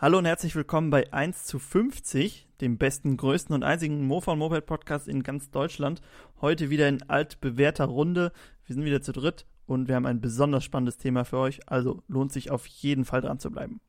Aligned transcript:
Hallo 0.00 0.18
und 0.18 0.26
herzlich 0.26 0.54
willkommen 0.54 0.90
bei 0.90 1.12
1 1.12 1.44
zu 1.44 1.58
50, 1.58 2.46
dem 2.60 2.78
besten, 2.78 3.16
größten 3.16 3.52
und 3.52 3.64
einzigen 3.64 4.06
Mofa 4.06 4.30
und 4.30 4.38
Moped 4.38 4.64
Podcast 4.64 5.08
in 5.08 5.24
ganz 5.24 5.50
Deutschland. 5.50 6.02
Heute 6.40 6.70
wieder 6.70 6.88
in 6.88 7.02
altbewährter 7.10 7.86
Runde. 7.86 8.30
Wir 8.64 8.76
sind 8.76 8.84
wieder 8.84 9.02
zu 9.02 9.10
dritt 9.10 9.44
und 9.66 9.88
wir 9.88 9.96
haben 9.96 10.06
ein 10.06 10.20
besonders 10.20 10.62
spannendes 10.62 10.98
Thema 10.98 11.24
für 11.24 11.38
euch, 11.38 11.68
also 11.68 12.04
lohnt 12.06 12.30
sich 12.30 12.52
auf 12.52 12.64
jeden 12.68 13.04
Fall 13.04 13.22
dran 13.22 13.40
zu 13.40 13.50
bleiben. 13.50 13.80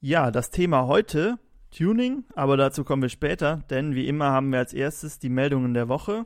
Ja, 0.00 0.30
das 0.30 0.50
Thema 0.50 0.86
heute 0.86 1.38
Tuning, 1.76 2.22
aber 2.36 2.56
dazu 2.56 2.84
kommen 2.84 3.02
wir 3.02 3.08
später, 3.08 3.64
denn 3.68 3.96
wie 3.96 4.06
immer 4.06 4.26
haben 4.26 4.52
wir 4.52 4.60
als 4.60 4.72
erstes 4.72 5.18
die 5.18 5.28
Meldungen 5.28 5.74
der 5.74 5.88
Woche. 5.88 6.24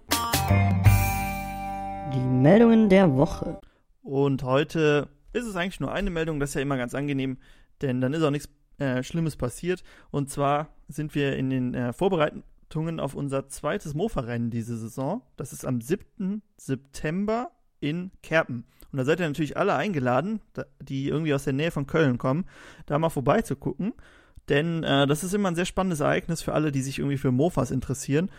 Die 2.13 2.21
Meldungen 2.21 2.91
der 2.91 3.17
Woche. 3.17 3.59
Und 4.03 4.43
heute 4.43 5.09
ist 5.33 5.47
es 5.47 5.57
eigentlich 5.57 5.81
nur 5.81 5.91
eine 5.91 6.11
Meldung, 6.11 6.39
das 6.39 6.51
ist 6.51 6.57
ja 6.57 6.61
immer 6.61 6.77
ganz 6.77 6.95
angenehm, 6.95 7.39
denn 7.81 8.03
dann 8.03 8.13
ist 8.13 8.23
auch 8.23 8.31
nichts 8.31 8.51
äh, 8.77 9.03
Schlimmes 9.03 9.37
passiert. 9.37 9.83
Und 10.11 10.29
zwar 10.29 10.69
sind 10.87 11.15
wir 11.15 11.35
in 11.37 11.49
den 11.49 11.73
äh, 11.73 11.95
Vorbereitungen 11.95 13.01
auf 13.01 13.15
unser 13.15 13.49
zweites 13.49 13.95
Mofa-Rennen 13.95 14.51
diese 14.51 14.77
Saison. 14.77 15.23
Das 15.37 15.55
ist 15.55 15.65
am 15.65 15.81
7. 15.81 16.43
September 16.59 17.53
in 17.81 18.11
Kerpen. 18.23 18.67
Und 18.93 18.99
da 18.99 19.05
seid 19.07 19.21
ihr 19.21 19.27
natürlich 19.27 19.57
alle 19.57 19.75
eingeladen, 19.75 20.43
die 20.79 21.09
irgendwie 21.09 21.33
aus 21.33 21.45
der 21.45 21.55
Nähe 21.55 21.71
von 21.71 21.87
Köln 21.87 22.19
kommen, 22.19 22.45
da 22.85 22.99
mal 22.99 23.09
vorbeizugucken. 23.09 23.95
Denn 24.49 24.83
äh, 24.83 25.07
das 25.07 25.25
ist 25.25 25.35
immer 25.35 25.51
ein 25.51 25.55
sehr 25.55 25.65
spannendes 25.65 26.01
Ereignis 26.01 26.43
für 26.43 26.55
alle, 26.55 26.73
die 26.73 26.83
sich 26.83 26.99
irgendwie 26.99 27.19
für 27.19 27.33
Mofas 27.33 27.71
interessieren. 27.71 28.31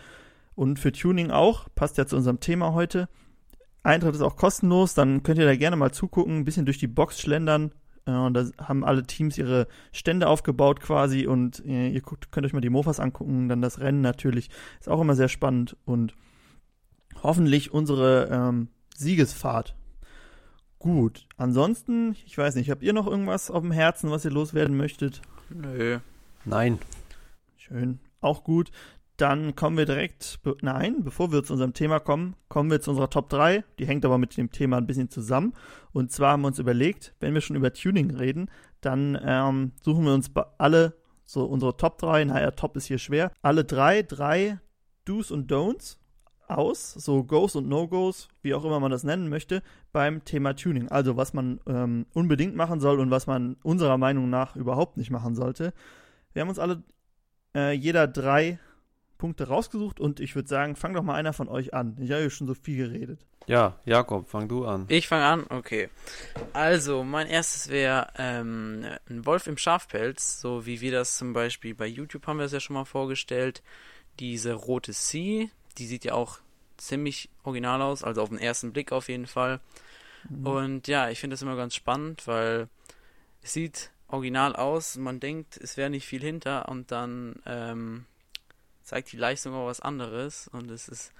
Und 0.54 0.78
für 0.78 0.92
Tuning 0.92 1.30
auch. 1.30 1.68
Passt 1.74 1.96
ja 1.98 2.06
zu 2.06 2.16
unserem 2.16 2.40
Thema 2.40 2.72
heute. 2.74 3.08
Eintritt 3.82 4.14
ist 4.14 4.20
auch 4.20 4.36
kostenlos. 4.36 4.94
Dann 4.94 5.22
könnt 5.22 5.38
ihr 5.38 5.46
da 5.46 5.56
gerne 5.56 5.76
mal 5.76 5.92
zugucken, 5.92 6.38
ein 6.38 6.44
bisschen 6.44 6.66
durch 6.66 6.78
die 6.78 6.88
Box 6.88 7.20
schlendern. 7.20 7.72
Äh, 8.06 8.12
und 8.12 8.34
da 8.34 8.46
haben 8.58 8.84
alle 8.84 9.04
Teams 9.04 9.38
ihre 9.38 9.68
Stände 9.92 10.28
aufgebaut 10.28 10.80
quasi. 10.80 11.26
Und 11.26 11.64
äh, 11.64 11.88
ihr 11.88 12.02
guckt, 12.02 12.32
könnt 12.32 12.46
euch 12.46 12.52
mal 12.52 12.60
die 12.60 12.70
Mofas 12.70 13.00
angucken. 13.00 13.48
Dann 13.48 13.62
das 13.62 13.80
Rennen 13.80 14.00
natürlich. 14.00 14.50
Ist 14.80 14.88
auch 14.88 15.00
immer 15.00 15.14
sehr 15.14 15.28
spannend. 15.28 15.76
Und 15.84 16.14
hoffentlich 17.22 17.72
unsere 17.72 18.28
ähm, 18.30 18.68
Siegesfahrt. 18.96 19.76
Gut. 20.78 21.26
Ansonsten, 21.36 22.16
ich 22.26 22.36
weiß 22.36 22.54
nicht, 22.54 22.70
habt 22.70 22.82
ihr 22.82 22.92
noch 22.92 23.06
irgendwas 23.06 23.50
auf 23.50 23.62
dem 23.62 23.72
Herzen, 23.72 24.10
was 24.10 24.24
ihr 24.24 24.30
loswerden 24.30 24.76
möchtet? 24.76 25.20
Nö. 25.50 25.98
Nein. 26.44 26.78
Schön. 27.56 27.98
Auch 28.20 28.44
gut. 28.44 28.70
Dann 29.16 29.54
kommen 29.54 29.76
wir 29.76 29.84
direkt, 29.84 30.40
be 30.42 30.56
nein, 30.62 31.04
bevor 31.04 31.30
wir 31.30 31.42
zu 31.42 31.52
unserem 31.52 31.74
Thema 31.74 32.00
kommen, 32.00 32.36
kommen 32.48 32.70
wir 32.70 32.80
zu 32.80 32.90
unserer 32.90 33.10
Top 33.10 33.28
3. 33.28 33.64
Die 33.78 33.86
hängt 33.86 34.06
aber 34.06 34.16
mit 34.16 34.34
dem 34.38 34.50
Thema 34.50 34.78
ein 34.78 34.86
bisschen 34.86 35.10
zusammen. 35.10 35.52
Und 35.92 36.10
zwar 36.10 36.32
haben 36.32 36.40
wir 36.40 36.48
uns 36.48 36.58
überlegt, 36.58 37.14
wenn 37.20 37.34
wir 37.34 37.42
schon 37.42 37.56
über 37.56 37.72
Tuning 37.72 38.12
reden, 38.16 38.50
dann 38.80 39.18
ähm, 39.22 39.72
suchen 39.82 40.06
wir 40.06 40.14
uns 40.14 40.30
alle 40.56 40.94
so 41.26 41.44
unsere 41.44 41.76
Top 41.76 41.98
3, 41.98 42.24
naja, 42.24 42.50
Top 42.52 42.76
ist 42.76 42.86
hier 42.86 42.98
schwer, 42.98 43.30
alle 43.42 43.64
drei, 43.64 44.02
drei 44.02 44.58
Do's 45.04 45.30
und 45.30 45.52
Don'ts 45.52 45.99
aus, 46.58 46.92
so 46.92 47.24
Goes 47.24 47.56
und 47.56 47.68
No-Goes, 47.68 48.28
wie 48.42 48.54
auch 48.54 48.64
immer 48.64 48.80
man 48.80 48.90
das 48.90 49.04
nennen 49.04 49.28
möchte, 49.28 49.62
beim 49.92 50.24
Thema 50.24 50.54
Tuning. 50.54 50.88
Also 50.88 51.16
was 51.16 51.32
man 51.32 51.60
ähm, 51.66 52.06
unbedingt 52.12 52.56
machen 52.56 52.80
soll 52.80 53.00
und 53.00 53.10
was 53.10 53.26
man 53.26 53.56
unserer 53.62 53.98
Meinung 53.98 54.30
nach 54.30 54.56
überhaupt 54.56 54.96
nicht 54.96 55.10
machen 55.10 55.34
sollte. 55.34 55.72
Wir 56.32 56.42
haben 56.42 56.48
uns 56.48 56.58
alle 56.58 56.82
äh, 57.54 57.72
jeder 57.72 58.06
drei 58.06 58.58
Punkte 59.18 59.48
rausgesucht 59.48 60.00
und 60.00 60.18
ich 60.18 60.34
würde 60.34 60.48
sagen, 60.48 60.76
fang 60.76 60.94
doch 60.94 61.02
mal 61.02 61.14
einer 61.14 61.32
von 61.32 61.48
euch 61.48 61.74
an. 61.74 61.96
Ich 62.00 62.10
habe 62.10 62.22
ja 62.22 62.30
schon 62.30 62.46
so 62.46 62.54
viel 62.54 62.88
geredet. 62.88 63.26
Ja, 63.46 63.78
Jakob, 63.84 64.28
fang 64.28 64.48
du 64.48 64.64
an. 64.64 64.86
Ich 64.88 65.08
fange 65.08 65.24
an, 65.24 65.46
okay. 65.50 65.88
Also, 66.52 67.04
mein 67.04 67.26
erstes 67.26 67.68
wäre 67.68 68.08
ähm, 68.16 68.84
ein 69.08 69.26
Wolf 69.26 69.46
im 69.46 69.58
Schafpelz, 69.58 70.40
so 70.40 70.66
wie 70.66 70.80
wir 70.80 70.92
das 70.92 71.16
zum 71.16 71.32
Beispiel 71.32 71.74
bei 71.74 71.86
YouTube 71.86 72.26
haben 72.26 72.38
wir 72.38 72.46
es 72.46 72.52
ja 72.52 72.60
schon 72.60 72.74
mal 72.74 72.84
vorgestellt. 72.84 73.62
Diese 74.18 74.54
rote 74.54 74.92
Sea, 74.92 75.48
die 75.78 75.86
sieht 75.86 76.04
ja 76.04 76.14
auch 76.14 76.38
ziemlich 76.76 77.28
original 77.42 77.82
aus, 77.82 78.02
also 78.02 78.22
auf 78.22 78.28
den 78.30 78.38
ersten 78.38 78.72
Blick 78.72 78.92
auf 78.92 79.08
jeden 79.08 79.26
Fall. 79.26 79.60
Mhm. 80.28 80.46
Und 80.46 80.88
ja, 80.88 81.10
ich 81.10 81.20
finde 81.20 81.34
das 81.34 81.42
immer 81.42 81.56
ganz 81.56 81.74
spannend, 81.74 82.26
weil 82.26 82.68
es 83.42 83.52
sieht 83.52 83.90
original 84.08 84.56
aus, 84.56 84.96
man 84.96 85.20
denkt, 85.20 85.56
es 85.56 85.76
wäre 85.76 85.90
nicht 85.90 86.06
viel 86.06 86.20
hinter 86.20 86.68
und 86.68 86.90
dann 86.90 87.40
ähm, 87.46 88.06
zeigt 88.82 89.12
die 89.12 89.16
Leistung 89.16 89.54
auch 89.54 89.66
was 89.66 89.80
anderes 89.80 90.48
und 90.48 90.70
es 90.70 90.88
ist 90.88 91.12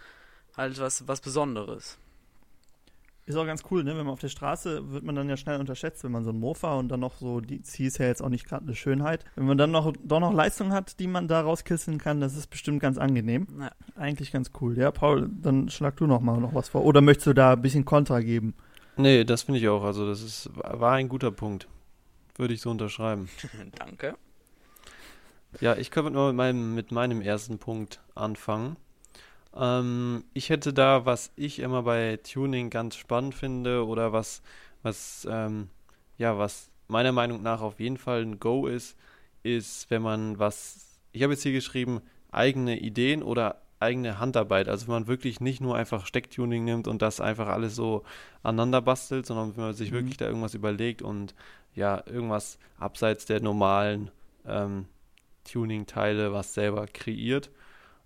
halt 0.56 0.78
was, 0.80 1.06
was 1.06 1.20
Besonderes. 1.20 1.98
Ist 3.30 3.36
auch 3.36 3.46
ganz 3.46 3.62
cool, 3.70 3.84
ne? 3.84 3.96
Wenn 3.96 4.06
man 4.06 4.12
auf 4.12 4.18
der 4.18 4.28
Straße 4.28 4.90
wird 4.90 5.04
man 5.04 5.14
dann 5.14 5.28
ja 5.28 5.36
schnell 5.36 5.60
unterschätzt, 5.60 6.02
wenn 6.02 6.10
man 6.10 6.24
so 6.24 6.30
ein 6.30 6.40
Mofa 6.40 6.74
und 6.74 6.88
dann 6.88 6.98
noch 6.98 7.14
so, 7.14 7.40
die 7.40 7.62
C 7.62 7.86
ist 7.86 7.98
ja 7.98 8.06
jetzt 8.06 8.22
auch 8.22 8.28
nicht 8.28 8.44
gerade 8.44 8.64
eine 8.64 8.74
Schönheit. 8.74 9.24
Wenn 9.36 9.46
man 9.46 9.56
dann 9.56 9.70
noch 9.70 9.92
doch 10.02 10.18
noch 10.18 10.32
Leistung 10.32 10.72
hat, 10.72 10.98
die 10.98 11.06
man 11.06 11.28
da 11.28 11.40
rauskisseln 11.40 11.98
kann, 11.98 12.20
das 12.20 12.36
ist 12.36 12.48
bestimmt 12.48 12.80
ganz 12.80 12.98
angenehm. 12.98 13.46
Ja. 13.60 13.70
Eigentlich 13.94 14.32
ganz 14.32 14.50
cool. 14.60 14.76
Ja, 14.76 14.90
Paul, 14.90 15.30
dann 15.30 15.68
schlag 15.68 15.96
du 15.96 16.08
noch 16.08 16.20
mal 16.20 16.40
noch 16.40 16.56
was 16.56 16.70
vor. 16.70 16.84
Oder 16.84 17.02
möchtest 17.02 17.28
du 17.28 17.32
da 17.32 17.52
ein 17.52 17.62
bisschen 17.62 17.84
Kontra 17.84 18.18
geben? 18.18 18.54
Nee, 18.96 19.22
das 19.22 19.42
finde 19.42 19.60
ich 19.60 19.68
auch. 19.68 19.84
Also 19.84 20.08
das 20.08 20.22
ist, 20.22 20.50
war 20.56 20.94
ein 20.94 21.08
guter 21.08 21.30
Punkt. 21.30 21.68
Würde 22.34 22.52
ich 22.52 22.60
so 22.60 22.70
unterschreiben. 22.70 23.28
Danke. 23.78 24.16
Ja, 25.60 25.76
ich 25.76 25.92
könnte 25.92 26.10
mal 26.10 26.32
mit 26.32 26.36
meinem, 26.36 26.74
mit 26.74 26.90
meinem 26.90 27.20
ersten 27.20 27.58
Punkt 27.58 28.00
anfangen. 28.16 28.76
Ähm, 29.54 30.24
ich 30.34 30.50
hätte 30.50 30.72
da, 30.72 31.06
was 31.06 31.32
ich 31.36 31.58
immer 31.58 31.82
bei 31.82 32.18
Tuning 32.18 32.70
ganz 32.70 32.96
spannend 32.96 33.34
finde 33.34 33.86
oder 33.86 34.12
was, 34.12 34.42
was, 34.82 35.26
ähm, 35.30 35.68
ja, 36.18 36.38
was 36.38 36.70
meiner 36.88 37.12
Meinung 37.12 37.42
nach 37.42 37.60
auf 37.60 37.80
jeden 37.80 37.98
Fall 37.98 38.22
ein 38.22 38.40
Go 38.40 38.66
ist, 38.66 38.96
ist, 39.42 39.90
wenn 39.90 40.02
man 40.02 40.38
was, 40.38 41.00
ich 41.12 41.22
habe 41.22 41.32
jetzt 41.32 41.42
hier 41.42 41.52
geschrieben, 41.52 42.00
eigene 42.30 42.78
Ideen 42.78 43.22
oder 43.22 43.62
eigene 43.80 44.18
Handarbeit. 44.18 44.68
Also 44.68 44.86
wenn 44.86 44.94
man 44.94 45.06
wirklich 45.06 45.40
nicht 45.40 45.60
nur 45.60 45.74
einfach 45.76 46.06
Stecktuning 46.06 46.64
nimmt 46.64 46.86
und 46.86 47.02
das 47.02 47.20
einfach 47.20 47.48
alles 47.48 47.74
so 47.74 48.04
aneinander 48.42 48.82
bastelt, 48.82 49.26
sondern 49.26 49.56
wenn 49.56 49.64
man 49.64 49.74
sich 49.74 49.90
mhm. 49.90 49.96
wirklich 49.96 50.16
da 50.18 50.26
irgendwas 50.26 50.54
überlegt 50.54 51.02
und 51.02 51.34
ja, 51.74 52.02
irgendwas 52.06 52.58
abseits 52.78 53.24
der 53.26 53.40
normalen 53.40 54.10
ähm, 54.46 54.86
Tuning-Teile 55.44 56.32
was 56.32 56.54
selber 56.54 56.86
kreiert. 56.86 57.50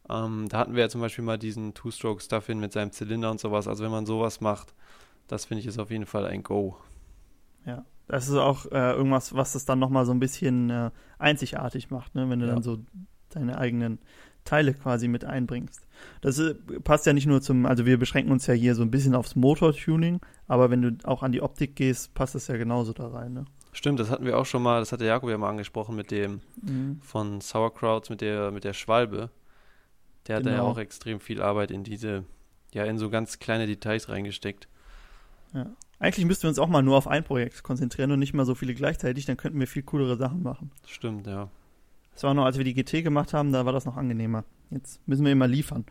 Ähm, 0.09 0.49
da 0.49 0.59
hatten 0.59 0.75
wir 0.75 0.83
ja 0.83 0.89
zum 0.89 1.01
Beispiel 1.01 1.25
mal 1.25 1.39
diesen 1.39 1.75
Two-Stroke-Stuff-In 1.75 2.61
mit 2.61 2.73
seinem 2.73 2.93
Zylinder 2.93 3.31
und 3.31 3.41
sowas. 3.41 3.69
Also 3.69 3.85
wenn 3.85 3.91
man 3.91 4.07
sowas 4.07 4.41
macht, 4.41 4.75
das 5.29 5.47
finde 5.47 5.61
ich 5.61 5.67
ist 5.67 5.79
auf 5.79 5.91
jeden 5.91 6.07
Fall 6.07 6.27
ein 6.27 6.43
Go. 6.43 6.77
Ja, 7.65 7.85
das 8.07 8.29
ist 8.29 8.37
auch 8.37 8.67
äh, 8.67 8.93
irgendwas, 8.93 9.35
was 9.35 9.55
es 9.55 9.65
dann 9.65 9.79
nochmal 9.79 10.05
so 10.05 10.13
ein 10.13 10.21
bisschen 10.21 10.69
äh, 10.71 10.91
einzigartig 11.19 11.91
macht, 11.91 12.15
ne? 12.15 12.29
wenn 12.29 12.41
du 12.41 12.47
ja. 12.47 12.53
dann 12.53 12.63
so 12.63 12.79
deine 13.31 13.59
eigenen 13.59 13.99
Teile 14.45 14.75
quasi 14.75 15.09
mit 15.09 15.25
einbringst. 15.25 15.87
Das 16.21 16.39
äh, 16.39 16.55
passt 16.85 17.07
ja 17.07 17.15
nicht 17.15 17.27
nur 17.27 17.41
zum, 17.41 17.65
also 17.65 17.87
wir 17.87 17.99
beschränken 17.99 18.31
uns 18.31 18.47
ja 18.47 18.53
hier 18.53 18.75
so 18.75 18.83
ein 18.83 18.91
bisschen 18.91 19.15
aufs 19.15 19.37
Motor-Tuning, 19.37 20.21
aber 20.47 20.71
wenn 20.71 20.83
du 20.83 21.09
auch 21.09 21.23
an 21.23 21.33
die 21.33 21.41
Optik 21.41 21.77
gehst, 21.77 22.15
passt 22.15 22.35
das 22.35 22.49
ja 22.49 22.57
genauso 22.59 22.93
da 22.93 23.09
rein, 23.09 23.33
ne? 23.33 23.45
Stimmt, 23.73 23.99
das 23.99 24.09
hatten 24.09 24.25
wir 24.25 24.39
auch 24.39 24.47
schon 24.47 24.63
mal, 24.63 24.79
das 24.79 24.93
hat 24.93 25.01
der 25.01 25.09
Jakob 25.09 25.31
ja 25.31 25.37
mal 25.37 25.51
angesprochen 25.51 25.97
mit 25.97 26.13
dem 26.13 26.43
mhm. 26.63 27.01
von 27.03 27.41
Sauerkraut, 27.41 28.09
mit 28.09 28.21
der, 28.21 28.53
mit 28.53 28.63
der 28.63 28.73
Schwalbe. 28.73 29.31
Der 30.27 30.39
genau. 30.39 30.51
hat 30.51 30.57
ja 30.57 30.63
genau. 30.63 30.73
auch 30.73 30.79
extrem 30.79 31.21
viel 31.21 31.43
Arbeit 31.43 31.71
in 31.71 31.85
diese, 31.85 32.25
ja, 32.73 32.85
in 32.85 32.99
so 32.99 33.11
ganz 33.11 33.39
kleine 33.39 33.67
Details 33.67 34.09
reingesteckt. 34.09 34.69
Ja. 35.53 35.67
Eigentlich 35.99 36.27
müssten 36.27 36.45
wir 36.45 36.49
uns 36.49 36.59
auch 36.59 36.69
mal 36.69 36.83
nur 36.83 36.97
auf 36.97 37.07
ein 37.07 37.25
Projekt 37.25 37.63
konzentrieren 37.63 38.11
und 38.11 38.19
nicht 38.19 38.35
mal 38.35 38.45
so 38.45 38.55
viele 38.55 38.75
gleichzeitig, 38.75 39.27
dann 39.27 39.37
könnten 39.37 39.61
wir 39.61 39.67
viel 39.67 39.83
coolere 39.85 40.17
Sachen 40.17 40.43
machen. 40.43 40.71
Stimmt, 40.87 41.27
ja. 41.27 41.49
Das 42.13 42.23
war 42.23 42.35
noch, 42.35 42.45
als 42.45 42.59
wir 42.59 42.65
die 42.65 42.75
GT 42.75 43.03
gemacht 43.03 43.33
haben, 43.33 43.53
da 43.53 43.65
war 43.65 43.73
das 43.73 43.87
noch 43.87 43.97
angenehmer. 43.97 44.45
Jetzt 44.71 45.07
müssen 45.07 45.25
wir 45.25 45.33
immer 45.33 45.49
liefern. 45.49 45.85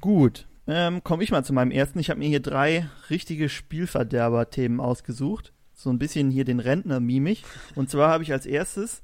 Gut, 0.00 0.46
ähm, 0.66 1.04
komme 1.04 1.22
ich 1.22 1.30
mal 1.30 1.44
zu 1.44 1.52
meinem 1.52 1.70
ersten. 1.70 1.98
Ich 1.98 2.10
habe 2.10 2.18
mir 2.18 2.28
hier 2.28 2.40
drei 2.40 2.88
richtige 3.10 3.48
Spielverderber-Themen 3.48 4.80
ausgesucht. 4.80 5.52
So 5.72 5.90
ein 5.90 5.98
bisschen 5.98 6.30
hier 6.30 6.44
den 6.44 6.60
Rentner 6.60 7.00
mimig. 7.00 7.44
Und 7.74 7.90
zwar 7.90 8.10
habe 8.10 8.22
ich 8.22 8.32
als 8.32 8.46
erstes 8.46 9.02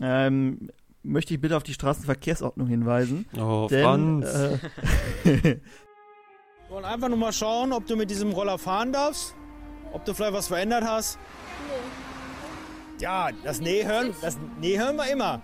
ähm, 0.00 0.70
möchte 1.02 1.34
ich 1.34 1.40
bitte 1.40 1.56
auf 1.56 1.62
die 1.62 1.74
Straßenverkehrsordnung 1.74 2.66
hinweisen. 2.66 3.26
Oh, 3.38 3.66
denn, 3.70 3.82
Franz. 3.84 4.26
Äh, 4.26 4.58
Wir 5.24 5.60
wollen 6.68 6.84
einfach 6.84 7.08
nur 7.08 7.18
mal 7.18 7.32
schauen, 7.32 7.72
ob 7.72 7.86
du 7.86 7.96
mit 7.96 8.10
diesem 8.10 8.32
Roller 8.32 8.58
fahren 8.58 8.92
darfst. 8.92 9.34
Ob 9.92 10.04
du 10.04 10.12
vielleicht 10.14 10.34
was 10.34 10.48
verändert 10.48 10.84
hast. 10.84 11.18
Nee. 11.66 13.04
Ja, 13.04 13.30
das 13.44 13.60
Nee 13.60 13.84
hören, 13.84 14.12
das 14.20 14.38
Nee 14.60 14.78
hören 14.78 14.96
wir 14.96 15.10
immer. 15.10 15.40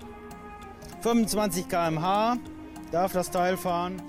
25 1.02 1.68
km/h 1.68 2.36
darf 2.90 3.12
das 3.12 3.30
Teil 3.30 3.56
fahren. 3.56 4.02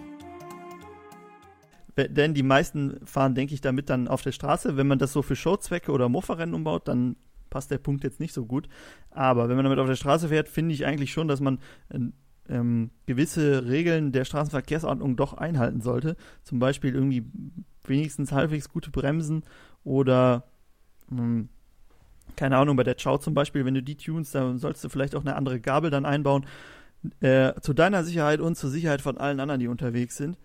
Denn 1.97 2.33
die 2.33 2.43
meisten 2.43 3.05
fahren, 3.05 3.35
denke 3.35 3.53
ich, 3.53 3.61
damit 3.61 3.89
dann 3.89 4.07
auf 4.07 4.21
der 4.21 4.33
Straße. 4.33 4.75
Wenn 4.75 4.87
man 4.87 4.99
das 4.99 5.13
so 5.13 5.21
für 5.21 5.35
Showzwecke 5.35 5.91
oder 5.91 6.09
Mofa-Rennen 6.09 6.53
umbaut, 6.53 6.87
dann 6.87 7.15
passt 7.49 7.71
der 7.71 7.77
Punkt 7.77 8.03
jetzt 8.03 8.19
nicht 8.19 8.33
so 8.33 8.45
gut. 8.45 8.67
Aber 9.11 9.49
wenn 9.49 9.55
man 9.55 9.65
damit 9.65 9.79
auf 9.79 9.87
der 9.87 9.95
Straße 9.95 10.29
fährt, 10.29 10.49
finde 10.49 10.73
ich 10.73 10.85
eigentlich 10.85 11.11
schon, 11.11 11.27
dass 11.27 11.39
man 11.39 11.59
ähm, 12.49 12.91
gewisse 13.05 13.67
Regeln 13.67 14.11
der 14.11 14.25
Straßenverkehrsordnung 14.25 15.15
doch 15.15 15.33
einhalten 15.33 15.81
sollte. 15.81 16.15
Zum 16.43 16.59
Beispiel 16.59 16.93
irgendwie 16.93 17.25
wenigstens 17.83 18.31
halbwegs 18.31 18.69
gute 18.69 18.91
Bremsen 18.91 19.43
oder 19.83 20.43
ähm, 21.11 21.49
keine 22.35 22.57
Ahnung, 22.57 22.75
bei 22.75 22.83
der 22.83 22.95
Chow 22.95 23.19
zum 23.19 23.33
Beispiel, 23.33 23.65
wenn 23.65 23.75
du 23.75 23.83
die 23.83 23.95
tunst, 23.95 24.35
dann 24.35 24.57
sollst 24.57 24.83
du 24.83 24.89
vielleicht 24.89 25.15
auch 25.15 25.21
eine 25.21 25.35
andere 25.35 25.59
Gabel 25.59 25.89
dann 25.89 26.05
einbauen. 26.05 26.45
Äh, 27.19 27.53
zu 27.61 27.73
deiner 27.73 28.03
Sicherheit 28.03 28.39
und 28.39 28.55
zur 28.55 28.69
Sicherheit 28.69 29.01
von 29.01 29.17
allen 29.17 29.39
anderen, 29.39 29.59
die 29.59 29.67
unterwegs 29.67 30.17
sind. 30.17 30.37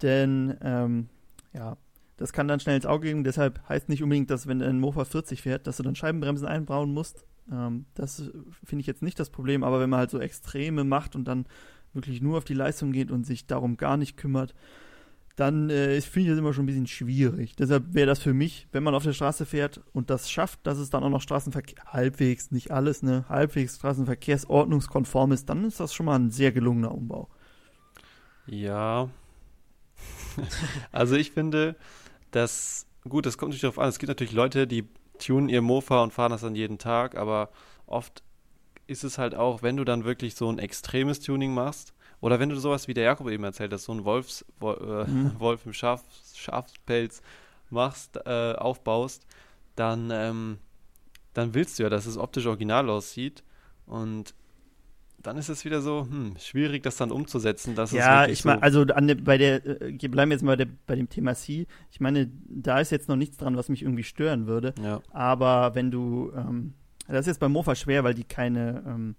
Denn, 0.00 0.56
ähm, 0.62 1.08
ja, 1.52 1.76
das 2.18 2.32
kann 2.32 2.48
dann 2.48 2.60
schnell 2.60 2.76
ins 2.76 2.86
Auge 2.86 3.08
gehen. 3.08 3.24
Deshalb 3.24 3.60
heißt 3.68 3.88
nicht 3.88 4.02
unbedingt, 4.02 4.30
dass 4.30 4.46
wenn 4.46 4.60
ein 4.60 4.80
Mofa 4.80 5.04
40 5.04 5.40
fährt, 5.40 5.66
dass 5.66 5.78
du 5.78 5.82
dann 5.82 5.94
Scheibenbremsen 5.94 6.46
einbauen 6.46 6.92
musst. 6.92 7.24
Ähm, 7.50 7.86
das 7.94 8.30
finde 8.64 8.80
ich 8.80 8.86
jetzt 8.86 9.02
nicht 9.02 9.18
das 9.18 9.30
Problem. 9.30 9.64
Aber 9.64 9.80
wenn 9.80 9.88
man 9.88 10.00
halt 10.00 10.10
so 10.10 10.18
Extreme 10.18 10.84
macht 10.84 11.16
und 11.16 11.26
dann 11.26 11.46
wirklich 11.94 12.20
nur 12.20 12.36
auf 12.36 12.44
die 12.44 12.54
Leistung 12.54 12.92
geht 12.92 13.10
und 13.10 13.24
sich 13.24 13.46
darum 13.46 13.76
gar 13.76 13.96
nicht 13.96 14.16
kümmert, 14.16 14.54
dann 15.36 15.70
äh, 15.70 16.00
finde 16.00 16.26
ich 16.26 16.32
das 16.32 16.38
immer 16.38 16.52
schon 16.52 16.64
ein 16.64 16.66
bisschen 16.66 16.88
schwierig. 16.88 17.54
Deshalb 17.54 17.94
wäre 17.94 18.08
das 18.08 18.18
für 18.18 18.34
mich, 18.34 18.66
wenn 18.72 18.82
man 18.82 18.96
auf 18.96 19.04
der 19.04 19.12
Straße 19.12 19.46
fährt 19.46 19.80
und 19.92 20.10
das 20.10 20.28
schafft, 20.28 20.66
dass 20.66 20.78
es 20.78 20.90
dann 20.90 21.04
auch 21.04 21.10
noch 21.10 21.22
Straßenverkehr, 21.22 21.84
halbwegs, 21.86 22.50
nicht 22.50 22.72
alles, 22.72 23.04
ne, 23.04 23.24
halbwegs 23.28 23.76
Straßenverkehrsordnungskonform 23.76 25.30
ist, 25.30 25.48
dann 25.48 25.64
ist 25.64 25.78
das 25.78 25.94
schon 25.94 26.06
mal 26.06 26.16
ein 26.16 26.32
sehr 26.32 26.50
gelungener 26.50 26.92
Umbau. 26.92 27.28
Ja. 28.46 29.08
also 30.92 31.14
ich 31.14 31.30
finde, 31.30 31.76
dass, 32.30 32.86
gut, 33.08 33.26
das 33.26 33.38
kommt 33.38 33.50
natürlich 33.50 33.62
darauf 33.62 33.78
an, 33.78 33.88
es 33.88 33.98
gibt 33.98 34.08
natürlich 34.08 34.32
Leute, 34.32 34.66
die 34.66 34.88
tunen 35.18 35.48
ihr 35.48 35.62
Mofa 35.62 36.02
und 36.02 36.12
fahren 36.12 36.30
das 36.30 36.42
dann 36.42 36.54
jeden 36.54 36.78
Tag, 36.78 37.16
aber 37.16 37.50
oft 37.86 38.22
ist 38.86 39.04
es 39.04 39.18
halt 39.18 39.34
auch, 39.34 39.62
wenn 39.62 39.76
du 39.76 39.84
dann 39.84 40.04
wirklich 40.04 40.34
so 40.34 40.50
ein 40.50 40.58
extremes 40.58 41.20
Tuning 41.20 41.52
machst, 41.52 41.92
oder 42.20 42.40
wenn 42.40 42.48
du 42.48 42.56
sowas 42.56 42.88
wie 42.88 42.94
der 42.94 43.04
Jakob 43.04 43.28
eben 43.28 43.44
erzählt 43.44 43.72
hast, 43.72 43.84
so 43.84 43.92
ein 43.92 44.04
Wolfs, 44.04 44.44
Wol, 44.58 45.06
äh, 45.06 45.10
mhm. 45.10 45.32
Wolf 45.38 45.66
im 45.66 45.72
Schaf, 45.72 46.02
Schafspelz 46.34 47.22
machst, 47.70 48.16
äh, 48.24 48.54
aufbaust, 48.54 49.24
dann, 49.76 50.10
ähm, 50.10 50.58
dann 51.34 51.54
willst 51.54 51.78
du 51.78 51.84
ja, 51.84 51.88
dass 51.88 52.06
es 52.06 52.18
optisch 52.18 52.46
original 52.46 52.90
aussieht. 52.90 53.44
Und 53.86 54.34
dann 55.22 55.36
ist 55.36 55.48
es 55.48 55.64
wieder 55.64 55.80
so 55.80 56.06
hm, 56.08 56.34
schwierig, 56.38 56.82
das 56.82 56.96
dann 56.96 57.10
umzusetzen. 57.10 57.74
Dass 57.74 57.92
ja, 57.92 58.26
ich 58.26 58.44
meine, 58.44 58.58
so 58.58 58.62
also 58.62 58.94
an, 58.94 59.20
bei 59.24 59.36
der, 59.36 59.66
äh, 59.82 59.92
bleiben 60.08 60.30
wir 60.30 60.36
jetzt 60.36 60.42
mal 60.42 60.52
bei, 60.56 60.64
der, 60.64 60.72
bei, 60.86 60.94
dem 60.94 61.08
Thema 61.08 61.34
C. 61.34 61.66
Ich 61.90 62.00
meine, 62.00 62.30
da 62.48 62.80
ist 62.80 62.90
jetzt 62.90 63.08
noch 63.08 63.16
nichts 63.16 63.36
dran, 63.36 63.56
was 63.56 63.68
mich 63.68 63.82
irgendwie 63.82 64.04
stören 64.04 64.46
würde. 64.46 64.74
Ja. 64.82 65.00
Aber 65.10 65.74
wenn 65.74 65.90
du, 65.90 66.32
ähm, 66.36 66.74
das 67.08 67.20
ist 67.20 67.26
jetzt 67.26 67.40
beim 67.40 67.52
Mofa 67.52 67.74
schwer, 67.74 68.04
weil 68.04 68.14
die 68.14 68.24
keine 68.24 68.84
ähm, 68.86 69.16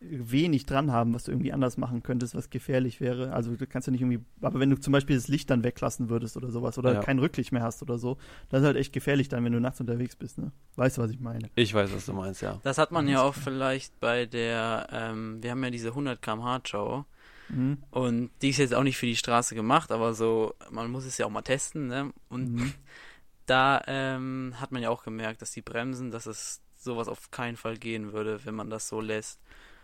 wenig 0.00 0.66
dran 0.66 0.92
haben, 0.92 1.14
was 1.14 1.24
du 1.24 1.32
irgendwie 1.32 1.52
anders 1.52 1.78
machen 1.78 2.02
könntest, 2.02 2.34
was 2.34 2.50
gefährlich 2.50 3.00
wäre. 3.00 3.32
Also 3.32 3.56
du 3.56 3.66
kannst 3.66 3.88
ja 3.88 3.92
nicht 3.92 4.02
irgendwie, 4.02 4.20
aber 4.42 4.60
wenn 4.60 4.70
du 4.70 4.78
zum 4.78 4.92
Beispiel 4.92 5.16
das 5.16 5.28
Licht 5.28 5.48
dann 5.48 5.64
weglassen 5.64 6.10
würdest 6.10 6.36
oder 6.36 6.50
sowas 6.50 6.78
oder 6.78 6.94
ja. 6.94 7.00
kein 7.00 7.18
Rücklicht 7.18 7.52
mehr 7.52 7.62
hast 7.62 7.82
oder 7.82 7.98
so, 7.98 8.18
das 8.50 8.60
ist 8.60 8.66
halt 8.66 8.76
echt 8.76 8.92
gefährlich 8.92 9.28
dann, 9.28 9.44
wenn 9.44 9.52
du 9.52 9.60
nachts 9.60 9.80
unterwegs 9.80 10.14
bist, 10.14 10.38
ne? 10.38 10.52
Weißt 10.76 10.98
du, 10.98 11.02
was 11.02 11.10
ich 11.10 11.20
meine? 11.20 11.48
Ich 11.54 11.72
weiß, 11.72 11.94
was 11.94 12.06
du 12.06 12.12
meinst, 12.12 12.42
ja. 12.42 12.60
Das 12.62 12.78
hat 12.78 12.92
man 12.92 13.08
ja 13.08 13.22
auch 13.22 13.34
vielleicht 13.34 13.98
bei 14.00 14.26
der, 14.26 14.86
ähm, 14.92 15.42
wir 15.42 15.50
haben 15.50 15.64
ja 15.64 15.70
diese 15.70 15.88
100 15.88 16.20
km/h 16.20 16.60
Show 16.64 17.04
mhm. 17.48 17.78
und 17.90 18.30
die 18.42 18.50
ist 18.50 18.58
jetzt 18.58 18.74
auch 18.74 18.82
nicht 18.82 18.98
für 18.98 19.06
die 19.06 19.16
Straße 19.16 19.54
gemacht, 19.54 19.90
aber 19.92 20.12
so, 20.12 20.54
man 20.70 20.90
muss 20.90 21.06
es 21.06 21.16
ja 21.16 21.26
auch 21.26 21.30
mal 21.30 21.42
testen, 21.42 21.86
ne? 21.86 22.12
Und 22.28 22.52
mhm. 22.52 22.72
da 23.46 23.82
ähm, 23.86 24.54
hat 24.60 24.72
man 24.72 24.82
ja 24.82 24.90
auch 24.90 25.04
gemerkt, 25.04 25.40
dass 25.40 25.52
die 25.52 25.62
Bremsen, 25.62 26.10
dass 26.10 26.26
es 26.26 26.60
sowas 26.76 27.08
auf 27.08 27.30
keinen 27.30 27.56
Fall 27.56 27.78
gehen 27.78 28.12
würde, 28.12 28.44
wenn 28.44 28.54
man 28.54 28.68
das 28.68 28.88
so 28.88 29.00
lässt. 29.00 29.40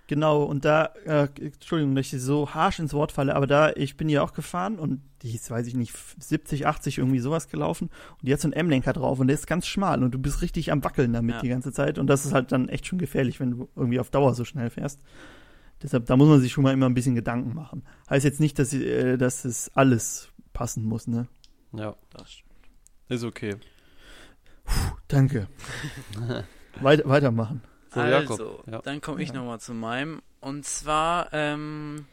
Genau, 0.08 0.42
und 0.42 0.64
da, 0.64 0.86
äh, 1.06 1.28
Entschuldigung, 1.40 1.94
dass 1.94 2.12
ich 2.12 2.20
so 2.20 2.52
harsch 2.52 2.78
ins 2.80 2.92
Wort 2.92 3.12
falle, 3.12 3.34
aber 3.34 3.46
da, 3.46 3.72
ich 3.72 3.96
bin 3.96 4.08
ja 4.08 4.22
auch 4.22 4.32
gefahren 4.32 4.78
und 4.78 5.00
die 5.22 5.34
ist, 5.34 5.50
weiß 5.50 5.66
ich 5.66 5.74
nicht, 5.74 5.94
70, 6.18 6.66
80 6.66 6.98
irgendwie 6.98 7.20
sowas 7.20 7.48
gelaufen 7.48 7.88
und 8.18 8.28
die 8.28 8.32
hat 8.32 8.40
so 8.40 8.48
einen 8.48 8.52
M-Lenker 8.52 8.92
drauf 8.92 9.20
und 9.20 9.28
der 9.28 9.34
ist 9.34 9.46
ganz 9.46 9.66
schmal 9.66 10.02
und 10.02 10.12
du 10.12 10.18
bist 10.18 10.42
richtig 10.42 10.72
am 10.72 10.82
Wackeln 10.82 11.12
damit 11.12 11.36
ja. 11.36 11.40
die 11.40 11.48
ganze 11.48 11.72
Zeit 11.72 11.98
und 11.98 12.08
das 12.08 12.26
ist 12.26 12.32
halt 12.32 12.50
dann 12.52 12.68
echt 12.68 12.86
schon 12.86 12.98
gefährlich, 12.98 13.38
wenn 13.38 13.52
du 13.52 13.68
irgendwie 13.76 14.00
auf 14.00 14.10
Dauer 14.10 14.34
so 14.34 14.44
schnell 14.44 14.70
fährst. 14.70 15.00
Deshalb, 15.82 16.06
da 16.06 16.16
muss 16.16 16.28
man 16.28 16.40
sich 16.40 16.52
schon 16.52 16.64
mal 16.64 16.72
immer 16.72 16.86
ein 16.86 16.94
bisschen 16.94 17.14
Gedanken 17.14 17.54
machen. 17.54 17.84
Heißt 18.10 18.24
jetzt 18.24 18.40
nicht, 18.40 18.58
dass, 18.58 18.72
äh, 18.72 19.16
dass 19.16 19.44
es 19.44 19.70
alles 19.74 20.28
passen 20.52 20.84
muss, 20.84 21.06
ne? 21.06 21.26
Ja, 21.72 21.96
das 22.10 22.42
ist 23.08 23.24
okay. 23.24 23.56
Puh, 24.64 24.96
danke. 25.08 25.48
Weit, 26.80 27.06
weitermachen. 27.06 27.62
So, 27.92 28.00
also, 28.00 28.64
ja. 28.70 28.80
dann 28.82 29.00
komme 29.00 29.22
ich 29.22 29.28
ja. 29.28 29.34
nochmal 29.34 29.60
zu 29.60 29.74
meinem. 29.74 30.22
Und 30.40 30.64
zwar 30.64 31.32
ähm, 31.32 32.06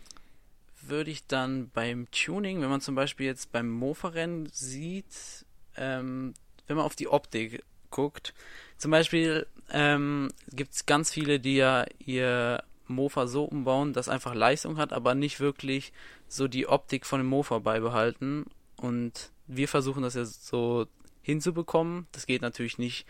würde 0.81 1.12
ich 1.12 1.26
dann 1.28 1.70
beim 1.70 2.10
Tuning, 2.12 2.62
wenn 2.62 2.70
man 2.70 2.81
zum 2.81 2.96
Beispiel 2.96 3.26
jetzt 3.26 3.52
beim 3.52 3.70
Mofa-Rennen 3.70 4.48
sieht, 4.52 5.46
ähm, 5.78 6.34
wenn 6.68 6.78
man 6.78 6.86
auf 6.86 6.96
die 6.96 7.08
Optik 7.08 7.64
guckt, 7.90 8.34
zum 8.78 8.92
Beispiel 8.92 9.48
ähm, 9.72 10.30
gibt 10.52 10.74
es 10.74 10.86
ganz 10.86 11.12
viele, 11.12 11.40
die 11.40 11.56
ja 11.56 11.86
ihr 12.00 12.64
Mofa 12.88 13.28
so 13.28 13.44
umbauen, 13.44 13.94
dass 13.94 14.10
einfach 14.10 14.34
Leistung 14.34 14.78
hat, 14.78 14.94
aber 14.94 15.16
nicht 15.16 15.40
wirklich 15.40 15.94
so 16.28 16.48
die 16.48 16.68
Optik 16.68 17.06
von 17.06 17.20
dem 17.20 17.28
Mofa 17.28 17.60
beibehalten. 17.60 18.46
Und 18.78 19.32
wir 19.48 19.68
versuchen 19.68 20.04
das 20.04 20.16
ja 20.16 20.25
so 20.25 20.88
hinzubekommen. 21.22 22.08
Das 22.12 22.25
geht 22.25 22.42
natürlich 22.42 22.78
nicht, 22.78 23.06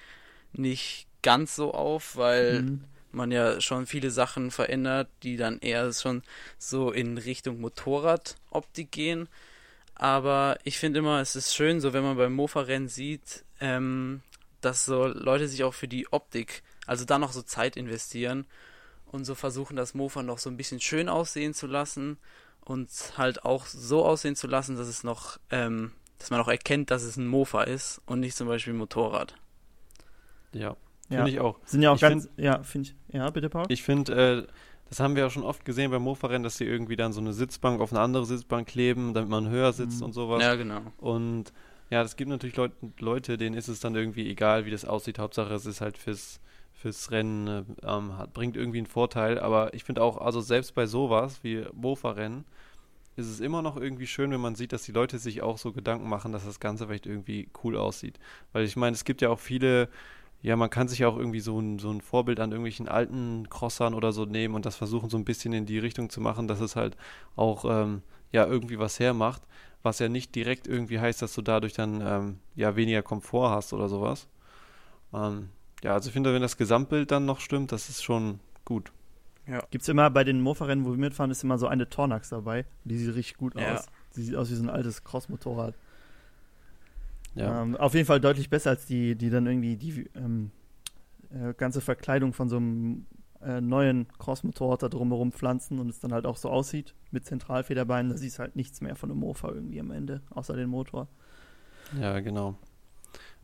nicht 0.53 1.07
ganz 1.21 1.55
so 1.55 1.73
auf, 1.73 2.15
weil 2.15 2.61
mhm. 2.61 2.83
man 3.11 3.31
ja 3.31 3.59
schon 3.61 3.85
viele 3.85 4.11
Sachen 4.11 4.51
verändert, 4.51 5.09
die 5.23 5.37
dann 5.37 5.59
eher 5.59 5.91
schon 5.93 6.23
so 6.57 6.91
in 6.91 7.17
Richtung 7.17 7.59
Motorradoptik 7.59 8.91
gehen. 8.91 9.27
Aber 9.95 10.57
ich 10.63 10.77
finde 10.77 10.99
immer, 10.99 11.19
es 11.19 11.35
ist 11.35 11.53
schön, 11.53 11.81
so 11.81 11.91
wenn 11.93 12.03
man 12.03 12.17
beim 12.17 12.33
Mofa-Rennen 12.33 12.87
sieht, 12.87 13.43
ähm, 13.59 14.21
dass 14.61 14.85
so 14.85 15.07
Leute 15.07 15.47
sich 15.47 15.63
auch 15.63 15.73
für 15.73 15.87
die 15.87 16.11
Optik, 16.11 16.63
also 16.85 17.05
da 17.05 17.19
noch 17.19 17.33
so 17.33 17.41
Zeit 17.41 17.75
investieren 17.75 18.45
und 19.05 19.25
so 19.25 19.35
versuchen, 19.35 19.75
das 19.75 19.93
Mofa 19.93 20.23
noch 20.23 20.37
so 20.37 20.49
ein 20.49 20.57
bisschen 20.57 20.79
schön 20.79 21.09
aussehen 21.09 21.53
zu 21.53 21.67
lassen 21.67 22.17
und 22.61 22.89
halt 23.17 23.43
auch 23.43 23.65
so 23.65 24.05
aussehen 24.05 24.35
zu 24.35 24.47
lassen, 24.47 24.77
dass 24.77 24.87
es 24.87 25.03
noch, 25.03 25.37
ähm, 25.49 25.91
dass 26.17 26.29
man 26.29 26.39
auch 26.39 26.47
erkennt, 26.47 26.91
dass 26.91 27.03
es 27.03 27.17
ein 27.17 27.27
Mofa 27.27 27.63
ist 27.63 28.01
und 28.05 28.19
nicht 28.19 28.37
zum 28.37 28.47
Beispiel 28.47 28.73
ein 28.73 28.77
Motorrad. 28.77 29.35
Ja, 30.53 30.75
Finde 31.09 31.23
ja. 31.23 31.27
ich 31.27 31.39
auch. 31.39 31.59
Sind 31.65 31.81
ja 31.81 31.91
auch 31.91 31.95
ich 31.95 32.01
ganz, 32.01 32.25
find, 32.25 32.39
ja, 32.39 32.63
finde 32.63 32.89
ich. 32.89 33.15
Ja, 33.15 33.29
bitte, 33.31 33.49
Paul. 33.49 33.65
Ich 33.69 33.83
finde, 33.83 34.45
äh, 34.45 34.47
das 34.89 34.99
haben 34.99 35.15
wir 35.15 35.23
ja 35.23 35.29
schon 35.29 35.43
oft 35.43 35.65
gesehen 35.65 35.91
beim 35.91 36.03
Mofa-Rennen, 36.03 36.43
dass 36.43 36.57
sie 36.57 36.65
irgendwie 36.65 36.95
dann 36.95 37.13
so 37.13 37.21
eine 37.21 37.33
Sitzbank 37.33 37.81
auf 37.81 37.91
eine 37.91 38.01
andere 38.01 38.25
Sitzbank 38.25 38.67
kleben, 38.67 39.13
damit 39.13 39.29
man 39.29 39.49
höher 39.49 39.73
sitzt 39.73 39.99
mhm. 39.99 40.05
und 40.05 40.13
sowas. 40.13 40.41
Ja, 40.41 40.55
genau. 40.55 40.81
Und 40.97 41.51
ja, 41.89 42.03
es 42.03 42.15
gibt 42.15 42.29
natürlich 42.29 42.55
Leut 42.55 42.73
Leute, 42.99 43.37
denen 43.37 43.55
ist 43.55 43.67
es 43.67 43.79
dann 43.79 43.95
irgendwie 43.95 44.29
egal, 44.29 44.65
wie 44.65 44.71
das 44.71 44.85
aussieht. 44.85 45.17
Hauptsache, 45.19 45.53
es 45.53 45.65
ist 45.65 45.81
halt 45.81 45.97
fürs, 45.97 46.39
fürs 46.73 47.09
Rennen, 47.11 47.47
äh, 47.47 47.63
ähm, 47.87 48.17
hat, 48.17 48.33
bringt 48.33 48.55
irgendwie 48.55 48.77
einen 48.77 48.87
Vorteil. 48.87 49.39
Aber 49.39 49.73
ich 49.73 49.83
finde 49.83 50.03
auch, 50.03 50.17
also 50.17 50.41
selbst 50.41 50.75
bei 50.75 50.85
sowas 50.85 51.39
wie 51.43 51.65
Mofa-Rennen, 51.73 52.45
ist 53.15 53.27
es 53.27 53.39
immer 53.41 53.61
noch 53.61 53.77
irgendwie 53.77 54.07
schön, 54.07 54.31
wenn 54.31 54.39
man 54.39 54.55
sieht, 54.55 54.71
dass 54.71 54.83
die 54.83 54.91
Leute 54.91 55.19
sich 55.19 55.41
auch 55.41 55.57
so 55.57 55.71
Gedanken 55.73 56.07
machen, 56.07 56.31
dass 56.31 56.45
das 56.45 56.59
Ganze 56.59 56.87
vielleicht 56.87 57.05
irgendwie 57.05 57.49
cool 57.63 57.75
aussieht. 57.75 58.17
Weil 58.53 58.63
ich 58.63 58.75
meine, 58.75 58.93
es 58.93 59.03
gibt 59.03 59.21
ja 59.21 59.29
auch 59.29 59.39
viele 59.39 59.89
ja, 60.41 60.55
man 60.55 60.69
kann 60.69 60.87
sich 60.87 61.03
auch 61.05 61.17
irgendwie 61.17 61.41
so 61.41 61.59
ein, 61.59 61.79
so 61.79 61.91
ein 61.91 62.01
Vorbild 62.01 62.39
an 62.39 62.51
irgendwelchen 62.51 62.87
alten 62.87 63.49
Crossern 63.49 63.93
oder 63.93 64.11
so 64.11 64.25
nehmen 64.25 64.55
und 64.55 64.65
das 64.65 64.75
versuchen 64.75 65.09
so 65.09 65.17
ein 65.17 65.25
bisschen 65.25 65.53
in 65.53 65.65
die 65.65 65.79
Richtung 65.79 66.09
zu 66.09 66.21
machen, 66.21 66.47
dass 66.47 66.61
es 66.61 66.75
halt 66.75 66.95
auch 67.35 67.65
ähm, 67.65 68.01
ja 68.31 68.45
irgendwie 68.45 68.79
was 68.79 68.99
hermacht, 68.99 69.41
was 69.83 69.99
ja 69.99 70.07
nicht 70.07 70.35
direkt 70.35 70.67
irgendwie 70.67 70.99
heißt, 70.99 71.21
dass 71.21 71.33
du 71.33 71.41
dadurch 71.41 71.73
dann 71.73 72.01
ähm, 72.01 72.39
ja 72.55 72.75
weniger 72.75 73.01
Komfort 73.01 73.49
hast 73.49 73.73
oder 73.73 73.89
sowas. 73.89 74.27
Ähm, 75.13 75.49
ja, 75.83 75.93
also 75.93 76.07
ich 76.07 76.13
finde, 76.13 76.33
wenn 76.33 76.41
das 76.41 76.57
Gesamtbild 76.57 77.11
dann 77.11 77.25
noch 77.25 77.39
stimmt, 77.41 77.71
das 77.71 77.89
ist 77.89 78.03
schon 78.03 78.39
gut. 78.63 78.91
Ja. 79.45 79.63
Gibt 79.71 79.81
es 79.81 79.89
immer 79.89 80.09
bei 80.09 80.23
den 80.23 80.41
Mofa-Rennen, 80.41 80.85
wo 80.85 80.91
wir 80.91 80.97
mitfahren, 80.97 81.31
ist 81.31 81.43
immer 81.43 81.57
so 81.57 81.67
eine 81.67 81.89
Tornax 81.89 82.29
dabei. 82.29 82.65
Die 82.83 82.97
sieht 82.97 83.15
richtig 83.15 83.37
gut 83.37 83.59
ja. 83.59 83.73
aus. 83.73 83.87
Die 84.15 84.21
sieht 84.21 84.35
aus 84.35 84.49
wie 84.51 84.55
so 84.55 84.63
ein 84.63 84.69
altes 84.69 85.03
Cross-Motorrad. 85.03 85.73
Ja. 87.35 87.61
Ähm, 87.61 87.75
auf 87.75 87.93
jeden 87.93 88.05
Fall 88.05 88.19
deutlich 88.19 88.49
besser 88.49 88.71
als 88.71 88.85
die, 88.85 89.15
die 89.15 89.29
dann 89.29 89.45
irgendwie 89.45 89.75
die 89.77 90.09
ähm, 90.15 90.51
äh, 91.31 91.53
ganze 91.53 91.81
Verkleidung 91.81 92.33
von 92.33 92.49
so 92.49 92.57
einem 92.57 93.05
äh, 93.41 93.61
neuen 93.61 94.07
Cross-Motorrad 94.17 94.83
da 94.83 94.89
drumherum 94.89 95.31
pflanzen 95.31 95.79
und 95.79 95.89
es 95.89 95.99
dann 95.99 96.11
halt 96.11 96.25
auch 96.25 96.37
so 96.37 96.49
aussieht 96.49 96.95
mit 97.11 97.25
Zentralfederbeinen. 97.25 98.11
Da 98.11 98.17
siehst 98.17 98.37
du 98.37 98.41
halt 98.41 98.55
nichts 98.55 98.81
mehr 98.81 98.95
von 98.95 99.11
einem 99.11 99.19
Mofa 99.19 99.49
irgendwie 99.49 99.79
am 99.79 99.91
Ende, 99.91 100.21
außer 100.31 100.55
den 100.55 100.69
Motor. 100.69 101.07
Ja, 101.99 102.19
genau. 102.19 102.55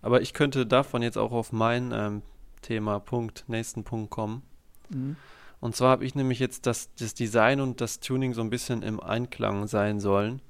Aber 0.02 0.22
ich 0.22 0.34
könnte 0.34 0.66
davon 0.66 1.02
jetzt 1.02 1.18
auch 1.18 1.32
auf 1.32 1.52
mein 1.52 1.92
ähm, 1.94 2.22
Thema, 2.62 3.00
Punkt, 3.00 3.46
nächsten 3.48 3.84
Punkt 3.84 4.12
kommen. 4.12 4.44
Mhm. 4.90 5.16
Und 5.60 5.76
zwar 5.76 5.90
habe 5.90 6.06
ich 6.06 6.14
nämlich 6.14 6.40
jetzt, 6.40 6.68
dass 6.68 6.94
das 6.96 7.14
Design 7.14 7.60
und 7.60 7.82
das 7.82 8.00
Tuning 8.00 8.34
so 8.34 8.42
ein 8.42 8.50
bisschen 8.50 8.84
im 8.84 9.00
Einklang 9.00 9.68
sein 9.68 10.00
sollen. 10.00 10.42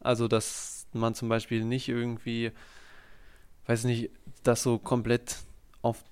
Also, 0.00 0.28
dass 0.28 0.71
man 0.92 1.14
zum 1.14 1.28
Beispiel 1.28 1.64
nicht 1.64 1.88
irgendwie 1.88 2.52
weiß 3.66 3.84
nicht, 3.84 4.10
das 4.42 4.62
so 4.62 4.78
komplett 4.78 5.36
auf, 5.82 6.02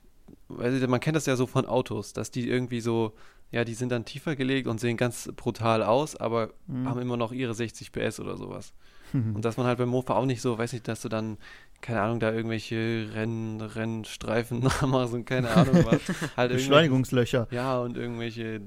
weiß 0.48 0.74
ich, 0.80 0.86
man 0.88 1.00
kennt 1.00 1.16
das 1.16 1.26
ja 1.26 1.36
so 1.36 1.46
von 1.46 1.66
Autos, 1.66 2.12
dass 2.12 2.30
die 2.30 2.48
irgendwie 2.48 2.80
so 2.80 3.12
ja, 3.52 3.64
die 3.64 3.74
sind 3.74 3.90
dann 3.90 4.04
tiefer 4.04 4.36
gelegt 4.36 4.68
und 4.68 4.78
sehen 4.78 4.96
ganz 4.96 5.28
brutal 5.34 5.82
aus, 5.82 6.14
aber 6.14 6.50
Mhm. 6.68 6.88
haben 6.88 7.00
immer 7.00 7.16
noch 7.16 7.32
ihre 7.32 7.52
60 7.52 7.90
PS 7.90 8.20
oder 8.20 8.36
sowas. 8.36 8.72
Mhm. 9.12 9.34
Und 9.34 9.44
dass 9.44 9.56
man 9.56 9.66
halt 9.66 9.78
beim 9.78 9.88
Mofa 9.88 10.14
auch 10.14 10.24
nicht 10.24 10.40
so, 10.40 10.56
weiß 10.56 10.72
nicht, 10.72 10.86
dass 10.86 11.02
du 11.02 11.08
dann, 11.08 11.36
keine 11.80 12.00
Ahnung, 12.00 12.20
da 12.20 12.30
irgendwelche 12.32 13.08
Renn, 13.12 13.60
Rennstreifen 13.60 14.60
machst 14.86 15.14
und 15.14 15.24
keine 15.24 15.50
Ahnung 15.50 15.84
was. 15.84 16.00
halt 16.36 16.52
Beschleunigungslöcher. 16.52 17.48
Ja, 17.50 17.80
und 17.80 17.96
irgendwelche, 17.96 18.60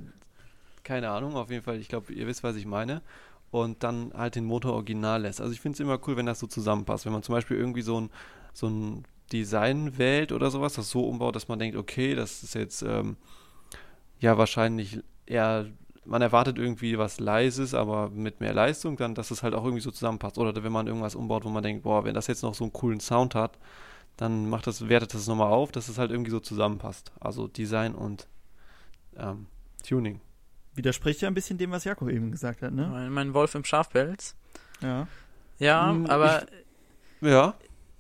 keine 0.84 1.12
Ahnung, 1.12 1.36
auf 1.38 1.50
jeden 1.50 1.64
Fall, 1.64 1.78
ich 1.80 1.88
glaube, 1.88 2.12
ihr 2.12 2.28
wisst, 2.28 2.44
was 2.44 2.58
ich 2.58 2.66
meine. 2.66 3.02
Und 3.54 3.84
dann 3.84 4.12
halt 4.16 4.34
den 4.34 4.46
Motor 4.46 4.74
original 4.74 5.22
lässt. 5.22 5.40
Also 5.40 5.54
ich 5.54 5.62
finde 5.62 5.76
es 5.76 5.80
immer 5.80 6.00
cool, 6.08 6.18
wenn 6.18 6.26
das 6.26 6.40
so 6.40 6.48
zusammenpasst. 6.48 7.06
Wenn 7.06 7.14
man 7.14 7.22
zum 7.22 7.36
Beispiel 7.36 7.56
irgendwie 7.56 7.84
so 7.84 8.02
ein, 8.02 8.10
so 8.52 8.66
ein 8.68 9.04
Design 9.32 10.00
wählt 10.00 10.32
oder 10.32 10.50
sowas, 10.50 10.74
das 10.74 10.90
so 10.90 11.08
umbaut, 11.08 11.36
dass 11.36 11.50
man 11.50 11.60
denkt, 11.60 11.78
okay, 11.78 12.16
das 12.16 12.42
ist 12.42 12.56
jetzt 12.56 12.82
ähm, 12.82 13.16
ja 14.20 14.40
wahrscheinlich 14.40 15.02
eher, 15.28 15.68
man 16.04 16.24
erwartet 16.24 16.58
irgendwie 16.58 16.98
was 16.98 17.20
Leises, 17.20 17.76
aber 17.76 18.10
mit 18.10 18.40
mehr 18.40 18.56
Leistung, 18.56 18.98
dann, 18.98 19.14
dass 19.14 19.30
es 19.30 19.44
halt 19.44 19.54
auch 19.54 19.66
irgendwie 19.66 19.84
so 19.84 19.92
zusammenpasst. 19.92 20.40
Oder 20.40 20.64
wenn 20.64 20.72
man 20.72 20.88
irgendwas 20.88 21.14
umbaut, 21.14 21.46
wo 21.46 21.50
man 21.50 21.62
denkt, 21.62 21.84
boah, 21.84 22.06
wenn 22.06 22.16
das 22.16 22.26
jetzt 22.26 22.42
noch 22.42 22.56
so 22.56 22.64
einen 22.64 22.74
coolen 22.74 23.02
Sound 23.02 23.36
hat, 23.36 23.60
dann 24.18 24.50
macht 24.50 24.66
das, 24.66 24.90
wertet 24.90 25.14
das 25.14 25.28
nochmal 25.28 25.52
auf, 25.52 25.72
dass 25.72 25.90
es 25.90 26.00
halt 26.00 26.10
irgendwie 26.10 26.32
so 26.32 26.40
zusammenpasst. 26.40 27.12
Also 27.20 27.48
Design 27.48 27.94
und 27.94 28.28
ähm, 29.16 29.46
Tuning. 29.88 30.22
Widerspricht 30.76 31.22
ja 31.22 31.28
ein 31.28 31.34
bisschen 31.34 31.58
dem, 31.58 31.72
was 31.72 31.84
Jakob 31.84 32.10
eben 32.10 32.32
gesagt 32.32 32.62
hat, 32.62 32.74
ne? 32.74 32.88
Mein, 32.88 33.12
mein 33.12 33.34
Wolf 33.34 33.56
im 33.56 33.64
Schafpelz. 33.64 34.36
Ja. 34.82 35.08
Ja, 35.60 35.90
Hm, 35.92 36.08
aber 36.08 36.46
Ja, 37.22 37.56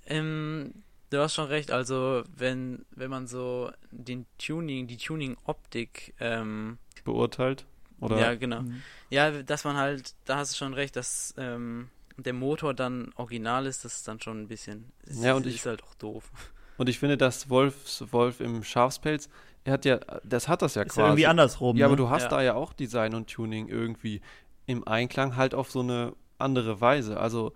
ähm, 0.07 0.73
du 1.09 1.19
hast 1.19 1.35
schon 1.35 1.47
recht. 1.47 1.71
Also 1.71 2.23
wenn 2.35 2.85
wenn 2.91 3.09
man 3.09 3.27
so 3.27 3.71
den 3.91 4.25
Tuning, 4.37 4.87
die 4.87 4.97
Tuning-Optik, 4.97 6.13
ähm, 6.19 6.77
beurteilt. 7.03 7.65
Oder 7.99 8.17
ja 8.19 8.35
genau, 8.35 8.61
Mhm. 8.63 8.81
ja, 9.09 9.43
dass 9.43 9.63
man 9.63 9.77
halt, 9.77 10.13
da 10.25 10.37
hast 10.37 10.51
du 10.53 10.57
schon 10.57 10.73
recht, 10.73 10.95
dass 10.97 11.33
ähm, 11.37 11.89
der 12.17 12.33
Motor 12.33 12.73
dann 12.73 13.11
original 13.15 13.65
ist, 13.65 13.85
das 13.85 13.95
ist 13.97 14.07
dann 14.07 14.19
schon 14.19 14.41
ein 14.41 14.47
bisschen, 14.47 14.91
ist, 15.05 15.23
Ja, 15.23 15.35
und 15.35 15.45
ist 15.45 15.55
ich- 15.55 15.65
halt 15.65 15.83
auch 15.83 15.93
doof. 15.95 16.29
Und 16.77 16.89
ich 16.89 16.99
finde, 16.99 17.17
dass 17.17 17.49
Wolfs 17.49 18.03
Wolf 18.11 18.39
im 18.41 18.63
Schafspelz, 18.63 19.29
er 19.65 19.73
hat 19.73 19.85
ja, 19.85 19.99
das 20.23 20.47
hat 20.47 20.61
das 20.61 20.75
ja 20.75 20.81
Ist 20.83 20.89
quasi. 20.93 20.99
ja 21.01 21.07
irgendwie 21.07 21.27
andersrum. 21.27 21.77
Ja, 21.77 21.81
ne? 21.87 21.93
aber 21.93 21.95
du 21.95 22.09
hast 22.09 22.23
Ja. 22.23 22.29
da 22.29 22.41
ja 22.41 22.53
auch 22.55 22.73
Design 22.73 23.13
und 23.15 23.29
Tuning 23.29 23.67
irgendwie 23.67 24.21
im 24.65 24.87
Einklang 24.87 25.35
halt 25.35 25.53
auf 25.55 25.71
so 25.71 25.79
eine 25.81 26.13
andere 26.37 26.81
Weise. 26.81 27.19
Also 27.19 27.53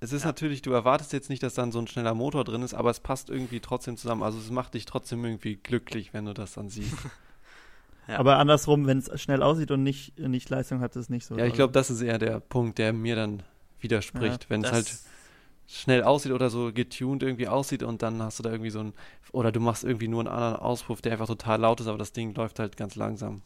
es 0.00 0.12
ist 0.12 0.22
Ja. 0.22 0.28
natürlich, 0.28 0.62
du 0.62 0.72
erwartest 0.72 1.12
jetzt 1.12 1.28
nicht, 1.30 1.42
dass 1.42 1.54
dann 1.54 1.72
so 1.72 1.78
ein 1.80 1.86
schneller 1.88 2.14
Motor 2.14 2.44
drin 2.44 2.62
ist, 2.62 2.74
aber 2.74 2.90
es 2.90 3.00
passt 3.00 3.30
irgendwie 3.30 3.60
trotzdem 3.60 3.96
zusammen. 3.96 4.22
Also 4.22 4.38
es 4.38 4.50
macht 4.50 4.74
dich 4.74 4.84
trotzdem 4.84 5.24
irgendwie 5.24 5.56
glücklich, 5.56 6.12
wenn 6.14 6.24
du 6.24 6.34
das 6.34 6.52
dann 6.54 6.68
siehst. 6.68 6.94
Ja. 8.10 8.18
Aber 8.20 8.38
andersrum, 8.38 8.86
wenn 8.86 9.00
es 9.00 9.20
schnell 9.20 9.42
aussieht 9.42 9.70
und 9.70 9.82
nicht, 9.82 10.18
nicht 10.18 10.48
Leistung 10.48 10.80
hat, 10.80 10.92
ist 10.92 10.96
es 10.96 11.08
nicht 11.10 11.26
so. 11.26 11.36
ja, 11.36 11.44
ich 11.44 11.52
glaube, 11.52 11.74
das 11.74 11.90
ist 11.90 12.00
eher 12.00 12.16
der 12.18 12.40
Punkt, 12.40 12.78
der 12.78 12.94
mir 12.94 13.14
dann 13.16 13.42
widerspricht. 13.80 14.48
wenn 14.48 14.64
es 14.64 14.72
halt 14.72 14.90
schnell 15.70 16.02
aussieht 16.02 16.32
oder 16.32 16.48
so 16.50 16.72
getuned 16.72 17.22
irgendwie 17.22 17.46
aussieht 17.46 17.82
und 17.82 18.00
dann 18.02 18.20
hast 18.22 18.38
du 18.38 18.42
da 18.42 18.50
irgendwie 18.50 18.70
so 18.70 18.80
ein, 18.80 18.94
oder 19.32 19.52
du 19.52 19.60
machst 19.60 19.84
irgendwie 19.84 20.08
nur 20.08 20.20
einen 20.20 20.28
anderen 20.28 20.56
Auspuff, 20.56 21.02
der 21.02 21.12
einfach 21.12 21.26
total 21.26 21.60
laut 21.60 21.80
ist, 21.80 21.86
aber 21.86 21.98
das 21.98 22.12
Ding 22.12 22.34
läuft 22.34 22.58
halt 22.58 22.76
ganz 22.76 22.96
langsam. 22.96 23.42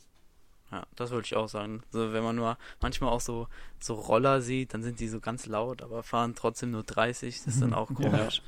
Ja, 0.71 0.85
das 0.97 1.11
wollte 1.11 1.27
ich 1.27 1.37
auch 1.37 1.49
sagen. 1.49 1.83
So, 1.91 2.13
wenn 2.15 2.23
man 2.23 2.37
nur 2.37 2.57
manchmal 2.81 3.11
auch 3.11 3.21
so, 3.21 3.49
so 3.79 3.95
Roller 3.95 4.41
sieht, 4.41 4.73
dann 4.73 4.83
sind 4.83 5.01
die 5.01 5.09
so 5.09 5.21
ganz 5.21 5.45
laut, 5.47 5.83
aber 5.83 6.03
fahren 6.03 6.35
trotzdem 6.35 6.71
nur 6.71 6.83
30. 6.85 7.45
Das 7.45 7.55
ist 7.55 7.61
dann 7.63 7.75
auch 7.75 7.91
Ja. 7.99 8.09
komisch. 8.09 8.41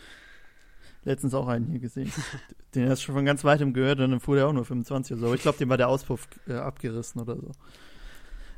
Letztens 1.02 1.34
auch 1.34 1.48
einen 1.48 1.66
hier 1.66 1.80
gesehen. 1.80 2.10
Den 2.74 2.88
hast 2.88 3.02
du 3.02 3.06
schon 3.06 3.14
von 3.16 3.26
ganz 3.26 3.44
weitem 3.44 3.74
gehört 3.74 4.00
und 4.00 4.10
dann 4.10 4.20
fuhr 4.20 4.36
der 4.36 4.46
auch 4.48 4.54
nur 4.54 4.64
25 4.64 5.12
oder 5.12 5.20
so. 5.20 5.26
Aber 5.26 5.34
ich 5.34 5.42
glaube, 5.42 5.58
dem 5.58 5.68
war 5.68 5.76
der 5.76 5.88
Auspuff 5.88 6.26
äh, 6.48 6.54
abgerissen 6.54 7.20
oder 7.20 7.36
so. 7.36 7.50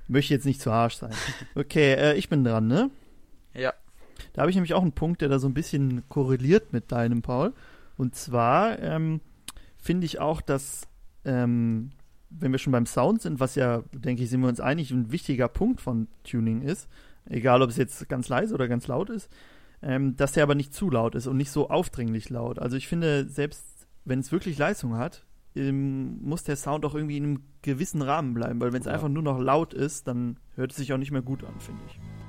Möchte 0.07 0.33
jetzt 0.35 0.47
nicht 0.47 0.61
zu 0.61 0.73
harsch 0.73 0.95
sein. 0.97 1.13
Okay, 1.57 1.95
äh, 1.95 2.15
ich 2.15 2.29
bin 2.29 2.45
dran, 2.45 2.69
ne? 2.69 2.91
Ja. 3.53 3.73
Da 4.33 4.43
habe 4.43 4.51
ich 4.51 4.57
nämlich 4.57 4.75
auch 4.75 4.83
einen 4.83 4.93
Punkt, 4.93 5.21
der 5.21 5.29
da 5.29 5.39
so 5.39 5.47
ein 5.49 5.55
bisschen 5.55 6.03
korreliert 6.09 6.73
mit 6.73 6.93
deinem, 6.93 7.23
Paul. 7.23 7.53
Und 7.97 8.15
zwar 8.15 8.79
ähm, 8.81 9.21
finde 9.79 10.07
ich 10.07 10.19
auch, 10.19 10.41
dass, 10.41 10.87
ähm, 11.25 11.91
wenn 12.31 12.53
wir 12.53 12.59
schon 12.59 12.73
beim 12.73 12.87
Sound 12.87 13.23
sind, 13.23 13.41
was 13.41 13.55
ja, 13.55 13.83
denke 13.93 14.23
ich, 14.23 14.31
sind 14.31 14.41
wir 14.41 14.49
uns 14.49 14.61
einig, 14.61 14.91
ein 14.91 15.13
wichtiger 15.13 15.49
Punkt 15.49 15.81
von 15.81 16.09
Tuning 16.25 16.63
ist, 16.63 16.89
egal 17.27 17.63
ob 17.63 17.71
es 17.71 17.77
jetzt 17.77 18.09
ganz 18.09 18.29
leise 18.29 18.55
oder 18.55 18.69
ganz 18.69 18.87
laut 18.87 19.11
ist, 19.11 19.31
ähm, 19.83 20.17
dass 20.17 20.33
der 20.33 20.43
aber 20.43 20.55
nicht 20.55 20.75
zu 20.75 20.91
laut 20.91 21.15
ist 21.15 21.27
und 21.27 21.37
nicht 21.37 21.51
so 21.51 21.71
aufdringlich 21.71 22.31
laut. 22.31 22.59
Also 22.59 22.77
ich 22.77 22.89
finde, 22.89 23.29
selbst 23.29 23.65
wenn 24.05 24.21
es 24.21 24.33
wirklich 24.33 24.59
Leistung 24.59 24.97
hat, 24.97 25.25
ähm, 25.55 26.21
muss 26.23 26.45
der 26.45 26.57
Sound 26.57 26.85
auch 26.85 26.95
irgendwie 26.95 27.17
in 27.17 27.25
einem 27.25 27.43
gewissen 27.63 28.03
Rahmen 28.03 28.35
bleiben, 28.35 28.61
weil 28.61 28.73
wenn 28.73 28.81
es 28.81 28.87
Ja. 28.87 28.93
einfach 28.93 29.09
nur 29.09 29.23
noch 29.23 29.39
laut 29.39 29.75
ist, 29.75 30.07
dann 30.07 30.39
hört 30.55 30.73
es 30.73 30.77
sich 30.77 30.93
auch 30.93 30.99
nicht 30.99 31.13
mehr 31.13 31.23
gut 31.23 31.45
an, 31.45 31.55
finde 31.61 31.81
ich. 31.89 32.26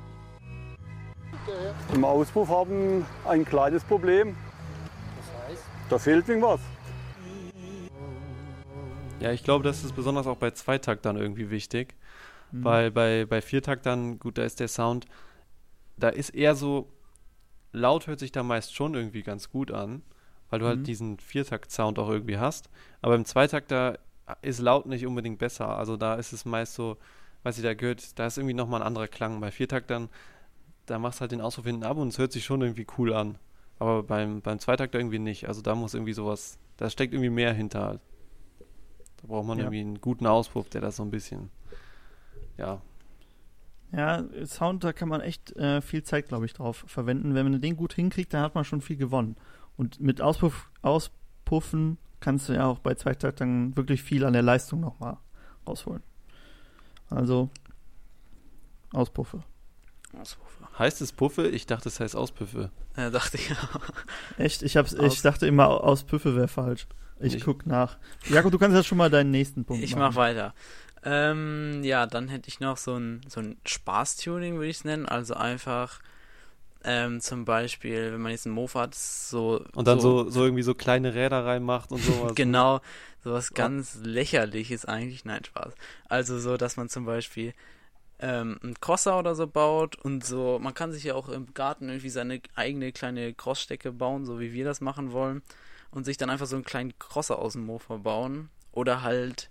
Im 1.94 2.04
Auspuff 2.04 2.50
haben 2.50 3.06
ein 3.26 3.46
kleines 3.46 3.84
Problem. 3.84 4.36
Das 5.18 5.52
heißt, 5.52 5.64
Da 5.90 5.98
fehlt 6.00 6.28
irgendwas. 6.28 6.60
Ja, 9.20 9.32
ich 9.32 9.44
glaube, 9.44 9.64
das 9.64 9.84
ist 9.84 9.96
besonders 9.96 10.28
auch 10.28 10.38
bei 10.38 10.52
Zweitaktern 10.52 11.18
irgendwie 11.18 11.50
wichtig. 11.50 11.96
Mhm. 12.52 12.64
Weil 12.64 12.92
bei, 12.92 13.26
bei 13.26 13.42
Viertaktern, 13.42 14.20
gut, 14.20 14.38
da 14.38 14.44
ist 14.44 14.60
der 14.60 14.68
Sound, 14.68 15.06
da 15.98 16.10
ist 16.10 16.30
eher 16.30 16.56
so, 16.56 16.88
laut 17.72 18.08
hört 18.08 18.20
sich 18.20 18.32
da 18.32 18.44
meist 18.44 18.76
schon 18.76 18.94
irgendwie 18.94 19.24
ganz 19.24 19.50
gut 19.50 19.72
an, 19.72 20.02
weil 20.50 20.60
du 20.60 20.66
Mhm. 20.66 20.70
halt 20.70 20.88
diesen 20.88 21.20
Viertakt-Sound 21.20 21.98
auch 22.00 22.10
irgendwie 22.10 22.38
hast. 22.38 22.70
Aber 23.02 23.16
im 23.16 23.26
Zweitakter 23.26 24.00
ist 24.42 24.60
laut 24.60 24.86
nicht 24.86 25.06
unbedingt 25.06 25.40
besser. 25.40 25.78
Also 25.78 25.98
da 25.98 26.16
ist 26.16 26.34
es 26.34 26.46
meist 26.46 26.76
so, 26.76 26.98
weiß 27.44 27.58
ich, 27.58 27.64
da 27.64 27.74
gehört, 27.74 28.20
da 28.20 28.28
ist 28.28 28.38
irgendwie 28.38 28.54
nochmal 28.54 28.82
ein 28.82 28.88
anderer 28.88 29.08
Klang. 29.08 29.40
Bei 29.40 29.52
Viertaktern, 29.52 30.10
da 30.88 30.98
machst 31.00 31.20
du 31.20 31.22
halt 31.22 31.32
den 31.32 31.42
Ausruf 31.42 31.66
hinten 31.66 31.84
ab 31.84 31.98
und 31.98 32.08
es 32.08 32.18
hört 32.18 32.32
sich 32.32 32.44
schon 32.44 32.62
irgendwie 32.62 32.88
cool 32.98 33.14
an. 33.14 33.38
Aber 33.80 34.02
beim, 34.02 34.42
beim 34.42 34.58
Zweitakter 34.60 34.98
irgendwie 34.98 35.20
nicht. 35.20 35.48
Also 35.48 35.62
da 35.62 35.76
muss 35.76 35.94
irgendwie 35.94 36.14
sowas, 36.14 36.58
da 36.78 36.90
steckt 36.90 37.14
irgendwie 37.14 37.30
mehr 37.30 37.54
hinter. 37.54 38.00
Da 39.18 39.28
braucht 39.28 39.46
man 39.46 39.60
Ja. 39.60 39.66
irgendwie 39.66 39.82
einen 39.82 40.02
guten 40.02 40.26
Auspuff, 40.26 40.70
der 40.70 40.82
das 40.82 40.96
so 40.96 41.04
ein 41.04 41.12
bisschen, 41.12 41.50
ja, 42.58 42.82
Ja, 43.92 44.24
Sound, 44.46 44.84
da 44.84 44.92
kann 44.94 45.08
man 45.08 45.22
echt 45.22 45.56
äh, 45.56 45.80
viel 45.82 46.04
Zeit, 46.04 46.28
glaube 46.28 46.46
ich, 46.46 46.54
drauf 46.54 46.84
verwenden. 46.88 47.36
Wenn 47.36 47.50
man 47.50 47.62
den 47.62 47.78
gut 47.78 47.94
hinkriegt, 47.94 48.34
dann 48.34 48.42
hat 48.42 48.54
man 48.56 48.66
schon 48.66 48.82
viel 48.82 48.98
gewonnen. 48.98 49.38
Und 49.78 50.00
mit 50.02 50.22
Auspuff, 50.22 50.70
Auspuffen 50.82 51.98
kannst 52.20 52.50
du 52.50 52.54
ja 52.54 52.66
auch 52.66 52.80
bei 52.80 52.96
Zweitaktern 52.96 53.78
wirklich 53.78 54.02
viel 54.04 54.26
an 54.26 54.34
der 54.34 54.42
Leistung 54.42 54.80
nochmal 54.82 55.18
rausholen. 55.68 56.02
Also, 57.10 57.50
Auspuffe. 58.92 59.44
Ausrufe. 60.20 60.57
Heißt 60.80 61.02
es 61.02 61.12
Puffe? 61.12 61.48
Ich 61.48 61.66
dachte, 61.66 61.90
es 61.90 62.00
heißt 62.00 62.16
Auspüffe. 62.16 62.70
Ja, 62.96 63.10
dachte 63.10 63.38
ich. 63.38 63.50
Echt? 64.38 64.62
Ich, 64.64 64.78
hab's, 64.78 64.96
Aus- 64.96 65.14
ich 65.16 65.22
dachte 65.22 65.48
immer, 65.48 65.68
Auspüffe 65.84 66.36
wäre 66.36 66.48
falsch. 66.48 66.88
Ich 67.20 67.36
Ich- 67.36 67.44
guck 67.44 67.66
nach. 67.66 67.98
Jakob, 68.30 68.52
du 68.52 68.60
kannst 68.60 68.76
jetzt 68.78 68.86
schon 68.88 68.98
mal 69.00 69.10
deinen 69.10 69.32
nächsten 69.32 69.66
Punkt 69.66 69.84
Ich 69.84 69.96
machen. 69.96 70.02
mach 70.02 70.16
weiter. 70.16 70.54
Ähm, 71.04 71.82
ja, 71.84 72.06
dann 72.06 72.28
hätte 72.28 72.48
ich 72.50 72.60
noch 72.60 72.78
so 72.78 72.96
ein, 72.96 73.22
so 73.28 73.40
ein 73.40 73.58
Spaß-Tuning, 73.66 74.56
würde 74.56 74.68
ich 74.68 74.78
es 74.78 74.84
nennen. 74.84 75.06
Also 75.08 75.34
einfach 75.36 76.00
ähm, 76.84 77.22
zum 77.22 77.44
Beispiel, 77.46 78.14
wenn 78.14 78.22
man 78.22 78.32
jetzt 78.32 78.46
einen 78.46 78.56
Mofa 78.56 78.82
hat, 78.82 78.96
so. 78.96 79.64
Und 79.74 79.88
dann 79.88 80.00
so, 80.00 80.30
so 80.30 80.44
irgendwie 80.44 80.64
so 80.64 80.76
kleine 80.76 81.14
Räder 81.16 81.44
reinmacht 81.46 81.92
und 81.92 82.04
sowas. 82.04 82.34
Genau, 82.36 82.82
sowas 83.24 83.54
ganz 83.54 84.00
lächerliches 84.04 84.86
eigentlich. 84.86 85.26
Nein, 85.26 85.44
Spaß. 85.44 85.74
Also 86.08 86.40
so, 86.40 86.56
dass 86.58 86.78
man 86.78 86.88
zum 86.90 87.06
Beispiel 87.06 87.54
ähm, 88.20 88.58
einen 88.64 88.80
Crosser 88.80 89.20
oder 89.20 89.36
so 89.36 89.46
baut 89.48 89.96
und 89.96 90.26
so, 90.26 90.60
man 90.62 90.74
kann 90.74 90.92
sich 90.92 91.04
ja 91.04 91.14
auch 91.16 91.30
im 91.30 91.54
Garten 91.54 91.88
irgendwie 91.90 92.10
seine 92.10 92.42
eigene 92.56 92.92
kleine 92.92 93.34
Crossstecke 93.34 93.92
bauen, 93.92 94.26
so 94.26 94.40
wie 94.40 94.54
wir 94.54 94.66
das 94.66 94.82
machen 94.82 95.12
wollen. 95.12 95.42
Und 95.92 96.04
sich 96.06 96.18
dann 96.18 96.30
einfach 96.30 96.48
so 96.48 96.56
einen 96.56 96.66
kleinen 96.66 96.98
Crosser 97.00 97.40
aus 97.40 97.54
dem 97.54 97.66
Mofa 97.66 97.98
bauen. 97.98 98.50
Oder 98.74 99.02
halt 99.04 99.50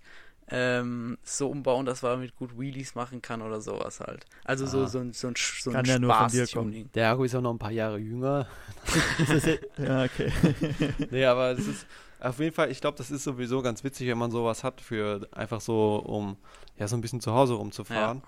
ähm, 0.49 1.17
so 1.23 1.49
umbauen, 1.49 1.85
dass 1.85 2.03
man 2.03 2.19
mit 2.21 2.35
gut 2.37 2.57
Wheelies 2.57 2.95
machen 2.95 3.21
kann 3.21 3.41
oder 3.41 3.59
sowas 3.59 3.99
halt. 3.99 4.25
Also 4.45 4.65
so, 4.65 4.83
Ah. 4.83 4.87
so 4.87 4.99
ein, 4.99 5.11
so 5.13 5.27
ein, 5.27 5.33
so 5.35 5.71
Kann 5.71 5.81
ein 5.81 5.85
ja 5.85 5.99
nur 5.99 6.13
von 6.13 6.27
dir 6.29 6.45
Spaß-Tuning. 6.47 6.89
Der 6.93 7.09
Akku 7.11 7.23
ist 7.25 7.35
auch 7.35 7.41
noch 7.41 7.51
ein 7.53 7.59
paar 7.59 7.71
Jahre 7.71 7.97
jünger. 7.97 8.47
Ja, 9.77 10.03
okay. 10.05 10.31
Nee, 11.11 11.25
aber 11.25 11.53
das 11.55 11.67
ist 11.67 11.85
auf 12.19 12.39
jeden 12.39 12.53
Fall, 12.55 12.71
ich 12.71 12.81
glaube, 12.81 12.97
das 12.97 13.11
ist 13.11 13.23
sowieso 13.23 13.61
ganz 13.61 13.83
witzig, 13.83 14.07
wenn 14.07 14.17
man 14.17 14.31
sowas 14.31 14.63
hat 14.63 14.81
für 14.81 15.27
einfach 15.31 15.61
so, 15.61 15.97
um 15.97 16.37
ja 16.77 16.87
so 16.87 16.95
ein 16.95 17.01
bisschen 17.01 17.21
zu 17.21 17.33
Hause 17.33 17.53
rumzufahren. 17.55 18.23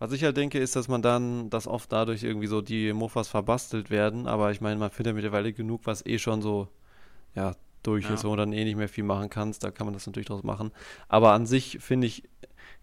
Was 0.00 0.12
ich 0.12 0.24
halt 0.24 0.38
denke, 0.38 0.58
ist, 0.58 0.76
dass 0.76 0.88
man 0.88 1.02
dann, 1.02 1.50
dass 1.50 1.66
oft 1.66 1.92
dadurch 1.92 2.22
irgendwie 2.22 2.46
so 2.46 2.62
die 2.62 2.92
Mofas 2.94 3.28
verbastelt 3.28 3.90
werden, 3.90 4.26
aber 4.26 4.50
ich 4.50 4.62
meine, 4.62 4.80
man 4.80 4.90
findet 4.90 5.14
mittlerweile 5.14 5.52
genug, 5.52 5.82
was 5.84 6.04
eh 6.06 6.18
schon 6.18 6.40
so, 6.40 6.68
ja, 7.34 7.54
durch 7.82 8.06
Ja. 8.06 8.14
ist, 8.14 8.24
wo 8.24 8.30
du 8.30 8.36
dann 8.36 8.54
eh 8.54 8.64
nicht 8.64 8.76
mehr 8.76 8.88
viel 8.88 9.04
machen 9.04 9.28
kannst, 9.28 9.62
da 9.62 9.70
kann 9.70 9.86
man 9.86 9.92
das 9.92 10.06
natürlich 10.06 10.26
draus 10.26 10.42
machen. 10.42 10.72
Aber 11.08 11.32
an 11.32 11.44
sich, 11.44 11.78
finde 11.80 12.06
ich, 12.06 12.22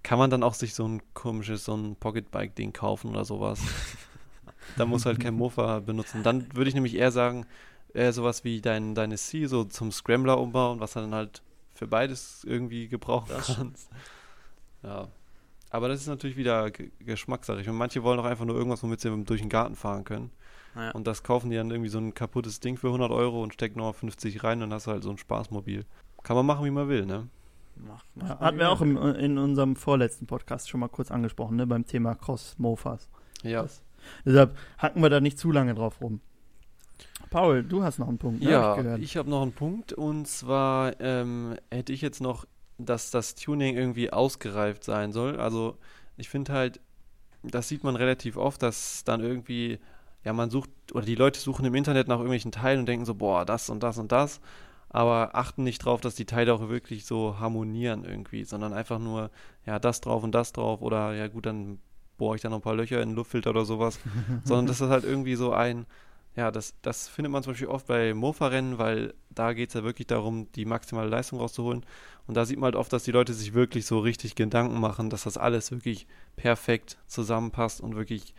kann 0.03 0.19
man 0.19 0.29
dann 0.29 0.43
auch 0.43 0.53
sich 0.53 0.75
so 0.75 0.88
ein 0.88 1.01
komisches, 1.15 1.65
so 1.65 1.75
ein 1.75 1.95
Pocketbike-Ding 1.95 2.71
kaufen 2.71 3.09
oder 3.09 3.25
sowas. 3.25 3.59
da 4.77 4.86
muss 4.86 5.07
halt 5.07 5.19
kein 5.19 5.33
Mofa 5.33 5.79
benutzen. 5.79 6.21
Dann 6.21 6.55
würde 6.55 6.69
ich 6.69 6.75
nämlich 6.75 6.95
eher 6.95 7.12
sagen, 7.12 7.47
eher 7.95 8.13
sowas 8.13 8.43
wie 8.43 8.62
dein, 8.62 8.93
deine 8.93 9.17
C 9.17 9.47
so 9.47 9.63
zum 9.63 9.91
Scrambler 9.91 10.39
umbauen, 10.39 10.79
was 10.79 10.93
dann 10.93 11.15
halt 11.15 11.41
für 11.74 11.88
beides 11.88 12.43
irgendwie 12.43 12.88
gebrauchen 12.88 13.29
Das 13.29 13.55
kannst. 13.55 13.89
Ja. 14.83 15.07
Aber 15.69 15.88
das 15.89 16.01
ist 16.01 16.07
natürlich 16.07 16.38
wieder 16.38 16.71
G 16.71 16.89
Geschmackssache. 17.00 17.69
Und 17.69 17.75
manche 17.77 18.03
wollen 18.03 18.19
auch 18.19 18.25
einfach 18.25 18.45
nur 18.45 18.55
irgendwas, 18.55 18.83
womit 18.83 19.01
sie 19.01 19.24
durch 19.25 19.41
den 19.41 19.50
Garten 19.50 19.75
fahren 19.75 20.03
können. 20.03 20.31
Ja. 20.75 20.91
Und 20.91 21.07
das 21.07 21.24
kaufen 21.24 21.50
die 21.50 21.55
dann 21.57 21.71
irgendwie 21.71 21.89
so 21.89 21.97
ein 21.97 22.13
kaputtes 22.13 22.59
Ding 22.59 22.77
für 22.77 22.88
100 22.88 23.12
Euro 23.12 23.41
und 23.43 23.53
stecken 23.53 23.79
noch 23.79 23.93
50 23.95 24.43
rein 24.43 24.62
und 24.62 24.69
dann 24.69 24.74
hast 24.74 24.88
du 24.88 24.91
halt 24.91 25.03
so 25.03 25.09
ein 25.09 25.17
Spaßmobil. 25.17 25.86
Kann 26.24 26.36
man 26.36 26.45
machen, 26.45 26.65
wie 26.65 26.71
man 26.71 26.88
will, 26.88 27.05
ne? 27.05 27.27
Mach, 27.75 28.03
mach 28.15 28.27
Ja, 28.29 28.36
mal 28.36 28.39
hatten 28.45 28.57
wir 28.59 28.69
auch 28.71 28.81
im, 28.81 28.97
in 29.15 29.38
unserem 29.38 29.75
vorletzten 29.75 30.25
Podcast 30.27 30.69
schon 30.69 30.79
mal 30.79 30.88
kurz 30.88 31.12
angesprochen, 31.12 31.57
ne, 31.57 31.67
beim 31.67 31.86
Thema 31.86 32.15
Cross-Mofas. 32.15 33.09
Ja. 33.43 33.63
Das- 33.63 33.81
Deshalb 34.25 34.55
hacken 34.77 35.01
wir 35.01 35.09
da 35.09 35.19
nicht 35.19 35.38
zu 35.38 35.51
lange 35.51 35.74
drauf 35.75 36.00
rum. 36.01 36.21
Paul, 37.29 37.63
du 37.63 37.83
hast 37.83 38.00
noch 38.00 38.07
einen 38.07 38.17
Punkt, 38.19 38.41
ne? 38.41 38.51
Ja, 38.51 38.62
Hab 38.62 38.77
ich 38.77 38.83
gehört. 38.83 39.01
ich 39.01 39.17
habe 39.17 39.29
noch 39.29 39.41
einen 39.41 39.51
Punkt 39.51 39.93
und 39.93 40.27
zwar 40.27 41.00
ähm, 41.01 41.55
hätte 41.71 41.91
ich 41.91 42.01
jetzt 42.01 42.21
noch, 42.21 42.45
dass 42.77 43.12
das 43.12 43.36
Tuning 43.36 43.75
irgendwie 43.75 44.12
ausgereift 44.12 44.84
sein 44.84 45.12
soll. 45.12 45.39
Also 45.39 45.77
ich 46.17 46.29
finde 46.29 46.53
halt, 46.53 46.79
das 47.43 47.67
sieht 47.67 47.84
man 47.84 47.96
relativ 47.96 48.38
oft, 48.38 48.62
dass 48.62 49.03
dann 49.03 49.22
irgendwie, 49.22 49.79
ja, 50.24 50.34
man 50.34 50.50
sucht, 50.50 50.69
oder 50.93 51.05
die 51.05 51.15
Leute 51.15 51.39
suchen 51.39 51.65
im 51.65 51.75
Internet 51.75 52.07
nach 52.07 52.17
irgendwelchen 52.17 52.51
Teilen 52.51 52.81
und 52.81 52.86
denken 52.86 53.05
so, 53.05 53.15
boah, 53.15 53.46
das 53.46 53.69
und 53.69 53.81
das 53.84 53.98
und 53.98 54.12
das, 54.12 54.41
aber 54.89 55.31
achten 55.36 55.63
nicht 55.63 55.79
drauf, 55.79 56.01
dass 56.01 56.15
die 56.15 56.25
Teile 56.25 56.53
auch 56.53 56.69
wirklich 56.69 57.05
so 57.05 57.39
harmonieren 57.39 58.05
irgendwie, 58.05 58.43
sondern 58.43 58.74
einfach 58.74 59.00
nur, 59.00 59.31
ja, 59.65 59.79
das 59.79 60.01
drauf 60.01 60.24
und 60.24 60.31
das 60.34 60.53
drauf 60.53 60.81
oder 60.81 61.13
ja 61.13 61.27
gut, 61.27 61.46
dann 61.46 61.79
bohre 62.17 62.36
ich 62.36 62.41
da 62.41 62.50
noch 62.50 62.57
ein 62.57 62.62
paar 62.63 62.75
Löcher 62.75 63.01
in 63.01 63.10
den 63.10 63.15
Luftfilter 63.15 63.51
oder 63.51 63.65
sowas, 63.65 64.00
sondern 64.43 64.67
das 64.67 64.81
ist 64.81 64.89
halt 64.89 65.03
irgendwie 65.03 65.36
so 65.36 65.51
ein, 65.51 65.86
ja, 66.36 66.51
das, 66.51 66.75
das 66.81 67.07
findet 67.07 67.31
man 67.31 67.43
zum 67.43 67.53
Beispiel 67.53 67.67
oft 67.67 67.88
bei 67.88 68.13
Mofa-Rennen, 68.13 68.77
weil 68.77 69.13
da 69.29 69.53
geht 69.53 69.69
es 69.69 69.74
ja 69.74 69.84
wirklich 69.84 70.07
darum, 70.07 70.51
die 70.53 70.65
maximale 70.65 71.10
Leistung 71.10 71.39
rauszuholen. 71.39 71.84
Und 72.27 72.36
da 72.36 72.46
sieht 72.46 72.57
man 72.57 72.65
halt 72.65 72.75
oft, 72.75 72.91
dass 72.91 73.03
die 73.03 73.12
Leute 73.12 73.34
sich 73.34 73.53
wirklich 73.53 73.86
so 73.86 74.00
richtig 74.00 74.36
Gedanken 74.36 74.79
machen, 74.79 75.10
dass 75.10 75.24
das 75.24 75.38
alles 75.38 75.72
wirklich 75.72 76.07
perfekt 76.36 76.98
zusammenpasst 77.07 77.79
und 77.81 77.96
wirklich, 77.96 78.34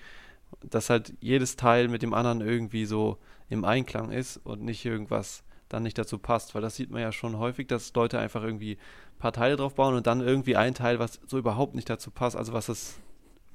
dass 0.62 0.90
halt 0.90 1.14
jedes 1.20 1.56
Teil 1.56 1.88
mit 1.88 2.02
dem 2.02 2.14
anderen 2.14 2.40
irgendwie 2.40 2.84
so 2.84 3.16
im 3.48 3.64
Einklang 3.64 4.12
ist 4.12 4.36
und 4.44 4.62
nicht 4.62 4.84
irgendwas 4.84 5.42
dann 5.70 5.82
nicht 5.82 5.98
dazu 5.98 6.18
passt. 6.18 6.54
Weil 6.54 6.62
das 6.62 6.76
sieht 6.76 6.90
man 6.90 7.00
ja 7.00 7.12
schon 7.12 7.38
häufig, 7.38 7.66
dass 7.66 7.94
Leute 7.94 8.18
einfach 8.18 8.42
irgendwie 8.42 8.72
ein 8.72 9.18
paar 9.18 9.32
Teile 9.32 9.56
drauf 9.56 9.74
bauen 9.74 9.94
und 9.94 10.06
dann 10.06 10.20
irgendwie 10.20 10.56
ein 10.56 10.74
Teil, 10.74 10.98
was 10.98 11.20
so 11.26 11.38
überhaupt 11.38 11.74
nicht 11.74 11.88
dazu 11.88 12.10
passt, 12.10 12.36
also 12.36 12.52
was 12.52 12.66
das 12.66 12.98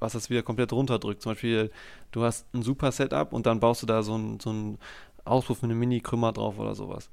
was 0.00 0.12
das 0.12 0.30
wieder 0.30 0.42
komplett 0.42 0.72
runterdrückt. 0.72 1.22
Zum 1.22 1.32
Beispiel, 1.32 1.70
du 2.12 2.24
hast 2.24 2.46
ein 2.54 2.62
super 2.62 2.92
Setup 2.92 3.32
und 3.32 3.46
dann 3.46 3.60
baust 3.60 3.82
du 3.82 3.86
da 3.86 4.02
so 4.02 4.14
einen 4.14 4.38
so 4.38 4.76
Auspuff 5.24 5.62
mit 5.62 5.70
einem 5.70 5.80
Mini-Krümmer 5.80 6.32
drauf 6.32 6.58
oder 6.58 6.74
sowas. 6.74 7.10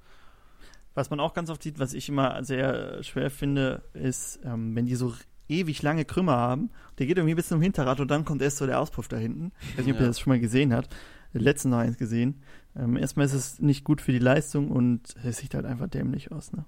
Was 0.93 1.09
man 1.09 1.19
auch 1.19 1.33
ganz 1.33 1.49
oft 1.49 1.63
sieht, 1.63 1.79
was 1.79 1.93
ich 1.93 2.09
immer 2.09 2.43
sehr 2.43 2.99
äh, 2.99 3.03
schwer 3.03 3.29
finde, 3.31 3.81
ist, 3.93 4.39
ähm, 4.43 4.75
wenn 4.75 4.85
die 4.85 4.95
so 4.95 5.13
ewig 5.47 5.81
lange 5.81 6.05
Krümmer 6.05 6.35
haben, 6.35 6.69
der 6.97 7.05
geht 7.07 7.17
irgendwie 7.17 7.35
bis 7.35 7.47
zum 7.47 7.61
Hinterrad 7.61 7.99
und 7.99 8.09
dann 8.11 8.25
kommt 8.25 8.41
erst 8.41 8.57
so 8.57 8.65
der 8.65 8.79
Auspuff 8.79 9.07
da 9.07 9.17
hinten. 9.17 9.51
Ich 9.71 9.77
weiß 9.77 9.85
nicht, 9.85 9.93
ob 9.95 9.99
Ja. 9.99 10.05
ihr 10.05 10.09
das 10.09 10.19
schon 10.19 10.31
mal 10.31 10.39
gesehen 10.39 10.73
habt. 10.73 10.93
Letzten 11.33 11.69
noch 11.69 11.77
eins 11.77 11.97
gesehen. 11.97 12.41
Ähm, 12.75 12.97
erstmal 12.97 13.25
ist 13.25 13.33
es 13.33 13.59
nicht 13.59 13.83
gut 13.85 14.01
für 14.01 14.11
die 14.11 14.19
Leistung 14.19 14.69
und 14.69 15.15
es 15.23 15.37
sieht 15.37 15.53
halt 15.53 15.65
einfach 15.65 15.87
dämlich 15.87 16.31
aus, 16.31 16.51
ne? 16.51 16.65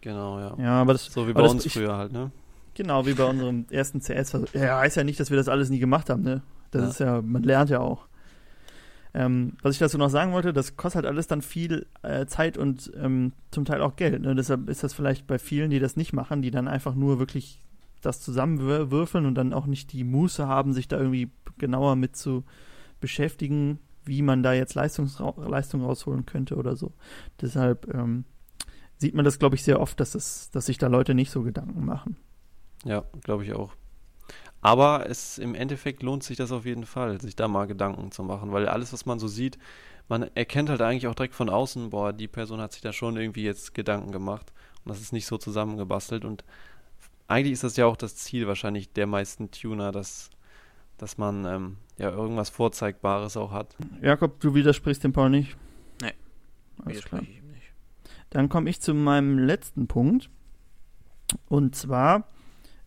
Genau, 0.00 0.38
ja. 0.38 0.56
Ja, 0.58 0.80
aber 0.80 0.92
das, 0.92 1.06
So 1.06 1.26
wie 1.26 1.32
bei 1.32 1.42
das- 1.42 1.52
uns 1.52 1.66
ich- 1.66 1.72
früher 1.72 1.96
halt, 1.96 2.12
ne? 2.12 2.30
genau 2.74 3.06
wie 3.06 3.14
bei 3.14 3.24
unserem 3.24 3.66
ersten 3.70 4.00
CS. 4.00 4.36
Ja, 4.52 4.78
heißt 4.80 4.96
ja 4.96 5.04
nicht, 5.04 5.18
dass 5.20 5.30
wir 5.30 5.36
das 5.36 5.48
alles 5.48 5.70
nie 5.70 5.78
gemacht 5.78 6.10
haben, 6.10 6.22
ne? 6.22 6.42
Das 6.70 6.82
Ja. 6.82 6.88
ist 6.88 6.98
ja, 7.00 7.22
man 7.22 7.42
lernt 7.42 7.70
ja 7.70 7.80
auch. 7.80 8.06
Ähm, 9.14 9.52
was 9.62 9.74
ich 9.74 9.78
dazu 9.78 9.96
noch 9.96 10.10
sagen 10.10 10.32
wollte, 10.32 10.52
das 10.52 10.76
kostet 10.76 11.04
halt 11.04 11.06
alles 11.06 11.28
dann 11.28 11.40
viel 11.40 11.86
äh, 12.02 12.26
Zeit 12.26 12.58
und 12.58 12.92
ähm, 12.96 13.32
zum 13.52 13.64
Teil 13.64 13.80
auch 13.80 13.94
Geld. 13.94 14.20
Ne? 14.22 14.34
Deshalb 14.34 14.68
ist 14.68 14.82
das 14.82 14.92
vielleicht 14.92 15.28
bei 15.28 15.38
vielen, 15.38 15.70
die 15.70 15.78
das 15.78 15.96
nicht 15.96 16.12
machen, 16.12 16.42
die 16.42 16.50
dann 16.50 16.66
einfach 16.66 16.96
nur 16.96 17.20
wirklich 17.20 17.62
das 18.00 18.20
zusammenwürfeln 18.20 19.24
und 19.24 19.36
dann 19.36 19.52
auch 19.52 19.66
nicht 19.66 19.92
die 19.92 20.04
Muße 20.04 20.46
haben, 20.48 20.72
sich 20.72 20.88
da 20.88 20.98
irgendwie 20.98 21.30
genauer 21.58 21.94
mit 21.94 22.16
zu 22.16 22.44
beschäftigen, 23.00 23.78
wie 24.04 24.20
man 24.20 24.42
da 24.42 24.52
jetzt 24.52 24.74
Leistungsra 24.74 25.32
Leistung 25.48 25.82
rausholen 25.82 26.26
könnte 26.26 26.56
oder 26.56 26.76
so. 26.76 26.92
Deshalb 27.40 27.92
ähm, 27.94 28.24
sieht 28.98 29.14
man 29.14 29.24
das, 29.24 29.38
glaube 29.38 29.54
ich, 29.54 29.62
sehr 29.62 29.80
oft, 29.80 29.98
dass, 30.00 30.14
es, 30.14 30.50
dass 30.50 30.66
sich 30.66 30.78
da 30.78 30.88
Leute 30.88 31.14
nicht 31.14 31.30
so 31.30 31.42
Gedanken 31.42 31.84
machen. 31.84 32.16
Ja, 32.84 33.04
glaube 33.22 33.44
ich 33.44 33.54
auch. 33.54 33.74
Aber 34.64 35.10
es 35.10 35.36
im 35.36 35.54
Endeffekt 35.54 36.02
lohnt 36.02 36.24
sich 36.24 36.38
das 36.38 36.50
auf 36.50 36.64
jeden 36.64 36.86
Fall, 36.86 37.20
sich 37.20 37.36
da 37.36 37.48
mal 37.48 37.66
Gedanken 37.66 38.10
zu 38.12 38.22
machen, 38.22 38.50
weil 38.50 38.66
alles, 38.66 38.94
was 38.94 39.04
man 39.04 39.18
so 39.18 39.28
sieht, 39.28 39.58
man 40.08 40.22
erkennt 40.34 40.70
halt 40.70 40.80
eigentlich 40.80 41.06
auch 41.06 41.14
direkt 41.14 41.34
von 41.34 41.50
außen, 41.50 41.90
boah, 41.90 42.14
die 42.14 42.28
Person 42.28 42.62
hat 42.62 42.72
sich 42.72 42.80
da 42.80 42.90
schon 42.94 43.18
irgendwie 43.18 43.44
jetzt 43.44 43.74
Gedanken 43.74 44.10
gemacht 44.10 44.54
und 44.82 44.88
das 44.88 45.02
ist 45.02 45.12
nicht 45.12 45.26
so 45.26 45.36
zusammengebastelt 45.36 46.24
und 46.24 46.44
eigentlich 47.28 47.52
ist 47.52 47.62
das 47.62 47.76
ja 47.76 47.84
auch 47.84 47.96
das 47.98 48.16
Ziel 48.16 48.46
wahrscheinlich 48.46 48.90
der 48.90 49.06
meisten 49.06 49.50
Tuner, 49.50 49.92
dass, 49.92 50.30
dass 50.96 51.18
man 51.18 51.44
ähm, 51.44 51.76
ja 51.98 52.08
irgendwas 52.08 52.48
Vorzeigbares 52.48 53.36
auch 53.36 53.52
hat. 53.52 53.76
Jakob, 54.00 54.40
du 54.40 54.54
widersprichst 54.54 55.04
dem 55.04 55.12
Paul 55.12 55.28
nicht? 55.28 55.58
Nee. 56.00 56.14
Alles 56.86 57.04
klar. 57.04 57.20
Widerspreche 57.20 57.30
ich 57.32 57.36
ihm 57.36 57.50
nicht. 57.50 57.72
Dann 58.30 58.48
komme 58.48 58.70
ich 58.70 58.80
zu 58.80 58.94
meinem 58.94 59.38
letzten 59.38 59.88
Punkt. 59.88 60.30
Und 61.48 61.76
zwar 61.76 62.28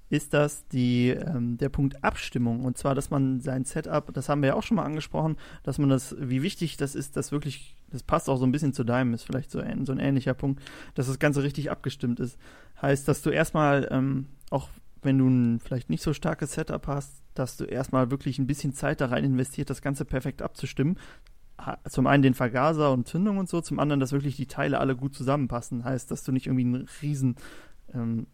ist 0.09 0.33
das 0.33 0.67
die, 0.67 1.09
ähm, 1.09 1.57
der 1.57 1.69
Punkt 1.69 2.03
Abstimmung. 2.03 2.63
Und 2.63 2.77
zwar, 2.77 2.95
dass 2.95 3.09
man 3.09 3.41
sein 3.41 3.65
Setup, 3.65 4.13
das 4.13 4.29
haben 4.29 4.41
wir 4.41 4.49
ja 4.49 4.55
auch 4.55 4.63
schon 4.63 4.75
mal 4.75 4.85
angesprochen, 4.85 5.35
dass 5.63 5.79
man 5.79 5.89
das, 5.89 6.15
wie 6.19 6.41
wichtig 6.41 6.77
das 6.77 6.95
ist, 6.95 7.17
dass 7.17 7.31
wirklich, 7.31 7.75
das 7.91 8.03
passt 8.03 8.29
auch 8.29 8.37
so 8.37 8.45
ein 8.45 8.51
bisschen 8.51 8.73
zu 8.73 8.83
deinem, 8.83 9.13
ist 9.13 9.23
vielleicht 9.23 9.51
so 9.51 9.59
ein, 9.59 9.85
so 9.85 9.91
ein 9.91 9.99
ähnlicher 9.99 10.33
Punkt, 10.33 10.61
dass 10.95 11.07
das 11.07 11.19
Ganze 11.19 11.43
richtig 11.43 11.71
abgestimmt 11.71 12.19
ist. 12.19 12.37
Heißt, 12.81 13.07
dass 13.07 13.21
du 13.21 13.31
erstmal, 13.31 13.87
ähm, 13.91 14.27
auch 14.49 14.69
wenn 15.01 15.17
du 15.17 15.27
ein 15.27 15.59
vielleicht 15.59 15.89
nicht 15.89 16.03
so 16.03 16.13
starkes 16.13 16.53
Setup 16.53 16.87
hast, 16.87 17.21
dass 17.33 17.57
du 17.57 17.65
erstmal 17.65 18.09
wirklich 18.09 18.39
ein 18.39 18.47
bisschen 18.47 18.73
Zeit 18.73 19.01
da 19.01 19.07
rein 19.07 19.23
investiert, 19.23 19.69
das 19.69 19.81
Ganze 19.81 20.05
perfekt 20.05 20.41
abzustimmen. 20.41 20.97
Zum 21.89 22.07
einen 22.07 22.23
den 22.23 22.33
Vergaser 22.33 22.91
und 22.91 23.07
Zündung 23.07 23.39
und 23.39 23.49
so, 23.49 23.61
zum 23.61 23.79
anderen, 23.79 23.99
dass 23.99 24.11
wirklich 24.11 24.35
die 24.35 24.45
Teile 24.45 24.79
alle 24.79 24.95
gut 24.95 25.15
zusammenpassen. 25.15 25.83
Heißt, 25.83 26.11
dass 26.11 26.23
du 26.23 26.31
nicht 26.31 26.45
irgendwie 26.45 26.65
einen 26.65 26.87
riesen 27.01 27.35
ähm, 27.93 28.27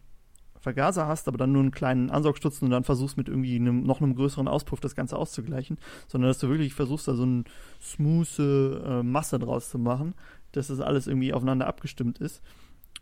Vergaser 0.64 1.06
hast, 1.06 1.28
aber 1.28 1.38
dann 1.38 1.52
nur 1.52 1.62
einen 1.62 1.70
kleinen 1.70 2.10
Ansaugstutzen 2.10 2.64
und 2.64 2.70
dann 2.70 2.84
versuchst 2.84 3.16
mit 3.16 3.28
irgendwie 3.28 3.56
einem, 3.56 3.84
noch 3.84 4.00
einem 4.00 4.16
größeren 4.16 4.48
Auspuff 4.48 4.80
das 4.80 4.96
Ganze 4.96 5.16
auszugleichen, 5.16 5.78
sondern 6.08 6.30
dass 6.30 6.38
du 6.38 6.48
wirklich 6.48 6.74
versuchst, 6.74 7.06
da 7.06 7.14
so 7.14 7.22
eine 7.22 7.44
smooth 7.80 8.38
äh, 8.38 9.02
Masse 9.02 9.38
draus 9.38 9.68
zu 9.68 9.78
machen, 9.78 10.14
dass 10.52 10.68
das 10.68 10.80
alles 10.80 11.06
irgendwie 11.06 11.34
aufeinander 11.34 11.66
abgestimmt 11.66 12.18
ist. 12.18 12.42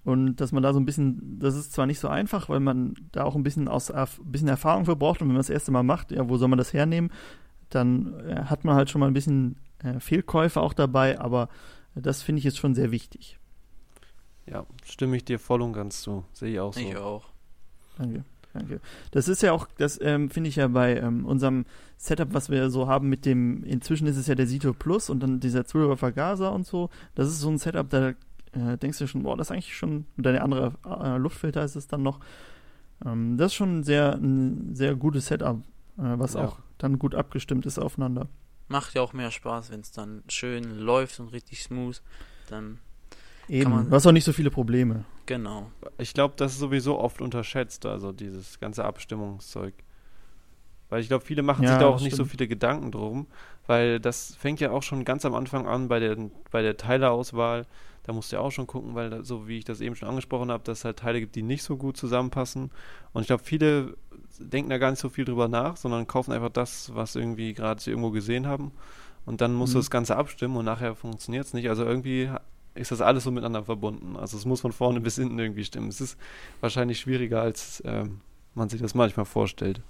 Und 0.04 0.36
dass 0.36 0.50
man 0.50 0.64
da 0.64 0.72
so 0.72 0.80
ein 0.80 0.84
bisschen, 0.84 1.38
das 1.38 1.54
ist 1.54 1.72
zwar 1.72 1.86
nicht 1.86 2.00
so 2.00 2.08
einfach, 2.08 2.48
weil 2.48 2.58
man 2.58 2.94
da 3.12 3.22
auch 3.22 3.36
ein 3.36 3.44
bisschen, 3.44 3.68
aus, 3.68 3.92
ein 3.92 4.08
bisschen 4.24 4.48
Erfahrung 4.48 4.84
für 4.84 4.96
braucht 4.96 5.22
und 5.22 5.28
wenn 5.28 5.34
man 5.34 5.40
das 5.40 5.50
erste 5.50 5.70
Mal 5.70 5.84
macht, 5.84 6.10
ja, 6.10 6.28
wo 6.28 6.36
soll 6.36 6.48
man 6.48 6.58
das 6.58 6.72
hernehmen, 6.72 7.12
dann 7.70 8.18
äh, 8.28 8.44
hat 8.46 8.64
man 8.64 8.74
halt 8.74 8.90
schon 8.90 9.00
mal 9.00 9.06
ein 9.06 9.14
bisschen 9.14 9.56
äh, 9.78 10.00
Fehlkäufe 10.00 10.60
auch 10.60 10.74
dabei, 10.74 11.20
aber 11.20 11.48
das 11.94 12.22
finde 12.22 12.40
ich 12.40 12.44
jetzt 12.44 12.58
schon 12.58 12.74
sehr 12.74 12.90
wichtig. 12.90 13.38
Ja, 14.46 14.66
stimme 14.84 15.16
ich 15.16 15.24
dir 15.24 15.38
voll 15.38 15.62
und 15.62 15.72
ganz 15.72 16.02
zu. 16.02 16.24
Sehe 16.32 16.54
ich 16.54 16.60
auch 16.60 16.74
so. 16.74 16.80
Ich 16.80 16.96
auch. 16.96 17.31
Danke, 17.98 18.24
danke. 18.52 18.80
Das 19.10 19.28
ist 19.28 19.42
ja 19.42 19.52
auch, 19.52 19.68
das 19.78 19.98
ähm, 20.02 20.30
finde 20.30 20.48
ich 20.48 20.56
ja 20.56 20.68
bei 20.68 20.96
ähm, 20.96 21.24
unserem 21.26 21.64
Setup, 21.96 22.32
was 22.32 22.50
wir 22.50 22.70
so 22.70 22.88
haben 22.88 23.08
mit 23.08 23.24
dem, 23.26 23.62
inzwischen 23.64 24.06
ist 24.06 24.16
es 24.16 24.26
ja 24.26 24.34
der 24.34 24.46
Sito 24.46 24.72
Plus 24.72 25.10
und 25.10 25.20
dann 25.20 25.40
dieser 25.40 25.60
12er 25.62 25.96
Vergaser 25.96 26.52
und 26.52 26.66
so. 26.66 26.90
Das 27.14 27.28
ist 27.28 27.40
so 27.40 27.48
ein 27.50 27.58
Setup, 27.58 27.88
da 27.90 28.08
äh, 28.52 28.76
denkst 28.78 28.98
du 28.98 29.06
schon, 29.06 29.22
boah, 29.22 29.36
das 29.36 29.48
ist 29.48 29.52
eigentlich 29.52 29.76
schon, 29.76 30.06
und 30.16 30.24
der 30.26 30.42
andere 30.42 30.72
äh, 30.84 31.16
Luftfilter 31.16 31.62
ist 31.64 31.76
es 31.76 31.86
dann 31.86 32.02
noch. 32.02 32.20
Ähm, 33.04 33.36
das 33.36 33.48
ist 33.48 33.54
schon 33.54 33.78
ein 33.78 33.82
sehr, 33.84 34.14
ein 34.14 34.74
sehr 34.74 34.94
gutes 34.96 35.26
Setup, 35.26 35.58
äh, 35.98 36.02
was 36.02 36.34
Ja. 36.34 36.46
auch 36.46 36.58
dann 36.78 36.98
gut 36.98 37.14
abgestimmt 37.14 37.66
ist 37.66 37.78
aufeinander. 37.78 38.28
Macht 38.68 38.94
ja 38.94 39.02
auch 39.02 39.12
mehr 39.12 39.30
Spaß, 39.30 39.70
wenn 39.70 39.80
es 39.80 39.92
dann 39.92 40.22
schön 40.28 40.78
läuft 40.78 41.20
und 41.20 41.28
richtig 41.28 41.62
smooth. 41.62 42.00
Dann, 42.48 42.78
Eben. 43.48 43.88
Du 43.88 43.94
hast 43.94 44.06
auch 44.06 44.12
nicht 44.12 44.24
so 44.24 44.32
viele 44.32 44.50
Probleme. 44.50 45.04
Genau. 45.26 45.70
Ich 45.98 46.14
glaube, 46.14 46.34
das 46.36 46.52
ist 46.52 46.58
sowieso 46.58 46.98
oft 46.98 47.20
unterschätzt, 47.20 47.86
also 47.86 48.12
dieses 48.12 48.60
ganze 48.60 48.84
Abstimmungszeug. 48.84 49.74
Weil 50.88 51.00
ich 51.00 51.08
glaube, 51.08 51.24
viele 51.24 51.42
machen 51.42 51.64
Ja, 51.64 51.66
sich 51.66 51.78
da 51.78 51.86
auch 51.86 52.00
nicht 52.00 52.16
so 52.16 52.24
stimmt. 52.24 52.30
viele 52.30 52.46
Gedanken 52.46 52.92
drum, 52.92 53.26
weil 53.66 53.98
das 53.98 54.34
fängt 54.36 54.60
ja 54.60 54.70
auch 54.70 54.82
schon 54.82 55.04
ganz 55.04 55.24
am 55.24 55.34
Anfang 55.34 55.66
an 55.66 55.88
bei 55.88 56.00
der, 56.00 56.16
bei 56.50 56.60
der 56.62 56.76
Teileauswahl. 56.76 57.66
Da 58.02 58.12
musst 58.12 58.30
du 58.32 58.36
ja 58.36 58.42
auch 58.42 58.50
schon 58.50 58.66
gucken, 58.66 58.94
weil 58.94 59.08
da, 59.08 59.22
so 59.24 59.48
wie 59.48 59.58
ich 59.58 59.64
das 59.64 59.80
eben 59.80 59.96
schon 59.96 60.08
angesprochen 60.08 60.50
habe, 60.50 60.64
dass 60.64 60.80
es 60.80 60.84
halt 60.84 60.98
Teile 60.98 61.20
gibt, 61.20 61.34
die 61.36 61.42
nicht 61.42 61.62
so 61.62 61.76
gut 61.76 61.96
zusammenpassen. 61.96 62.70
Und 63.12 63.22
ich 63.22 63.28
glaube, 63.28 63.44
viele 63.44 63.96
denken 64.38 64.70
da 64.70 64.78
gar 64.78 64.90
nicht 64.90 65.00
so 65.00 65.08
viel 65.08 65.24
drüber 65.24 65.48
nach, 65.48 65.76
sondern 65.76 66.06
kaufen 66.06 66.32
einfach 66.32 66.50
das, 66.50 66.94
was 66.94 67.14
irgendwie 67.16 67.54
gerade 67.54 67.80
sie 67.80 67.90
irgendwo 67.90 68.10
gesehen 68.10 68.46
haben. 68.46 68.72
Und 69.24 69.40
dann 69.40 69.54
musst 69.54 69.74
du 69.74 69.78
Mhm. 69.78 69.80
das 69.80 69.90
Ganze 69.90 70.16
abstimmen 70.16 70.56
und 70.56 70.64
nachher 70.64 70.94
funktioniert 70.96 71.46
es 71.46 71.54
nicht. 71.54 71.68
Also 71.68 71.84
irgendwie 71.84 72.28
ist 72.74 72.90
das 72.90 73.00
alles 73.00 73.24
so 73.24 73.30
miteinander 73.30 73.64
verbunden. 73.64 74.16
Also 74.16 74.36
es 74.36 74.44
muss 74.44 74.60
von 74.60 74.72
vorne 74.72 75.00
bis 75.00 75.16
hinten 75.16 75.38
irgendwie 75.38 75.64
stimmen. 75.64 75.88
Es 75.88 76.00
ist 76.00 76.18
wahrscheinlich 76.60 77.00
schwieriger, 77.00 77.42
als 77.42 77.82
ähm, 77.84 78.20
man 78.54 78.68
sich 78.68 78.80
das 78.80 78.94
manchmal 78.94 79.26
vorstellt. 79.26 79.80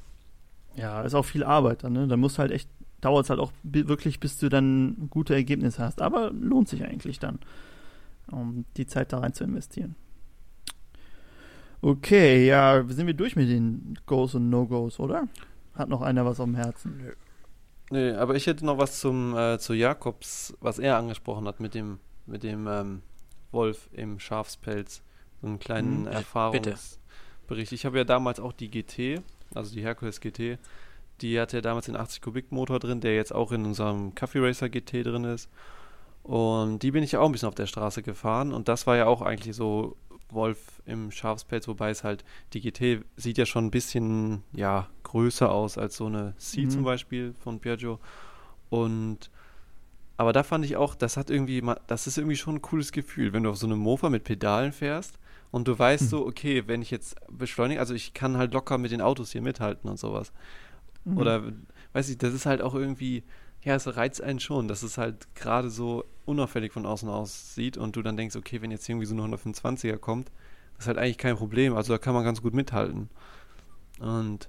Ja, 0.75 1.03
ist 1.03 1.15
auch 1.15 1.25
viel 1.25 1.45
Arbeit 1.45 1.85
dann, 1.85 1.93
ne? 1.93 2.09
Da 2.09 2.17
musst 2.17 2.39
du 2.39 2.41
halt 2.41 2.51
echt, 2.51 2.69
dauert 3.01 3.25
es 3.25 3.31
halt 3.31 3.41
auch 3.41 3.53
wirklich, 3.63 4.21
bis 4.21 4.39
du 4.39 4.49
dann 4.49 5.09
gute 5.11 5.35
Ergebnisse 5.35 5.83
hast. 5.83 6.01
Aber 6.01 6.31
lohnt 6.33 6.69
sich 6.69 6.85
eigentlich 6.85 7.19
dann, 7.19 7.39
um 8.31 8.65
die 8.77 8.87
Zeit 8.87 9.13
da 9.13 9.19
rein 9.19 9.35
zu 9.35 9.45
investieren. 9.45 9.95
Okay, 11.83 12.47
ja, 12.47 12.85
sind 12.89 13.07
wir 13.07 13.15
durch 13.15 13.37
mit 13.37 13.49
den 13.49 13.99
Goes 14.07 14.35
und 14.35 14.51
No-Goes, 14.51 15.01
oder? 15.01 15.29
Hat 15.75 15.89
noch 15.89 16.01
einer 16.01 16.25
was 16.25 16.39
auf 16.39 16.47
dem 16.47 16.55
Herzen? 16.55 16.97
Nö. 16.99 17.13
Nee, 17.91 18.13
aber 18.13 18.37
ich 18.37 18.47
hätte 18.47 18.65
noch 18.65 18.79
was 18.79 19.01
zum 19.01 19.37
äh, 19.37 19.59
zu 19.59 19.75
Jakobs, 19.75 20.57
was 20.61 20.79
er 20.79 20.97
angesprochen 20.97 21.47
hat 21.47 21.61
mit 21.61 21.75
dem 21.75 21.99
mit 22.27 22.43
dem 22.43 22.67
ähm, 22.67 23.03
Wolf 23.51 23.89
im 23.93 24.19
Schafspelz, 24.19 25.03
so 25.41 25.47
einen 25.47 25.59
kleinen 25.59 26.03
Mhm. 26.03 26.07
Erfahrungsbericht. 26.09 27.73
Ich 27.73 27.85
habe 27.85 27.99
ja 27.99 28.05
damals 28.05 28.41
auch 28.41 28.53
die 28.53 28.71
GT, 28.71 29.23
also 29.55 29.75
die 29.75 29.83
Hercules 29.83 30.21
GT, 30.21 30.59
die 31.21 31.39
hatte 31.41 31.59
ja 31.59 31.61
damals 31.61 31.87
den 31.87 31.97
80 31.97 32.21
Kubik 32.23 32.51
Motor 32.53 32.79
drin, 32.79 33.01
der 33.01 33.15
jetzt 33.15 33.35
auch 33.35 33.53
in 33.53 33.65
unserem 33.65 34.15
Coffee 34.15 34.41
Racer 34.41 34.69
GT 34.69 35.05
drin 35.05 35.25
ist. 35.25 35.49
Und 36.23 36.81
die 36.83 36.91
bin 36.93 37.03
ich 37.03 37.13
ja 37.13 37.21
auch 37.21 37.27
ein 37.27 37.33
bisschen 37.33 37.49
auf 37.49 37.55
der 37.55 37.67
Straße 37.67 38.03
gefahren 38.03 38.53
und 38.53 38.69
das 38.69 38.87
war 38.87 38.97
ja 38.97 39.07
auch 39.07 39.23
eigentlich 39.23 39.57
so 39.57 39.97
Wolf 40.31 40.81
im 40.87 41.11
Schafspelz, 41.11 41.69
wobei 41.69 41.91
es 41.91 42.05
halt, 42.05 42.25
die 42.55 42.61
GT 42.61 43.05
sieht 43.17 43.37
ja 43.39 43.45
schon 43.45 43.67
ein 43.67 43.71
bisschen, 43.71 44.43
ja, 44.53 44.89
größer 45.03 45.51
aus 45.53 45.77
als 45.77 45.97
so 45.97 46.07
eine 46.07 46.35
C 46.39 46.63
Mhm. 46.63 46.71
zum 46.71 46.85
Beispiel 46.85 47.35
von 47.35 47.59
Piaggio. 47.61 47.99
Und, 48.71 49.31
aber 50.17 50.33
da 50.33 50.43
fand 50.43 50.65
ich 50.65 50.77
auch, 50.77 50.95
das 50.95 51.17
hat 51.17 51.31
irgendwie, 51.31 51.63
das 51.87 52.07
ist 52.07 52.19
irgendwie 52.19 52.37
schon 52.37 52.57
ein 52.57 52.63
cooles 52.63 52.93
Gefühl, 52.93 53.33
wenn 53.33 53.43
du 53.43 53.51
auf 53.51 53.57
so 53.57 53.67
einem 53.67 53.79
Mofa 53.79 54.11
mit 54.11 54.25
Pedalen 54.25 54.73
fährst 54.73 55.19
und 55.51 55.69
du 55.69 55.79
weißt 55.79 56.03
Hm. 56.03 56.09
so, 56.09 56.27
okay, 56.27 56.65
wenn 56.67 56.83
ich 56.83 56.91
jetzt 56.91 57.17
beschleunige, 57.31 57.81
also 57.81 57.95
ich 57.95 58.15
kann 58.15 58.37
halt 58.37 58.53
locker 58.53 58.79
mit 58.79 58.93
den 58.93 59.01
Autos 59.01 59.33
hier 59.33 59.43
mithalten 59.43 59.89
und 59.89 59.99
sowas. 59.99 60.33
Mhm. 61.05 61.19
Oder, 61.19 61.43
weiß 61.93 62.09
ich, 62.09 62.19
das 62.19 62.35
ist 62.35 62.47
halt 62.47 62.63
auch 62.63 62.75
irgendwie, 62.75 63.25
ja, 63.63 63.75
es 63.75 63.97
reizt 63.97 64.23
einen 64.23 64.41
schon, 64.41 64.69
dass 64.69 64.83
es 64.83 64.99
halt 64.99 65.35
gerade 65.35 65.71
so 65.71 66.05
unauffällig 66.25 66.73
von 66.73 66.87
außen 66.87 67.09
aussieht 67.09 67.77
und 67.77 67.97
du 67.97 68.03
dann 68.03 68.17
denkst, 68.17 68.37
okay, 68.37 68.63
wenn 68.63 68.71
jetzt 68.71 68.89
irgendwie 68.89 69.07
so 69.07 69.15
eine 69.15 69.37
125er 69.37 69.99
kommt, 69.99 70.31
das 70.75 70.85
ist 70.85 70.89
halt 70.89 70.99
eigentlich 70.99 71.19
kein 71.19 71.37
Problem. 71.37 71.77
Also 71.77 71.93
da 71.93 71.99
kann 71.99 72.15
man 72.15 72.25
ganz 72.25 72.43
gut 72.43 72.55
mithalten. 72.55 73.09
Und 73.99 74.49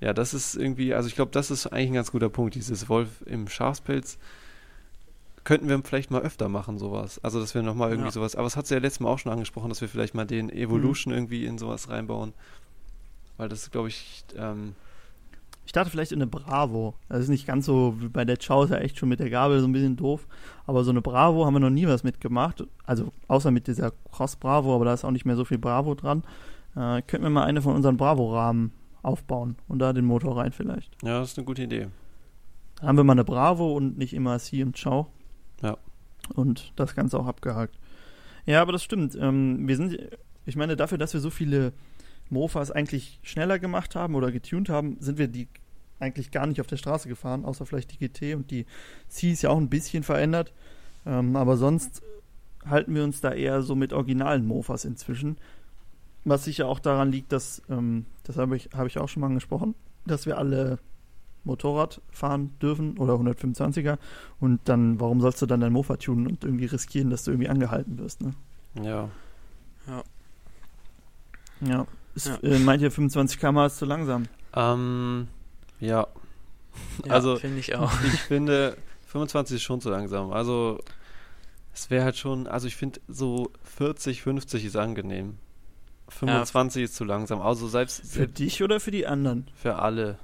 ja, 0.00 0.12
das 0.12 0.34
ist 0.34 0.56
irgendwie, 0.56 0.94
also 0.94 1.08
ich 1.08 1.14
glaube, 1.14 1.30
das 1.30 1.50
ist 1.50 1.66
eigentlich 1.66 1.90
ein 1.90 1.94
ganz 1.94 2.10
guter 2.10 2.28
Punkt, 2.30 2.54
dieses 2.54 2.88
Wolf 2.88 3.22
im 3.26 3.48
Schafspelz. 3.48 4.18
Könnten 5.44 5.68
wir 5.68 5.80
vielleicht 5.82 6.10
mal 6.10 6.20
öfter 6.22 6.48
machen, 6.48 6.78
sowas. 6.78 7.18
Also, 7.24 7.40
dass 7.40 7.54
wir 7.54 7.62
nochmal 7.62 7.90
irgendwie 7.90 8.08
Ja. 8.08 8.12
sowas. 8.12 8.36
Aber 8.36 8.46
es 8.46 8.56
hat 8.56 8.66
sie 8.66 8.74
ja 8.74 8.80
letztes 8.80 9.00
Mal 9.00 9.08
auch 9.08 9.18
schon 9.18 9.32
angesprochen, 9.32 9.68
dass 9.70 9.80
wir 9.80 9.88
vielleicht 9.88 10.14
mal 10.14 10.26
den 10.26 10.50
Evolution 10.50 11.14
irgendwie 11.14 11.46
in 11.46 11.56
sowas 11.58 11.88
reinbauen. 11.88 12.34
Weil 13.36 13.48
das, 13.48 13.70
glaube 13.70 13.88
ich, 13.88 14.24
ähm, 14.36 14.74
Ich 15.66 15.72
dachte 15.72 15.88
vielleicht 15.90 16.10
in 16.10 16.18
eine 16.20 16.26
Bravo. 16.26 16.94
Das 17.08 17.20
ist 17.20 17.28
nicht 17.28 17.46
ganz 17.46 17.64
so 17.64 17.94
wie 18.00 18.08
bei 18.08 18.24
der 18.24 18.36
Chow, 18.38 18.64
ist 18.64 18.70
ja 18.70 18.78
echt 18.78 18.98
schon 18.98 19.08
mit 19.08 19.20
der 19.20 19.30
Gabel 19.30 19.60
so 19.60 19.68
ein 19.68 19.72
bisschen 19.72 19.94
doof. 19.96 20.26
Aber 20.66 20.82
so 20.82 20.90
eine 20.90 21.00
Bravo 21.00 21.46
haben 21.46 21.54
wir 21.54 21.60
noch 21.60 21.70
nie 21.70 21.86
was 21.86 22.02
mitgemacht. 22.02 22.64
Also 22.84 23.12
außer 23.28 23.52
mit 23.52 23.68
dieser 23.68 23.92
Cross 24.10 24.34
Bravo, 24.36 24.74
aber 24.74 24.84
da 24.86 24.94
ist 24.94 25.04
auch 25.04 25.12
nicht 25.12 25.26
mehr 25.26 25.36
so 25.36 25.44
viel 25.44 25.58
Bravo 25.58 25.94
dran. 25.94 26.24
Äh, 26.74 27.02
könnten 27.02 27.22
wir 27.22 27.30
mal 27.30 27.44
eine 27.44 27.62
von 27.62 27.76
unseren 27.76 27.96
Bravo-Rahmen 27.96 28.72
aufbauen 29.02 29.56
und 29.68 29.78
da 29.78 29.92
den 29.92 30.04
Motor 30.06 30.36
rein 30.38 30.50
vielleicht. 30.52 30.90
ja, 31.04 31.20
das 31.20 31.30
ist 31.32 31.38
eine 31.38 31.44
gute 31.44 31.62
Idee. 31.62 31.86
Dann 32.80 32.88
haben 32.88 32.96
wir 32.96 33.04
mal 33.04 33.12
eine 33.12 33.24
Bravo 33.24 33.72
und 33.76 33.96
nicht 33.96 34.12
immer 34.12 34.38
C 34.40 34.62
und 34.64 34.76
Chow. 34.82 35.06
Ja. 35.62 35.78
Und 36.34 36.72
das 36.76 36.94
Ganze 36.94 37.18
auch 37.18 37.26
abgehakt. 37.26 37.78
Ja, 38.46 38.62
aber 38.62 38.72
das 38.72 38.82
stimmt. 38.82 39.16
Ähm, 39.16 39.66
wir 39.66 39.76
sind, 39.76 39.98
ich 40.46 40.56
meine, 40.56 40.76
dafür, 40.76 40.98
dass 40.98 41.12
wir 41.12 41.20
so 41.20 41.30
viele 41.30 41.72
Mofas 42.28 42.70
eigentlich 42.70 43.18
schneller 43.22 43.58
gemacht 43.58 43.94
haben 43.94 44.14
oder 44.14 44.30
getuned 44.30 44.68
haben, 44.68 44.96
sind 45.00 45.18
wir 45.18 45.28
die 45.28 45.48
eigentlich 45.98 46.30
gar 46.30 46.46
nicht 46.46 46.60
auf 46.60 46.66
der 46.66 46.76
Straße 46.76 47.08
gefahren, 47.08 47.44
außer 47.44 47.66
vielleicht 47.66 47.92
die 47.92 47.98
GT 47.98 48.34
und 48.34 48.50
die 48.50 48.64
C 49.08 49.32
ist 49.32 49.42
ja 49.42 49.50
auch 49.50 49.58
ein 49.58 49.68
bisschen 49.68 50.02
verändert. 50.02 50.52
Ähm, 51.04 51.36
aber 51.36 51.56
sonst 51.56 52.02
halten 52.64 52.94
wir 52.94 53.04
uns 53.04 53.20
da 53.20 53.32
eher 53.32 53.62
so 53.62 53.74
mit 53.74 53.92
originalen 53.92 54.46
Mofas 54.46 54.84
inzwischen. 54.84 55.36
Was 56.24 56.44
sicher 56.44 56.68
auch 56.68 56.78
daran 56.78 57.10
liegt, 57.10 57.32
dass, 57.32 57.62
ähm, 57.68 58.06
das 58.24 58.36
habe 58.36 58.56
ich, 58.56 58.70
habe 58.74 58.88
ich 58.88 58.98
auch 58.98 59.08
schon 59.08 59.20
mal 59.20 59.28
angesprochen, 59.28 59.74
dass 60.06 60.26
wir 60.26 60.38
alle 60.38 60.78
Motorrad 61.44 62.00
fahren 62.10 62.54
dürfen 62.60 62.98
oder 62.98 63.14
125er 63.14 63.98
und 64.40 64.60
dann, 64.64 65.00
warum 65.00 65.20
sollst 65.20 65.40
du 65.42 65.46
dann 65.46 65.60
dein 65.60 65.72
Mofa 65.72 65.96
tunen 65.96 66.26
und 66.26 66.44
irgendwie 66.44 66.66
riskieren, 66.66 67.10
dass 67.10 67.24
du 67.24 67.30
irgendwie 67.30 67.48
angehalten 67.48 67.98
wirst, 67.98 68.20
ne? 68.22 68.34
Ja. 68.82 69.08
Ja. 71.60 71.86
Ist, 72.14 72.26
Ja. 72.26 72.36
Äh, 72.42 72.58
meint 72.58 72.82
ihr 72.82 72.90
25 72.90 73.38
km 73.38 73.58
ist 73.60 73.78
zu 73.78 73.84
langsam? 73.86 74.26
Ähm, 74.54 75.28
ja. 75.80 76.06
Ja, 77.04 77.12
Also- 77.14 77.36
finde 77.36 77.58
ich 77.58 77.74
auch. 77.74 77.92
Ich 78.04 78.20
finde, 78.20 78.76
25 79.06 79.56
ist 79.56 79.62
schon 79.62 79.80
zu 79.80 79.90
langsam. 79.90 80.32
Also, 80.32 80.78
es 81.74 81.90
wäre 81.90 82.04
halt 82.04 82.16
schon, 82.16 82.46
also 82.46 82.66
ich 82.68 82.76
finde, 82.76 83.00
so 83.08 83.50
40, 83.64 84.22
50 84.22 84.64
ist 84.64 84.76
angenehm. 84.76 85.36
25 86.08 86.84
ist 86.84 86.94
zu 86.96 87.04
langsam. 87.04 87.40
Also 87.40 87.68
selbst, 87.68 88.02
Für 88.06 88.26
dich 88.28 88.62
oder 88.62 88.80
für 88.80 88.90
die 88.90 89.06
anderen? 89.06 89.46
für 89.54 89.76
alle. 89.76 90.18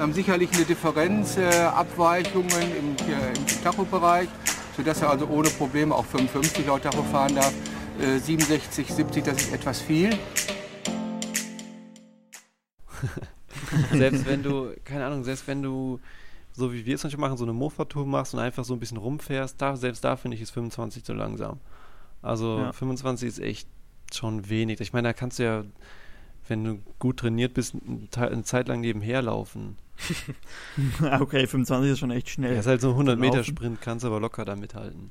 Wir 0.00 0.04
haben 0.04 0.14
sicherlich 0.14 0.50
eine 0.54 0.64
Differenz, 0.64 1.36
äh, 1.36 1.44
Abweichungen 1.44 2.48
im, 2.48 2.96
äh, 3.06 3.36
im 3.36 3.62
Tachobereich, 3.62 4.30
sodass 4.74 5.02
er 5.02 5.10
also 5.10 5.26
ohne 5.26 5.50
Probleme 5.50 5.94
auch 5.94 6.06
55 6.06 6.66
laut 6.66 6.84
Tacho 6.84 7.02
fahren 7.02 7.34
darf. 7.34 7.52
Äh, 8.00 8.18
67, 8.18 8.94
70, 8.94 9.24
das 9.24 9.36
ist 9.42 9.52
etwas 9.52 9.82
viel. 9.82 10.18
selbst 13.92 14.24
wenn 14.24 14.42
du, 14.42 14.70
keine 14.86 15.04
Ahnung, 15.04 15.22
selbst 15.22 15.46
wenn 15.46 15.62
du, 15.62 16.00
so 16.54 16.72
wie 16.72 16.86
wir 16.86 16.94
es 16.94 17.02
manchmal 17.02 17.28
machen, 17.28 17.36
so 17.36 17.44
eine 17.44 17.52
Mofa-Tour 17.52 18.06
machst 18.06 18.32
und 18.32 18.40
einfach 18.40 18.64
so 18.64 18.72
ein 18.72 18.80
bisschen 18.80 18.96
rumfährst, 18.96 19.60
da, 19.60 19.76
selbst 19.76 20.02
da 20.02 20.16
finde 20.16 20.34
ich 20.38 20.42
es 20.42 20.50
25 20.50 21.04
zu 21.04 21.12
langsam. 21.12 21.60
Also 22.22 22.56
Ja. 22.60 22.72
25 22.72 23.28
ist 23.28 23.38
echt 23.38 23.68
schon 24.14 24.48
wenig. 24.48 24.80
Ich 24.80 24.94
meine, 24.94 25.08
da 25.08 25.12
kannst 25.12 25.38
du 25.38 25.42
ja, 25.42 25.64
wenn 26.50 26.64
du 26.64 26.78
gut 26.98 27.18
trainiert 27.18 27.54
bist, 27.54 27.74
eine 28.16 28.42
Zeit 28.42 28.68
lang 28.68 28.80
nebenher 28.80 29.22
laufen. 29.22 29.76
okay, 31.20 31.46
25 31.46 31.92
ist 31.92 31.98
schon 31.98 32.10
echt 32.10 32.28
schnell. 32.30 32.54
Ja, 32.54 32.60
ist 32.60 32.66
halt 32.66 32.80
so 32.80 32.88
ein 32.88 32.92
100 32.94 33.18
Meter 33.18 33.36
Laufen. 33.38 33.48
Sprint, 33.56 33.80
kannst 33.80 34.04
aber 34.04 34.20
locker 34.20 34.44
da 34.44 34.56
mithalten. 34.56 35.10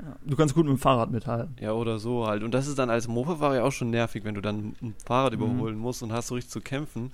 Ja. 0.00 0.16
Du 0.24 0.36
kannst 0.36 0.54
gut 0.54 0.64
mit 0.66 0.76
dem 0.76 0.78
Fahrrad 0.78 1.10
mithalten. 1.10 1.56
Ja, 1.60 1.72
oder 1.72 1.98
so 1.98 2.26
halt. 2.26 2.42
Und 2.42 2.52
das 2.52 2.66
ist 2.68 2.78
dann 2.78 2.90
als 2.90 3.08
Mofa-Fahrer 3.08 3.56
ja 3.56 3.62
auch 3.64 3.72
schon 3.72 3.90
nervig, 3.90 4.24
wenn 4.24 4.34
du 4.34 4.40
dann 4.40 4.76
ein 4.82 4.94
Fahrrad 5.04 5.32
Mhm. 5.32 5.40
überholen 5.42 5.78
musst 5.78 6.02
und 6.02 6.12
hast 6.12 6.28
so 6.28 6.34
richtig 6.36 6.52
zu 6.52 6.60
kämpfen. 6.60 7.12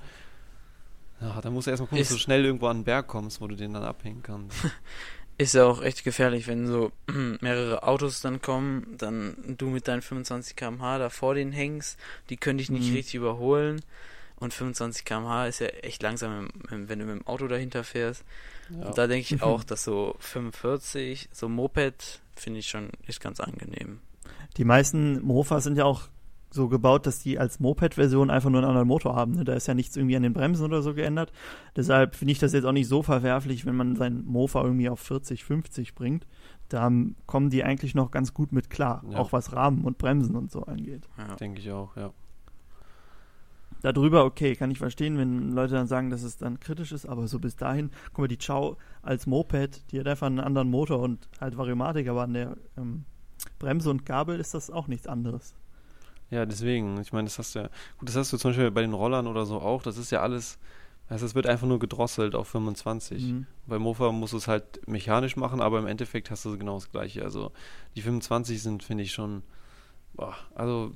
Ja, 1.21 1.41
dann 1.41 1.53
musst 1.55 1.67
du 1.67 1.71
erstmal 1.71 1.89
gucken, 1.89 2.03
dass 2.03 2.09
du 2.11 2.19
schnell 2.19 2.45
irgendwo 2.45 2.67
an 2.67 2.79
den 2.79 2.85
Berg 2.85 3.07
kommst, 3.07 3.41
wo 3.41 3.47
du 3.47 3.55
den 3.55 3.73
dann 3.73 3.85
abhängen 3.85 4.23
kannst. 4.23 4.57
Ist 5.37 5.55
ja 5.55 5.65
auch 5.65 5.83
echt 5.83 6.05
gefährlich, 6.05 6.47
wenn 6.47 6.67
so 6.69 6.93
mehrere 7.41 7.83
Autos 7.83 8.21
dann 8.21 8.41
kommen, 8.41 8.95
dann 8.99 9.57
du 9.59 9.67
mit 9.67 9.89
deinen 9.89 10.03
25 10.03 10.55
km/h 10.55 10.99
da 10.99 11.11
vor 11.11 11.35
denen 11.35 11.51
hängst, 11.53 11.99
die 12.31 12.37
können 12.37 12.59
dich 12.59 12.71
nicht 12.71 12.89
Mhm. 12.91 12.95
richtig 12.95 13.15
überholen. 13.17 13.83
Und 14.37 14.53
25 14.55 15.05
km/h 15.05 15.47
ist 15.47 15.59
ja 15.61 15.67
echt 15.69 16.03
langsam, 16.03 16.49
wenn 16.69 16.87
du 16.99 17.05
mit 17.07 17.17
dem 17.17 17.27
Auto 17.27 17.49
dahinter 17.49 17.83
fährst. 17.85 18.25
Ja. 18.71 18.87
Und 18.87 18.99
da 18.99 19.07
denke 19.07 19.35
ich 19.35 19.43
auch, 19.43 19.65
dass 19.65 19.83
so 19.85 20.15
45, 20.21 21.29
so 21.33 21.49
Moped, 21.49 22.21
finde 22.37 22.61
ich 22.61 22.69
schon, 22.69 22.91
ist 23.07 23.21
ganz 23.21 23.41
angenehm. 23.41 24.01
Die 24.57 24.65
meisten 24.65 25.21
Mofas 25.23 25.65
sind 25.65 25.77
ja 25.77 25.85
auch 25.85 26.03
so 26.55 26.69
gebaut, 26.69 27.07
dass 27.07 27.19
die 27.19 27.39
als 27.39 27.61
Moped-Version 27.61 28.31
einfach 28.31 28.49
nur 28.49 28.61
einen 28.61 28.69
anderen 28.69 28.89
Motor 28.89 29.15
haben. 29.15 29.33
Ne? 29.33 29.45
Da 29.45 29.55
ist 29.55 29.67
ja 29.67 29.75
nichts 29.75 29.97
irgendwie 29.97 30.17
an 30.17 30.23
den 30.23 30.33
Bremsen 30.33 30.65
oder 30.65 30.83
so 30.83 30.95
geändert. 30.95 31.33
Deshalb 31.77 32.15
finde 32.15 32.33
ich 32.33 32.39
das 32.39 32.53
jetzt 32.53 32.65
auch 32.65 32.73
nicht 32.73 32.89
so 32.89 33.03
verwerflich, 33.03 33.67
wenn 33.67 33.77
man 33.77 33.97
sein 33.97 34.25
Mofa 34.25 34.63
irgendwie 34.63 34.89
auf 34.89 35.01
40, 35.01 35.45
50 35.45 35.95
bringt. 35.95 36.27
Da 36.69 36.91
kommen 37.27 37.51
die 37.51 37.65
eigentlich 37.65 37.95
noch 37.95 38.11
ganz 38.11 38.33
gut 38.33 38.53
mit 38.53 38.71
klar. 38.71 39.05
Ja. 39.11 39.19
Auch 39.19 39.33
was 39.33 39.53
Rahmen 39.53 39.85
und 39.85 39.99
Bremsen 39.99 40.37
und 40.37 40.51
so 40.51 40.63
angeht. 40.63 41.09
Ja. 41.19 41.35
Denke 41.37 41.61
ich 41.61 41.71
auch, 41.71 41.97
ja. 41.97 42.13
Darüber, 43.83 44.25
okay, 44.25 44.57
kann 44.57 44.71
ich 44.71 44.79
verstehen, 44.79 45.19
wenn 45.19 45.53
Leute 45.53 45.75
dann 45.75 45.87
sagen, 45.87 46.09
dass 46.09 46.23
es 46.23 46.39
dann 46.39 46.59
kritisch 46.59 46.91
ist, 46.91 47.05
aber 47.05 47.29
so 47.29 47.39
bis 47.39 47.57
dahin, 47.57 47.91
guck 48.15 48.21
mal, 48.21 48.29
die 48.29 48.39
Chow 48.39 48.79
als 49.03 49.27
Moped, 49.27 49.93
die 49.93 50.01
hat 50.01 50.07
einfach 50.07 50.27
einen 50.27 50.41
anderen 50.41 50.71
Motor 50.71 51.01
und 51.01 51.29
halt 51.39 51.59
Variomatik, 51.59 52.09
aber 52.09 52.23
an 52.23 52.33
der 52.33 52.57
ähm, 52.79 53.05
Bremse 53.59 53.91
und 53.91 54.07
Gabel 54.07 54.41
ist 54.41 54.55
das 54.55 54.71
auch 54.71 54.89
nichts 54.89 55.07
anderes. 55.07 55.55
Ja, 56.35 56.47
deswegen. 56.47 57.01
Ich 57.01 57.13
meine, 57.13 57.25
das 57.27 57.39
hast 57.39 57.55
du 57.55 57.61
ja. 57.61 57.69
Gut, 57.99 58.09
das 58.09 58.17
hast 58.17 58.33
du 58.33 58.37
zum 58.37 58.51
Beispiel 58.51 58.71
bei 58.71 58.81
den 58.83 58.93
Rollern 58.93 59.27
oder 59.27 59.47
so 59.47 59.61
auch. 59.61 59.83
Das 59.83 59.97
ist 59.99 60.11
ja 60.11 60.21
alles. 60.21 60.59
Also 61.09 61.27
es 61.27 61.35
wird 61.35 61.47
einfach 61.47 61.67
nur 61.67 61.79
gedrosselt 61.79 62.35
auf 62.35 62.49
25. 62.49 63.23
Mhm. 63.23 63.47
Bei 63.67 63.79
Mofa 63.79 64.11
musst 64.11 64.33
du 64.33 64.39
es 64.39 64.49
halt 64.49 64.87
mechanisch 64.89 65.37
machen, 65.37 65.61
aber 65.61 65.79
im 65.79 65.87
Endeffekt 65.87 66.31
hast 66.31 66.45
du 66.47 66.57
genau 66.59 66.75
das 66.77 66.91
Gleiche. 66.91 67.23
Also 67.23 67.53
die 67.95 68.01
25 68.03 68.63
sind, 68.63 68.83
finde 68.83 69.05
ich, 69.05 69.13
schon. 69.13 69.43
Boah, 70.15 70.35
also 70.55 70.93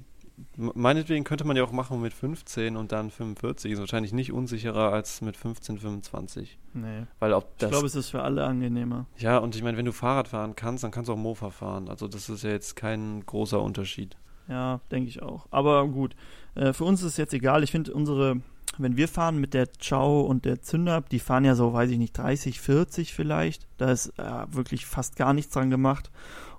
meinetwegen 0.57 1.25
könnte 1.25 1.45
man 1.45 1.57
ja 1.57 1.65
auch 1.65 1.73
machen 1.73 2.01
mit 2.01 2.13
15 2.15 2.77
und 2.77 2.93
dann 2.93 3.11
45. 3.11 3.73
Ist 3.73 3.81
wahrscheinlich 3.81 4.13
nicht 4.13 4.33
unsicherer 4.33 4.93
als 4.93 5.21
mit 5.21 5.37
15, 5.37 5.79
25. 5.79 6.59
Nee. 6.75 7.03
Weil 7.19 7.33
ob 7.33 7.51
Ich 7.53 7.59
das. 7.59 7.71
glaube, 7.71 7.87
es 7.87 7.95
ist 7.95 8.11
für 8.11 8.23
alle 8.23 8.45
angenehmer. 8.45 9.07
ja, 9.19 9.39
und 9.39 9.57
ich 9.57 9.63
meine, 9.63 9.77
wenn 9.77 9.85
du 9.85 9.93
Fahrrad 9.93 10.29
fahren 10.29 10.55
kannst, 10.57 10.85
dann 10.85 10.91
kannst 10.91 11.09
du 11.09 11.13
auch 11.13 11.17
Mofa 11.19 11.51
fahren. 11.51 11.89
Also 11.89 12.09
das 12.09 12.29
ist 12.29 12.45
ja 12.45 12.51
jetzt 12.51 12.77
kein 12.77 13.25
großer 13.27 13.61
Unterschied. 13.61 14.17
Ja, 14.49 14.81
denke 14.91 15.09
ich 15.09 15.23
auch. 15.23 15.47
Aber 15.51 15.87
gut, 15.89 16.17
äh, 16.55 16.73
für 16.73 16.85
uns 16.85 17.01
ist 17.03 17.13
es 17.13 17.17
jetzt 17.17 17.35
egal. 17.35 17.63
Ich 17.63 17.71
finde, 17.71 17.93
unsere 17.93 18.41
wenn 18.79 18.97
wir 18.97 19.09
fahren 19.09 19.39
mit 19.39 19.55
der 19.55 19.67
Chow 19.67 20.29
und 20.29 20.45
der 20.45 20.63
Zünder, 20.63 21.01
die 21.01 21.19
fahren 21.19 21.45
ja 21.45 21.55
so, 21.55 21.73
weiß 21.73 21.91
ich 21.91 21.99
nicht, 21.99 22.17
30, 22.17 22.61
40 22.61 23.15
vielleicht. 23.15 23.67
Da 23.77 23.91
ist 23.91 24.13
äh, 24.19 24.23
wirklich 24.51 24.87
fast 24.87 25.17
gar 25.17 25.33
nichts 25.33 25.53
dran 25.53 25.71
gemacht. 25.71 26.11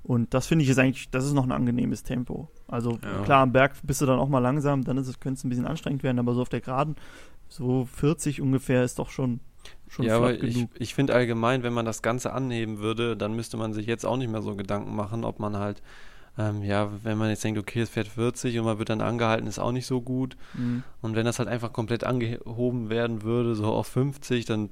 Und 0.03 0.33
das 0.33 0.47
finde 0.47 0.63
ich 0.63 0.69
ist 0.69 0.79
eigentlich, 0.79 1.09
das 1.11 1.25
ist 1.25 1.33
noch 1.33 1.43
ein 1.43 1.51
angenehmes 1.51 2.03
Tempo. 2.03 2.49
Also 2.67 2.99
Ja. 3.03 3.23
klar, 3.23 3.41
am 3.43 3.51
Berg 3.51 3.75
bist 3.83 4.01
du 4.01 4.05
dann 4.05 4.19
auch 4.19 4.29
mal 4.29 4.39
langsam, 4.39 4.83
dann 4.83 4.97
ist 4.97 5.07
es, 5.07 5.19
könnte 5.19 5.39
es 5.39 5.43
ein 5.43 5.49
bisschen 5.49 5.67
anstrengend 5.67 6.03
werden, 6.03 6.19
aber 6.19 6.33
so 6.33 6.41
auf 6.41 6.49
der 6.49 6.61
Geraden, 6.61 6.95
so 7.47 7.85
40 7.85 8.41
ungefähr 8.41 8.83
ist 8.83 8.99
doch 8.99 9.09
schon, 9.09 9.39
schon 9.87 10.05
ja, 10.05 10.17
aber 10.17 10.33
ich, 10.33 10.53
genug. 10.55 10.69
ich 10.77 10.93
finde 10.93 11.13
allgemein, 11.13 11.63
wenn 11.63 11.73
man 11.73 11.85
das 11.85 12.01
Ganze 12.01 12.33
anheben 12.33 12.79
würde, 12.79 13.17
dann 13.17 13.35
müsste 13.35 13.57
man 13.57 13.73
sich 13.73 13.87
jetzt 13.87 14.05
auch 14.05 14.17
nicht 14.17 14.31
mehr 14.31 14.41
so 14.41 14.55
Gedanken 14.55 14.95
machen, 14.95 15.23
ob 15.23 15.39
man 15.39 15.57
halt, 15.57 15.81
ähm, 16.39 16.63
ja, 16.63 16.89
wenn 17.03 17.17
man 17.17 17.29
jetzt 17.29 17.43
denkt, 17.43 17.59
okay, 17.59 17.81
es 17.81 17.89
fährt 17.89 18.07
40 18.07 18.57
und 18.59 18.65
man 18.65 18.79
wird 18.79 18.89
dann 18.89 19.01
angehalten, 19.01 19.45
ist 19.45 19.59
auch 19.59 19.73
nicht 19.73 19.85
so 19.85 19.99
gut. 19.99 20.37
Mhm. 20.53 20.83
Und 21.01 21.15
wenn 21.15 21.25
das 21.25 21.37
halt 21.37 21.49
einfach 21.49 21.73
komplett 21.73 22.05
angehoben 22.05 22.89
werden 22.89 23.23
würde, 23.23 23.55
so 23.55 23.65
auf 23.65 23.87
50, 23.87 24.45
dann 24.45 24.69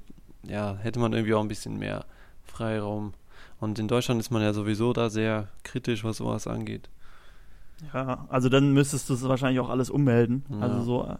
ja, 0.47 0.77
hätte 0.77 0.99
man 0.99 1.11
irgendwie 1.11 1.33
auch 1.33 1.41
ein 1.41 1.49
bisschen 1.49 1.77
mehr 1.77 2.05
Freiraum. 2.45 3.13
Und 3.59 3.79
in 3.79 3.89
Deutschland 3.89 4.21
ist 4.21 4.31
man 4.31 4.41
ja 4.41 4.53
sowieso 4.53 4.93
da 4.93 5.09
sehr 5.09 5.49
kritisch, 5.63 6.05
was 6.05 6.17
sowas 6.17 6.47
angeht. 6.47 6.89
Ja, 7.93 8.25
also 8.29 8.47
dann 8.47 8.71
müsstest 8.71 9.09
du 9.09 9.13
es 9.15 9.27
wahrscheinlich 9.27 9.59
auch 9.59 9.69
alles 9.69 9.89
ummelden. 9.89 10.45
Ja. 10.49 10.59
Also 10.59 10.81
so, 10.83 11.17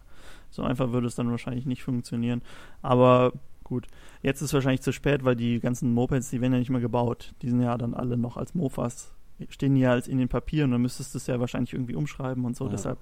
so 0.50 0.64
einfach 0.64 0.94
würde 0.94 1.08
es 1.08 1.16
dann 1.16 1.30
wahrscheinlich 1.30 1.66
nicht 1.66 1.84
funktionieren. 1.84 2.42
Aber 2.82 3.34
gut, 3.66 3.88
jetzt 4.22 4.42
ist 4.42 4.54
wahrscheinlich 4.54 4.82
zu 4.82 4.94
spät, 4.94 5.26
weil 5.26 5.36
die 5.36 5.60
ganzen 5.60 5.94
Mopeds, 5.94 6.30
die 6.30 6.40
werden 6.40 6.54
ja 6.54 6.60
nicht 6.60 6.70
mehr 6.70 6.80
gebaut. 6.80 7.34
Die 7.42 7.50
sind 7.50 7.62
ja 7.62 7.78
dann 7.78 7.94
alle 7.94 8.16
noch 8.16 8.38
als 8.38 8.56
Mofas, 8.56 9.14
stehen 9.50 9.76
ja 9.76 9.92
als 9.92 10.08
in 10.08 10.18
den 10.18 10.28
Papieren. 10.30 10.72
Dann 10.72 10.82
müsstest 10.82 11.14
du 11.14 11.18
es 11.18 11.28
ja 11.28 11.40
wahrscheinlich 11.40 11.74
irgendwie 11.74 11.96
umschreiben 11.96 12.46
und 12.46 12.56
so. 12.56 12.66
Ja. 12.66 12.72
Deshalb 12.72 12.98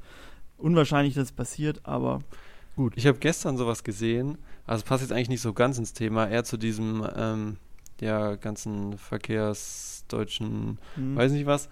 unwahrscheinlich, 0.57 1.13
dass 1.15 1.25
es 1.25 1.31
passiert, 1.31 1.81
aber 1.83 2.19
gut. 2.75 2.93
Ich 2.95 3.07
habe 3.07 3.17
gestern 3.19 3.57
sowas 3.57 3.83
gesehen, 3.83 4.37
also 4.65 4.79
es 4.79 4.83
passt 4.83 5.01
jetzt 5.03 5.11
eigentlich 5.11 5.29
nicht 5.29 5.41
so 5.41 5.53
ganz 5.53 5.77
ins 5.77 5.93
Thema, 5.93 6.27
eher 6.27 6.43
zu 6.43 6.57
diesem, 6.57 7.05
ähm, 7.15 7.57
ja, 8.01 8.35
ganzen 8.35 8.97
verkehrsdeutschen, 8.97 10.77
Hm. 10.95 11.15
weiß 11.15 11.31
nicht 11.31 11.45
was. 11.45 11.69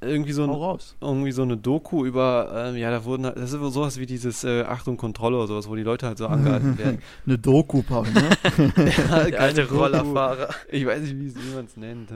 Irgendwie 0.00 0.30
so, 0.30 0.44
ein, 0.44 0.50
raus. 0.50 0.94
irgendwie 1.00 1.32
so 1.32 1.42
eine 1.42 1.56
Doku 1.56 2.04
über, 2.06 2.68
ähm, 2.68 2.76
ja, 2.76 2.88
da 2.92 3.04
wurden, 3.04 3.26
halt- 3.26 3.36
das 3.36 3.52
ist 3.52 3.72
sowas 3.72 3.98
wie 3.98 4.06
dieses 4.06 4.44
äh, 4.44 4.62
Achtung 4.62 4.96
Kontrolle 4.96 5.36
oder 5.38 5.48
sowas, 5.48 5.68
wo 5.68 5.74
die 5.74 5.82
Leute 5.82 6.06
halt 6.06 6.18
so 6.18 6.28
angehalten 6.28 6.78
werden. 6.78 6.98
Eine 7.26 7.36
Doku, 7.36 7.82
Paul, 7.82 8.06
ne? 8.12 8.30
Ja, 8.96 9.28
keine. 9.28 9.68
Rollerfahrer. 9.68 10.50
Ich 10.70 10.86
weiß 10.86 11.00
nicht, 11.02 11.16
wie 11.18 11.54
man 11.54 11.64
es 11.64 11.76
nennt. 11.76 12.10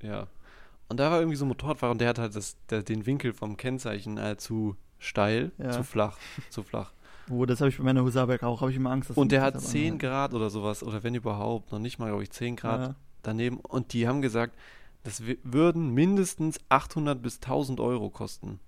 Ja. 0.00 0.28
Und 0.94 0.98
da 0.98 1.10
war 1.10 1.18
irgendwie 1.18 1.34
so 1.36 1.44
ein 1.44 1.48
Motorradfahrer 1.48 1.90
und 1.90 2.00
der 2.00 2.08
hat 2.10 2.20
halt 2.20 2.36
das, 2.36 2.56
der, 2.70 2.84
den 2.84 3.04
Winkel 3.04 3.32
vom 3.32 3.56
Kennzeichen 3.56 4.16
äh, 4.16 4.36
zu 4.36 4.76
steil, 5.00 5.50
Ja. 5.58 5.72
zu 5.72 5.82
flach, 5.82 6.16
zu 6.50 6.62
flach. 6.62 6.92
oh, 7.30 7.44
das 7.46 7.60
habe 7.60 7.68
ich 7.68 7.78
bei 7.78 7.82
meiner 7.82 8.04
Husaberg 8.04 8.44
auch, 8.44 8.60
habe 8.60 8.70
ich 8.70 8.76
immer 8.76 8.92
Angst, 8.92 9.10
dass 9.10 9.16
Und 9.16 9.32
der 9.32 9.42
hat 9.42 9.56
das 9.56 9.70
10 9.70 9.80
anhalten. 9.80 9.98
Grad 9.98 10.34
oder 10.34 10.50
sowas, 10.50 10.84
oder 10.84 11.02
wenn 11.02 11.16
überhaupt, 11.16 11.72
noch 11.72 11.80
nicht 11.80 11.98
mal, 11.98 12.10
glaube 12.10 12.22
ich, 12.22 12.30
10 12.30 12.54
Grad 12.54 12.80
Ja. 12.80 12.94
daneben. 13.22 13.56
Und 13.58 13.92
die 13.92 14.06
haben 14.06 14.22
gesagt, 14.22 14.54
das 15.02 15.20
würden 15.42 15.90
mindestens 15.94 16.60
800 16.68 17.20
bis 17.20 17.40
1000 17.40 17.80
Euro 17.80 18.08
kosten. 18.08 18.60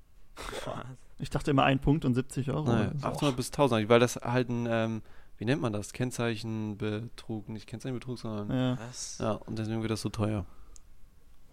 Ich 1.21 1.31
dachte 1.31 1.53
immer 1.53 1.63
ein 1.63 1.79
Punkt 1.79 2.05
und 2.05 2.15
70 2.15 2.51
Euro. 2.51 2.65
Naja, 2.65 2.87
Das 2.87 2.95
ist 2.97 3.05
auch- 3.05 3.13
800 3.13 3.37
bis 3.37 3.53
1000, 3.53 3.89
weil 3.89 4.01
das 4.01 4.17
halt 4.17 4.49
ein, 4.49 4.67
ähm, 4.69 5.03
wie 5.39 5.45
nennt 5.45 5.63
man 5.63 5.73
das? 5.73 5.93
Kennzeichenbetrug, 5.93 7.49
nicht 7.51 7.69
Kennzeichenbetrug, 7.69 8.19
sondern. 8.19 8.51
Ja. 8.51 8.79
Was? 8.89 9.21
und 9.47 9.59
deswegen 9.61 9.81
wird 9.83 9.93
das 9.93 10.01
so 10.01 10.09
teuer. 10.09 10.45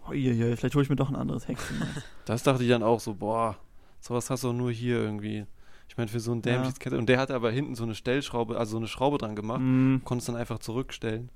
Uiuiui, 0.08 0.56
vielleicht 0.56 0.74
hole 0.74 0.82
ich 0.82 0.90
mir 0.90 0.96
doch 0.96 1.08
ein 1.08 1.16
anderes 1.16 1.48
Hexen. 1.48 1.80
Das 2.26 2.42
dachte 2.42 2.62
ich 2.62 2.70
dann 2.70 2.82
auch 2.82 3.00
so, 3.00 3.12
boah, 3.14 3.56
sowas 4.00 4.30
hast 4.30 4.44
du 4.44 4.48
doch 4.48 4.54
nur 4.54 4.72
hier 4.72 4.96
irgendwie. 4.96 5.44
Ich 5.90 5.96
meine, 5.98 6.08
für 6.08 6.20
so 6.20 6.32
ein 6.32 6.40
dämliches 6.40 6.78
Kette. 6.78 6.96
Und 6.96 7.06
der 7.10 7.18
hatte 7.18 7.34
aber 7.34 7.50
hinten 7.50 7.74
so 7.74 7.84
eine 7.84 7.94
Stellschraube, 7.94 8.56
also 8.58 8.72
so 8.72 8.76
eine 8.78 8.88
Schraube 8.88 9.18
dran 9.18 9.36
gemacht. 9.36 9.60
mm, 9.60 9.96
Konnte 10.04 10.22
es 10.22 10.26
dann 10.26 10.36
einfach 10.36 10.58
zurückstellen. 10.58 11.28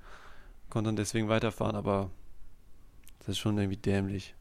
Konnte 0.71 0.87
dann 0.87 0.95
deswegen 0.95 1.29
weiterfahren, 1.29 1.75
aber 1.75 2.09
das 3.19 3.29
ist 3.29 3.37
schon 3.37 3.55
irgendwie 3.59 3.77
dämlich. 3.77 4.33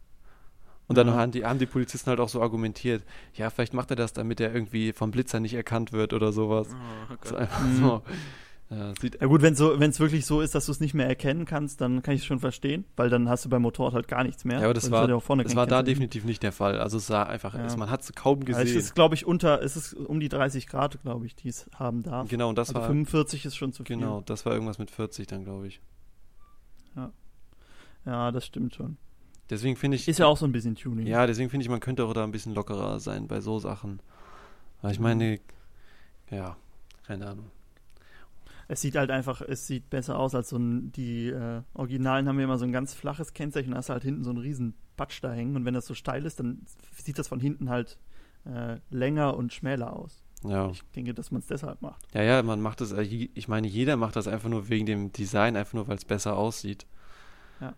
Und 0.87 0.97
dann 0.97 1.09
Ja. 1.09 1.15
haben, 1.17 1.33
die, 1.33 1.45
haben 1.45 1.59
die 1.59 1.67
Polizisten 1.67 2.09
halt 2.09 2.19
auch 2.21 2.31
so 2.31 2.41
argumentiert, 2.41 3.05
ja, 3.35 3.51
vielleicht 3.51 3.75
macht 3.75 3.91
er 3.91 3.97
das, 3.97 4.15
damit 4.15 4.41
er 4.41 4.55
irgendwie 4.55 4.95
vom 4.95 5.11
Blitzer 5.11 5.41
nicht 5.41 5.53
erkannt 5.53 5.93
wird 5.93 6.15
oder 6.15 6.33
sowas. 6.33 6.69
Oh 6.73 7.15
So 7.25 7.35
Gott. 7.35 7.41
einfach 7.43 7.61
Mhm. 7.61 7.77
so. 7.79 8.03
Ja, 8.71 8.93
sieht, 9.01 9.19
Ja 9.21 9.27
gut, 9.29 9.41
wenn 9.41 9.55
es 9.55 9.59
so, 9.59 9.81
wenn's 9.81 9.99
wirklich 9.99 10.27
so 10.27 10.43
ist, 10.43 10.55
dass 10.55 10.67
du 10.67 10.73
es 10.73 10.81
nicht 10.81 10.93
mehr 10.93 11.07
erkennen 11.07 11.47
kannst, 11.47 11.81
dann 11.81 12.03
kann 12.03 12.15
ich 12.15 12.21
es 12.21 12.27
schon 12.27 12.39
verstehen, 12.39 12.85
weil 12.97 13.09
dann 13.09 13.27
hast 13.29 13.45
du 13.47 13.49
beim 13.49 13.63
Motorrad 13.63 13.95
halt 13.95 14.09
gar 14.09 14.25
nichts 14.25 14.45
mehr. 14.45 14.59
Ja, 14.59 14.65
aber 14.67 14.75
das 14.75 14.85
es 14.85 14.91
war- 14.91 15.09
ja 15.09 15.17
das 15.43 15.57
war 15.57 15.67
da 15.67 15.83
definitiv 15.83 16.25
nicht 16.25 16.43
der 16.43 16.53
Fall. 16.53 16.79
Also 16.79 16.99
es 16.99 17.07
sah 17.07 17.23
einfach, 17.23 17.55
Ja. 17.55 17.65
es, 17.65 17.79
man 17.79 17.89
hat 17.89 18.03
es 18.03 18.13
kaum 18.13 18.41
Ja, 18.43 18.51
es 18.51 18.59
gesehen. 18.65 18.79
ist, 18.79 18.95
glaube 18.95 19.15
ich, 19.15 19.25
unter, 19.27 19.63
es 19.63 19.75
ist 19.77 19.95
um 19.95 20.21
die 20.21 20.29
30 20.29 20.67
Grad, 20.67 21.01
glaube 21.03 21.25
ich, 21.25 21.35
die 21.35 21.49
es 21.49 21.67
haben 21.77 22.03
darf. 22.03 22.29
genau, 22.29 22.51
und 22.51 22.59
das 22.59 22.69
also 22.69 22.81
war 22.81 22.87
45 22.89 23.47
ist 23.47 23.57
schon 23.57 23.73
zu 23.73 23.85
viel. 23.85 23.97
genau, 23.97 24.21
das 24.21 24.45
war 24.45 24.53
irgendwas 24.53 24.79
mit 24.79 24.91
40 24.91 25.27
dann, 25.27 25.45
glaube 25.45 25.67
ich. 25.69 25.81
Ja, 28.07 28.31
das 28.31 28.47
stimmt 28.47 28.75
schon. 28.75 28.97
Deswegen 29.51 29.77
finde 29.77 29.97
ich, 29.97 30.09
Ist 30.09 30.19
ja 30.19 30.27
auch 30.27 30.37
so 30.37 30.47
ein 30.47 30.53
bisschen 30.53 30.75
Tuning. 30.77 31.07
ja, 31.07 31.27
deswegen 31.27 31.51
finde 31.51 31.63
ich, 31.65 31.69
man 31.71 31.81
könnte 31.81 32.05
auch 32.05 32.13
da 32.13 32.23
ein 32.25 32.31
bisschen 32.33 32.55
lockerer 32.55 33.01
sein 33.01 33.29
bei 33.29 33.41
so 33.41 33.59
Sachen. 33.59 34.01
Weil 34.83 34.93
ich 34.93 35.01
meine, 35.01 35.41
ja, 36.31 36.57
keine 37.07 37.27
Ahnung. 37.27 37.51
Es 38.71 38.83
sieht 38.83 38.97
halt 38.97 39.11
einfach, 39.11 39.41
es 39.41 39.67
sieht 39.67 39.89
besser 39.89 40.19
aus 40.19 40.35
als 40.35 40.51
so 40.51 40.59
ein, 40.59 40.93
die 40.93 41.29
äh, 41.29 41.63
Originalen 41.73 42.29
haben 42.29 42.39
ja 42.39 42.45
immer 42.45 42.59
so 42.59 42.67
ein 42.67 42.73
ganz 42.73 42.93
flaches 42.93 43.33
Kennzeichen, 43.33 43.71
da 43.71 43.79
hast 43.79 43.89
du 43.89 43.95
halt 43.95 44.03
hinten 44.03 44.25
so 44.25 44.31
einen 44.31 44.39
riesen 44.39 44.75
Patsch 44.97 45.21
da 45.23 45.33
hängen 45.33 45.57
und 45.57 45.65
wenn 45.65 45.75
das 45.75 45.87
so 45.87 45.95
steil 45.95 46.27
ist, 46.27 46.39
dann 46.39 46.61
sieht 47.03 47.19
das 47.19 47.29
von 47.29 47.41
hinten 47.41 47.71
halt 47.71 47.99
äh, 48.45 48.77
länger 48.91 49.37
und 49.37 49.55
schmäler 49.55 49.95
aus. 49.95 50.23
Ja. 50.45 50.71
Ich 50.71 50.83
denke, 50.95 51.15
dass 51.15 51.31
man 51.31 51.41
es 51.41 51.47
deshalb 51.47 51.83
macht. 51.83 52.07
Ja, 52.15 52.23
ja, 52.23 52.43
man 52.43 52.61
macht 52.61 52.81
das, 52.81 52.93
äh, 52.93 53.03
ich 53.03 53.49
meine, 53.49 53.67
jeder 53.67 53.97
macht 53.97 54.17
das 54.17 54.29
einfach 54.29 54.49
nur 54.49 54.69
wegen 54.69 54.87
dem 54.87 55.13
Design, 55.13 55.57
einfach 55.57 55.75
nur, 55.75 55.89
weil 55.89 55.97
es 55.97 56.05
besser 56.05 56.37
aussieht. 56.37 56.87
Ja. 57.61 57.75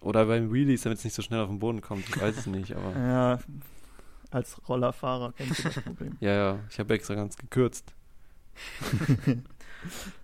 Oder 0.00 0.26
beim 0.26 0.52
Wheelies, 0.52 0.82
damit 0.82 0.98
es 0.98 1.04
nicht 1.04 1.14
so 1.14 1.22
schnell 1.22 1.40
auf 1.40 1.48
den 1.48 1.58
Boden 1.58 1.80
kommt, 1.80 2.08
ich 2.08 2.20
weiß 2.20 2.36
es 2.36 2.46
nicht, 2.46 2.74
aber. 2.74 2.92
Ja, 2.96 3.38
als 4.30 4.68
Rollerfahrer 4.68 5.32
kennst 5.36 5.60
du 5.60 5.62
das 5.64 5.80
Problem. 5.80 6.16
Ja, 6.20 6.32
ja, 6.32 6.58
ich 6.68 6.78
habe 6.80 6.94
extra 6.94 7.14
ganz 7.14 7.36
gekürzt. 7.36 7.94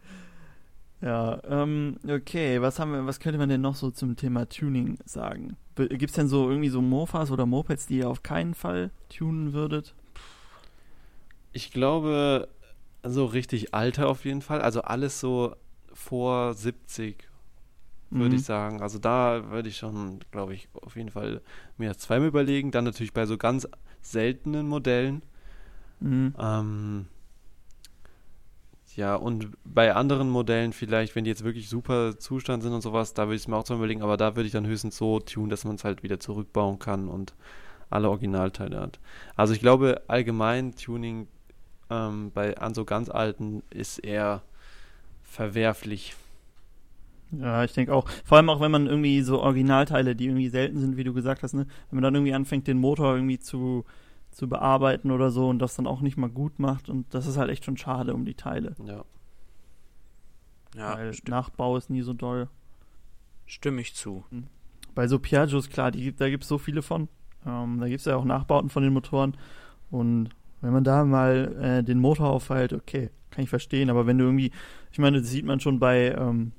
Ja, 1.03 1.41
ähm, 1.49 1.97
okay, 2.07 2.61
was 2.61 2.79
haben 2.79 2.93
wir, 2.93 3.07
was 3.07 3.21
könnte 3.21 3.39
man 3.39 3.49
denn 3.49 3.63
noch 3.63 3.75
so 3.75 3.91
zum 3.91 4.17
Thema 4.17 4.47
Tuning 4.47 4.99
sagen? 5.07 5.57
Gibt 5.75 6.11
es 6.11 6.13
denn 6.13 6.29
so 6.29 6.51
irgendwie 6.51 6.69
so 6.69 6.83
Mofas 6.83 7.31
oder 7.31 7.47
Mopeds, 7.47 7.87
die 7.87 7.99
ihr 7.99 8.09
auf 8.11 8.23
keinen 8.23 8.53
Fall 8.53 8.91
tunen 9.09 9.55
würdet? 9.55 9.95
Ich 11.53 11.73
glaube, 11.73 12.49
so 13.03 13.25
richtig 13.25 13.73
alte 13.73 14.07
auf 14.09 14.27
jeden 14.27 14.43
Fall. 14.43 14.61
Also 14.61 14.83
alles 14.83 15.21
so 15.21 15.57
vor 15.95 16.53
70, 16.53 17.27
würde 18.11 18.35
Mhm. 18.35 18.35
ich 18.37 18.45
sagen. 18.45 18.83
Also 18.83 18.99
da 18.99 19.51
würde 19.51 19.71
ich 19.71 19.79
schon, 19.79 20.21
glaube 20.33 20.53
ich, 20.53 20.69
auf 20.75 20.97
jeden 20.97 21.11
Fall 21.11 21.41
mir 21.79 21.97
zweimal 21.97 22.29
überlegen. 22.29 22.73
Dann 22.73 22.85
natürlich 22.85 23.15
bei 23.15 23.25
so 23.25 23.39
ganz 23.39 23.67
seltenen 24.03 24.69
Modellen. 24.69 25.23
Mhm. 26.01 26.35
Ähm, 26.39 27.07
ja, 28.97 29.15
und 29.15 29.49
bei 29.65 29.95
anderen 29.95 30.31
Modellen 30.31 30.73
vielleicht, 30.73 31.15
wenn 31.15 31.25
die 31.25 31.31
jetzt 31.31 31.45
wirklich 31.45 31.69
super 31.69 32.19
Zustand 32.19 32.63
sind 32.63 32.73
und 32.73 32.83
sowas, 32.83 33.15
da 33.15 33.27
würde 33.27 33.37
ich 33.37 33.43
es 33.43 33.49
mir 33.49 33.57
auch 33.57 33.65
zweimal 33.65 33.85
überlegen, 33.85 34.03
aber 34.03 34.17
da 34.17 34.37
würde 34.37 34.47
ich 34.47 34.53
dann 34.53 34.67
höchstens 34.67 34.97
so 34.97 35.21
tun, 35.21 35.49
dass 35.49 35.65
man 35.65 35.77
es 35.77 35.85
halt 35.85 36.03
wieder 36.03 36.21
zurückbauen 36.21 36.79
kann 36.79 37.09
und 37.09 37.35
alle 37.89 38.09
Originalteile 38.09 38.81
hat. 38.81 38.99
Also 39.37 39.53
ich 39.53 39.61
glaube, 39.61 40.03
allgemein 40.09 40.75
Tuning 40.75 41.29
ähm, 41.91 42.31
bei 42.33 42.57
an 42.57 42.75
so 42.75 42.85
ganz 42.85 43.09
alten 43.09 43.63
ist 43.71 43.99
eher 43.99 44.43
verwerflich. 45.23 46.17
Ja, 47.33 47.63
ich 47.63 47.73
denke 47.73 47.95
auch. 47.95 48.09
Vor 48.25 48.39
allem 48.39 48.51
auch, 48.51 48.61
wenn 48.61 48.71
man 48.73 48.87
irgendwie 48.87 49.23
so 49.23 49.41
Originalteile, 49.41 50.17
die 50.17 50.27
irgendwie 50.27 50.49
selten 50.49 50.79
sind, 50.79 50.97
wie 50.97 51.05
du 51.05 51.13
gesagt 51.13 51.43
hast, 51.43 51.55
ne? 51.55 51.67
wenn 51.91 51.97
man 51.97 52.03
dann 52.03 52.15
irgendwie 52.15 52.35
anfängt, 52.35 52.67
den 52.67 52.79
Motor 52.79 53.15
irgendwie 53.15 53.39
zu, 53.39 53.85
zu 54.31 54.49
bearbeiten 54.49 55.11
oder 55.11 55.31
so 55.31 55.49
und 55.49 55.59
das 55.59 55.75
dann 55.77 55.87
auch 55.87 56.01
nicht 56.01 56.17
mal 56.17 56.31
gut 56.31 56.59
macht 56.59 56.89
und 56.89 57.13
das 57.15 57.27
ist 57.27 57.37
halt 57.37 57.51
echt 57.51 57.65
schon 57.65 57.77
schade 57.77 58.15
um 58.15 58.25
die 58.25 58.35
Teile. 58.35 58.75
Ja. 58.85 59.05
Ja, 60.77 60.97
weil 60.97 61.13
sti 61.13 61.31
Nachbau 61.31 61.77
ist 61.77 61.91
nie 61.91 62.03
so 62.03 62.13
doll. 62.13 62.49
stimme 63.47 63.81
ich 63.81 63.95
zu. 63.95 64.25
Bei 64.95 65.09
so 65.09 65.19
Piaggios, 65.19 65.69
klar, 65.69 65.91
die, 65.91 66.15
da 66.15 66.31
gibt 66.31 66.45
es 66.45 66.49
so 66.49 66.59
viele 66.59 66.83
von. 66.83 67.09
Ähm, 67.47 67.81
da 67.81 67.89
gibt 67.89 68.01
es 68.01 68.07
ja 68.07 68.17
auch 68.17 68.25
Nachbauten 68.25 68.71
von 68.71 68.83
den 68.83 68.93
Motoren. 68.93 69.37
Und 69.91 70.31
wenn 70.61 70.73
man 70.73 70.85
da 70.85 71.05
mal 71.05 71.57
äh, 71.61 71.83
den 71.83 71.99
Motor 71.99 72.31
auffeilt, 72.31 72.73
okay, 72.73 73.11
kann 73.31 73.45
ich 73.45 73.51
verstehen. 73.51 73.91
Aber 73.91 74.07
wenn 74.07 74.19
du 74.19 74.25
irgendwie, 74.25 74.53
ich 74.93 74.99
meine, 74.99 75.21
das 75.21 75.31
sieht 75.31 75.45
man 75.45 75.61
schon 75.61 75.79
bei, 75.79 76.13
ähm, 76.13 76.53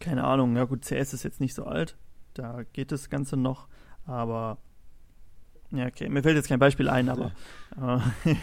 keine 0.00 0.24
Ahnung, 0.24 0.56
ja 0.56 0.64
gut, 0.64 0.84
CS 0.84 1.14
ist 1.14 1.22
jetzt 1.22 1.40
nicht 1.40 1.54
so 1.54 1.64
alt. 1.64 1.96
Da 2.34 2.62
geht 2.72 2.92
das 2.92 3.08
Ganze 3.08 3.36
noch. 3.36 3.68
Aber, 4.04 4.58
ja, 5.72 5.86
okay, 5.86 6.08
mir 6.08 6.22
fällt 6.22 6.36
jetzt 6.36 6.48
kein 6.48 6.58
Beispiel 6.58 6.88
ein, 6.88 7.08
aber 7.08 7.32
äh, 8.24 8.34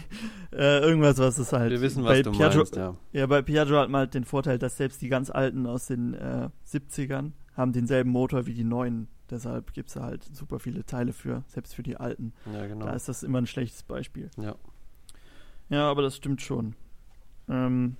äh, 0.51 0.79
irgendwas, 0.81 1.17
was 1.19 1.37
es 1.37 1.53
halt. 1.53 1.71
Wir 1.71 1.81
wissen, 1.81 2.03
bei 2.03 2.17
was 2.17 2.23
du 2.23 2.31
Piaggio, 2.31 2.57
meinst, 2.57 2.75
ja. 2.75 2.95
ja, 3.11 3.27
bei 3.27 3.41
Piaggio 3.41 3.77
hat 3.77 3.89
man 3.89 3.99
halt 3.99 4.13
den 4.13 4.25
Vorteil, 4.25 4.57
dass 4.57 4.77
selbst 4.77 5.01
die 5.01 5.09
ganz 5.09 5.29
alten 5.29 5.65
aus 5.67 5.87
den 5.87 6.13
äh, 6.15 6.49
70ern 6.67 7.31
haben 7.55 7.73
denselben 7.73 8.09
Motor 8.09 8.45
wie 8.45 8.53
die 8.53 8.63
neuen. 8.63 9.07
Deshalb 9.29 9.73
gibt 9.73 9.89
es 9.89 9.95
halt 9.95 10.23
super 10.35 10.59
viele 10.59 10.85
Teile 10.85 11.13
für, 11.13 11.43
selbst 11.47 11.75
für 11.75 11.83
die 11.83 11.97
alten. 11.97 12.33
Ja, 12.51 12.65
genau. 12.65 12.85
Da 12.87 12.93
ist 12.93 13.07
das 13.07 13.21
immer 13.21 13.37
ein 13.37 13.47
schlechtes 13.47 13.83
Beispiel. 13.83 14.31
Ja. 14.37 14.55
Ja, 15.69 15.89
aber 15.91 16.01
das 16.01 16.15
stimmt 16.15 16.41
schon. 16.41 16.75
Ähm, 17.47 17.95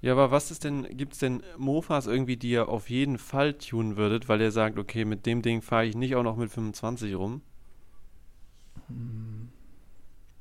Ja, 0.00 0.12
aber 0.12 0.32
was 0.32 0.50
ist 0.50 0.64
denn, 0.64 0.82
gibt 0.96 1.12
es 1.12 1.20
denn 1.20 1.44
Mofas 1.58 2.08
irgendwie, 2.08 2.36
die 2.36 2.50
ihr 2.50 2.68
auf 2.68 2.90
jeden 2.90 3.18
Fall 3.18 3.54
tunen 3.54 3.96
würdet, 3.96 4.28
weil 4.28 4.40
ihr 4.40 4.50
sagt, 4.50 4.78
okay, 4.80 5.04
mit 5.04 5.26
dem 5.26 5.42
Ding 5.42 5.62
fahre 5.62 5.86
ich 5.86 5.94
nicht 5.94 6.16
auch 6.16 6.24
noch 6.24 6.36
mit 6.36 6.50
25 6.50 7.14
rum? 7.14 7.42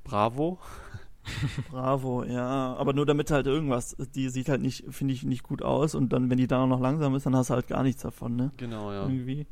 Bravo? 0.03 0.59
Bravo, 1.69 2.23
ja. 2.23 2.75
Aber 2.75 2.93
nur 2.93 3.05
damit 3.05 3.29
halt 3.31 3.45
irgendwas, 3.47 3.95
die 4.15 4.29
sieht 4.29 4.49
halt 4.49 4.61
nicht, 4.61 4.85
finde 4.89 5.13
ich, 5.13 5.23
nicht 5.23 5.43
gut 5.43 5.61
aus 5.61 5.93
und 5.95 6.11
dann, 6.13 6.29
wenn 6.29 6.37
die 6.37 6.47
da 6.47 6.65
noch 6.65 6.79
langsam 6.79 7.13
ist, 7.15 7.25
dann 7.25 7.35
hast 7.35 7.49
du 7.49 7.53
halt 7.53 7.67
gar 7.67 7.83
nichts 7.83 8.01
davon, 8.01 8.35
ne? 8.35 8.51
Genau, 8.57 8.91
ja. 8.91 9.03
Irgendwie. 9.03 9.45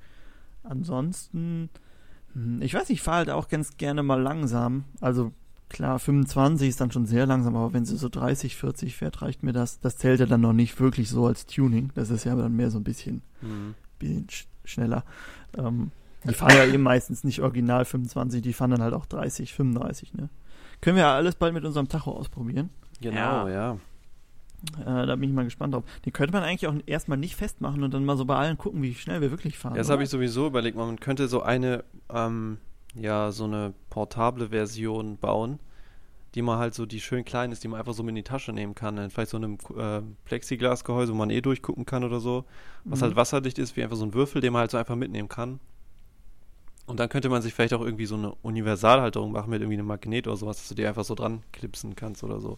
Ansonsten, 0.63 1.69
hm, 2.33 2.61
ich 2.61 2.73
weiß 2.73 2.89
nicht, 2.89 2.99
ich 2.99 3.01
fahre 3.03 3.17
halt 3.19 3.29
auch 3.29 3.47
ganz 3.47 3.77
gerne 3.77 4.03
mal 4.03 4.21
langsam. 4.21 4.85
Also 4.99 5.31
klar, 5.69 5.99
25 5.99 6.67
ist 6.69 6.81
dann 6.81 6.91
schon 6.91 7.05
sehr 7.05 7.25
langsam, 7.27 7.55
aber 7.55 7.73
wenn 7.73 7.85
sie 7.85 7.97
so 7.97 8.09
30, 8.09 8.55
40 8.55 8.95
fährt, 8.95 9.21
reicht 9.21 9.43
mir 9.43 9.53
das. 9.53 9.79
Das 9.79 9.97
zählt 9.97 10.19
ja 10.19 10.25
dann 10.25 10.41
noch 10.41 10.53
nicht 10.53 10.79
wirklich 10.79 11.09
so 11.09 11.25
als 11.27 11.45
Tuning. 11.45 11.91
Das 11.95 12.09
ist 12.09 12.23
ja 12.25 12.35
dann 12.35 12.55
mehr 12.55 12.71
so 12.71 12.79
ein 12.79 12.83
bisschen, 12.83 13.21
Mhm. 13.41 13.75
bisschen 13.99 14.29
sch 14.29 14.47
schneller. 14.65 15.03
Ähm, 15.57 15.91
die 16.25 16.33
fahren 16.33 16.55
ja 16.55 16.65
eben 16.65 16.83
meistens 16.83 17.23
nicht 17.23 17.41
original 17.41 17.85
25, 17.85 18.41
die 18.41 18.53
fahren 18.53 18.71
dann 18.71 18.81
halt 18.81 18.93
auch 18.93 19.05
30, 19.05 19.53
35, 19.53 20.13
ne? 20.13 20.29
Können 20.81 20.95
wir 20.97 21.03
ja 21.03 21.15
alles 21.15 21.35
bald 21.35 21.53
mit 21.53 21.65
unserem 21.65 21.87
Tacho 21.89 22.11
ausprobieren. 22.11 22.69
Genau, 23.01 23.47
ja. 23.47 23.77
Äh, 24.81 25.05
da 25.07 25.15
bin 25.15 25.29
ich 25.29 25.35
mal 25.35 25.45
gespannt 25.45 25.73
drauf. 25.73 25.83
Den 26.05 26.11
könnte 26.13 26.33
man 26.33 26.43
eigentlich 26.43 26.67
auch 26.67 26.73
erstmal 26.85 27.17
nicht 27.17 27.35
festmachen 27.35 27.83
und 27.83 27.93
dann 27.93 28.03
mal 28.03 28.17
so 28.17 28.25
bei 28.25 28.35
allen 28.35 28.57
gucken, 28.57 28.81
wie 28.81 28.93
schnell 28.93 29.21
wir 29.21 29.31
wirklich 29.31 29.57
fahren. 29.57 29.75
Das 29.75 29.89
habe 29.89 30.03
ich 30.03 30.09
sowieso 30.09 30.47
überlegt, 30.47 30.75
man 30.77 30.99
könnte 30.99 31.27
so 31.29 31.41
eine, 31.41 31.83
ähm, 32.13 32.57
ja, 32.95 33.31
so 33.31 33.45
eine 33.45 33.73
portable 33.89 34.49
Version 34.49 35.17
bauen, 35.17 35.59
die 36.35 36.41
man 36.41 36.59
halt 36.59 36.73
so, 36.73 36.85
die 36.85 36.99
schön 36.99 37.23
klein 37.23 37.51
ist, 37.53 37.63
die 37.63 37.69
man 37.69 37.79
einfach 37.79 37.93
so 37.93 38.03
mit 38.03 38.09
in 38.09 38.15
die 38.17 38.23
Tasche 38.23 38.51
nehmen 38.51 38.75
kann. 38.75 38.97
In 38.97 39.09
vielleicht 39.09 39.31
so 39.31 39.37
einem 39.37 39.57
äh, 39.77 40.01
Plexiglasgehäuse, 40.25 41.13
wo 41.13 41.17
man 41.17 41.29
eh 41.29 41.39
durchgucken 41.41 41.85
kann 41.85 42.03
oder 42.03 42.19
so. 42.19 42.43
Was 42.83 42.99
Mhm. 42.99 43.03
halt 43.05 43.15
wasserdicht 43.15 43.59
ist, 43.59 43.77
wie 43.77 43.83
einfach 43.83 43.97
so 43.97 44.05
ein 44.05 44.13
Würfel, 44.13 44.41
den 44.41 44.51
man 44.53 44.61
halt 44.61 44.71
so 44.71 44.77
einfach 44.77 44.95
mitnehmen 44.95 45.29
kann. 45.29 45.59
Und 46.89 46.99
dann 46.99 47.07
könnte 47.07 47.29
man 47.29 47.41
sich 47.41 47.53
vielleicht 47.53 47.73
auch 47.73 47.81
irgendwie 47.81 48.07
so 48.07 48.15
eine 48.15 48.33
Universalhalterung 48.41 49.31
machen 49.31 49.51
mit 49.51 49.61
irgendwie 49.61 49.77
einem 49.77 49.87
Magnet 49.87 50.27
oder 50.27 50.37
sowas, 50.37 50.57
dass 50.57 50.69
du 50.69 50.75
die 50.75 50.85
einfach 50.85 51.03
so 51.05 51.13
dran 51.13 51.43
klipsen 51.51 51.95
kannst 51.95 52.23
oder 52.23 52.39
so. 52.39 52.57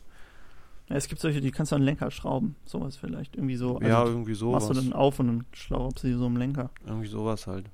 Ja, 0.87 0.95
es 0.95 1.09
gibt 1.09 1.19
solche, 1.19 1.41
die 1.41 1.51
kannst 1.51 1.71
du 1.71 1.75
an 1.75 1.81
den 1.81 1.87
Lenker 1.87 2.11
schrauben. 2.11 2.55
Sowas 2.65 2.95
vielleicht. 2.95 3.35
Irgendwie 3.35 3.57
so. 3.57 3.75
Also 3.75 3.87
ja, 3.87 4.05
irgendwie 4.05 4.33
sowas. 4.33 4.63
machst 4.63 4.77
du 4.77 4.81
dann 4.81 4.93
auf 4.93 5.19
und 5.19 5.27
dann 5.27 5.45
schraubst 5.51 6.03
du 6.03 6.07
sie 6.07 6.13
so 6.13 6.27
im 6.27 6.37
Lenker. 6.37 6.69
Irgendwie 6.85 7.07
sowas 7.07 7.45
halt. 7.45 7.65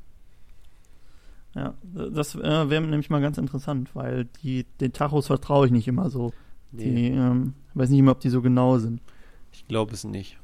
Ja, 1.53 1.75
das 1.93 2.35
äh, 2.35 2.69
wäre 2.69 2.81
nämlich 2.81 3.09
mal 3.09 3.21
ganz 3.21 3.37
interessant, 3.37 3.91
weil 3.93 4.25
die, 4.43 4.65
den 4.79 4.93
Tachos 4.93 5.27
vertraue 5.27 5.67
ich 5.67 5.71
nicht 5.71 5.87
immer 5.87 6.09
so. 6.09 6.33
Die, 6.71 7.07
ähm, 7.07 7.53
weiß 7.75 7.89
nicht 7.89 7.99
immer, 7.99 8.11
ob 8.11 8.19
die 8.19 8.29
so 8.29 8.41
genau 8.41 8.77
sind. 8.79 9.01
Ich 9.51 9.67
glaube 9.67 9.93
es 9.93 10.03
nicht. 10.03 10.37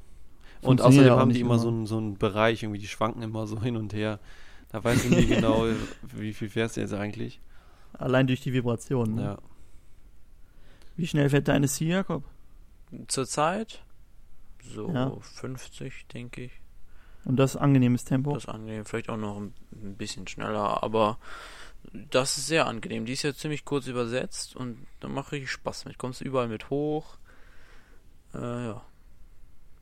Und 0.62 0.82
außerdem 0.82 1.14
haben 1.14 1.34
die 1.34 1.42
immer, 1.42 1.60
So, 1.60 1.68
einen, 1.68 1.86
so 1.86 1.98
einen 1.98 2.18
Bereich, 2.18 2.64
irgendwie, 2.64 2.80
die 2.80 2.88
schwanken 2.88 3.22
immer 3.22 3.48
so 3.48 3.62
hin 3.62 3.76
und 3.78 3.94
her. 3.94 4.20
Da 4.74 4.84
weißt 4.84 5.06
du 5.06 5.10
nie 5.10 5.28
genau, 5.28 5.68
wie 6.02 6.34
viel 6.34 6.50
fährst 6.50 6.78
du 6.78 6.82
jetzt 6.82 6.94
eigentlich. 6.94 7.40
Allein 7.94 8.26
durch 8.26 8.42
die 8.42 8.54
Vibration. 8.54 9.14
Ne? 9.14 9.22
Ja. 9.22 9.38
Wie 10.98 11.06
schnell 11.06 11.30
fährt 11.30 11.48
deine 11.48 11.68
C, 11.68 11.86
Jakob? 11.86 12.24
Zurzeit 13.08 13.84
so 14.64 14.90
Ja. 14.90 15.16
50, 15.22 16.08
denke 16.08 16.46
ich. 16.46 16.52
Und 17.24 17.38
das 17.38 17.56
angenehmes 17.56 18.04
Tempo. 18.04 18.34
Das 18.34 18.46
ist 18.46 18.50
angenehm, 18.50 18.84
vielleicht 18.86 19.10
auch 19.10 19.18
noch 19.18 19.38
ein, 19.38 19.54
bisschen 19.96 20.28
schneller, 20.28 20.82
aber 20.82 21.20
das 21.94 22.38
ist 22.38 22.48
sehr 22.48 22.66
angenehm. 22.66 23.06
Die 23.06 23.14
ist 23.14 23.22
ja 23.22 23.34
ziemlich 23.34 23.66
kurz 23.66 23.86
übersetzt 23.86 24.56
und 24.56 24.88
da 25.02 25.08
macht 25.08 25.34
richtig 25.34 25.52
Spaß 25.52 25.86
mit. 25.86 26.00
Kommst 26.00 26.22
überall 26.22 26.48
mit 26.48 26.72
hoch. 26.72 27.18
Äh, 28.34 28.40
ja. 28.40 28.82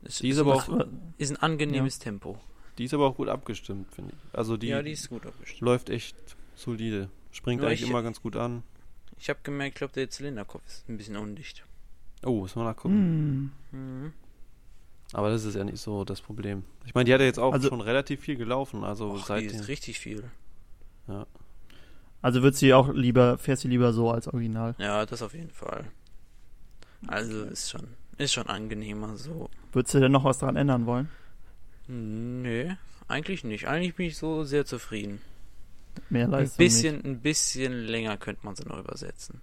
Es 0.04 0.18
Die 0.18 0.28
ist 0.28 0.38
aber 0.38 0.56
auch, 0.56 0.86
ist 1.16 1.30
ein 1.30 1.36
angenehmes 1.38 1.98
Tempo. 1.98 2.38
Die 2.78 2.84
ist 2.84 2.94
aber 2.94 3.06
auch 3.06 3.16
gut 3.16 3.28
abgestimmt, 3.28 3.92
finde 3.92 4.14
ich. 4.14 4.38
Also 4.38 4.56
die, 4.56 4.68
ja, 4.68 4.82
die 4.82 4.92
ist 4.92 5.08
gut 5.10 5.26
abgestimmt. 5.26 5.60
läuft 5.60 5.90
echt 5.90 6.16
solide. 6.54 7.08
Springt 7.30 7.60
Nur 7.60 7.68
eigentlich 7.70 7.82
ich- 7.82 7.88
immer 7.90 8.02
ganz 8.02 8.20
gut 8.22 8.36
an. 8.36 8.62
Ich 9.18 9.28
habe 9.30 9.40
gemerkt, 9.42 9.74
ich 9.74 9.78
glaube, 9.78 9.92
der 9.94 10.10
Zylinderkopf 10.10 10.66
ist 10.66 10.88
ein 10.88 10.96
bisschen 10.96 11.16
undicht. 11.16 11.64
Oh, 12.24 12.40
muss 12.40 12.56
man 12.56 12.64
nachgucken. 12.66 13.52
Hm. 13.70 13.78
Mhm. 14.04 14.12
Aber 15.12 15.30
das 15.30 15.44
ist 15.44 15.54
ja 15.54 15.64
nicht 15.64 15.78
so 15.80 16.04
das 16.04 16.20
Problem. 16.20 16.64
Ich 16.86 16.94
meine, 16.94 17.04
die 17.04 17.12
hat 17.14 17.20
ja 17.20 17.26
jetzt 17.26 17.38
auch 17.38 17.52
Also- 17.52 17.68
schon 17.68 17.80
relativ 17.80 18.20
viel 18.20 18.36
gelaufen. 18.36 18.82
Also 18.84 19.10
Och, 19.10 19.18
die 19.18 19.24
seitdem. 19.26 19.60
ist 19.60 19.68
richtig 19.68 19.98
viel. 20.00 20.24
Also 22.22 22.42
würdest 22.42 22.62
du 22.62 22.66
die 22.66 22.74
auch 22.74 22.92
lieber, 22.92 23.36
fährst 23.38 23.64
du 23.64 23.68
lieber 23.68 23.92
so 23.92 24.10
als 24.10 24.28
Original? 24.28 24.74
Ja, 24.78 25.04
das 25.06 25.22
auf 25.22 25.34
jeden 25.34 25.50
Fall. 25.50 25.84
Also 27.08 27.42
ist 27.44 27.70
schon, 27.70 27.88
ist 28.16 28.32
schon 28.32 28.46
angenehmer 28.46 29.16
so. 29.16 29.50
Würdest 29.72 29.94
du 29.94 30.00
denn 30.00 30.12
noch 30.12 30.24
was 30.24 30.38
daran 30.38 30.56
ändern 30.56 30.86
wollen? 30.86 31.08
Nee, 31.94 32.74
eigentlich 33.08 33.44
nicht. 33.44 33.66
Eigentlich 33.68 33.94
bin 33.94 34.06
ich 34.06 34.16
so 34.16 34.44
sehr 34.44 34.64
zufrieden. 34.64 35.20
Mehr 36.08 36.24
Ein 36.24 36.30
Leistung? 36.30 36.56
bisschen, 36.58 37.04
ein 37.04 37.20
bisschen 37.20 37.72
länger 37.86 38.16
könnte 38.16 38.44
man 38.46 38.56
sie 38.56 38.64
noch 38.64 38.78
übersetzen. 38.78 39.40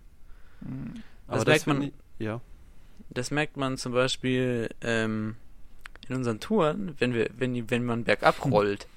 Nicht. 0.62 0.72
Hm. 0.72 1.04
Aber 1.28 1.46
das 1.46 1.66
merkt 1.66 1.68
man- 1.68 1.82
Ich, 1.84 1.94
ja. 2.26 2.42
Das 3.12 3.30
merkt 3.32 3.56
man 3.58 3.78
zum 3.78 3.94
Beispiel 3.94 4.70
ähm, 4.82 5.36
in 6.08 6.16
unseren 6.16 6.40
Touren, 6.40 6.96
wenn 7.00 7.14
wir, 7.14 7.30
wenn, 7.38 7.54
die- 7.54 7.70
wenn 7.70 7.84
man 7.86 8.04
bergab 8.04 8.44
rollt, 8.52 8.88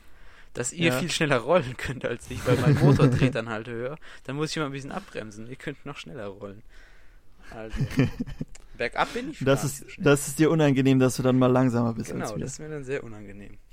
dass 0.55 0.73
ihr 0.73 0.88
Ja. 0.93 0.99
viel 0.99 1.11
schneller 1.11 1.38
rollen 1.38 1.77
könnt 1.77 2.05
als 2.07 2.31
ich, 2.31 2.47
weil 2.47 2.57
mein 2.57 2.75
Motor 2.79 3.09
dreht 3.09 3.35
dann 3.35 3.49
halt 3.51 3.69
höher. 3.69 3.97
Dann 4.25 4.37
muss 4.37 4.51
ich 4.51 4.57
mal 4.57 4.67
ein 4.67 4.73
bisschen 4.73 4.93
abbremsen. 4.93 5.47
Ihr 5.49 5.57
könnt 5.57 5.85
noch 5.85 5.99
schneller 5.99 6.27
rollen. 6.27 6.62
Also 7.55 7.77
bergab 8.77 9.12
bin 9.12 9.31
ich 9.31 9.38
Das 9.41 9.61
gar 9.61 9.65
nicht 9.69 9.81
ist, 9.83 9.99
das 9.99 10.29
ist 10.29 10.38
dir 10.38 10.51
unangenehm, 10.51 10.99
dass 10.99 11.17
du 11.17 11.23
dann 11.23 11.38
mal 11.38 11.47
langsamer 11.49 11.93
bist 11.95 12.11
genau, 12.11 12.25
als 12.25 12.35
wir. 12.35 12.41
das 12.41 12.53
ist 12.53 12.59
mir 12.59 12.69
dann 12.69 12.85
sehr 12.85 13.05
unangenehm. 13.05 13.59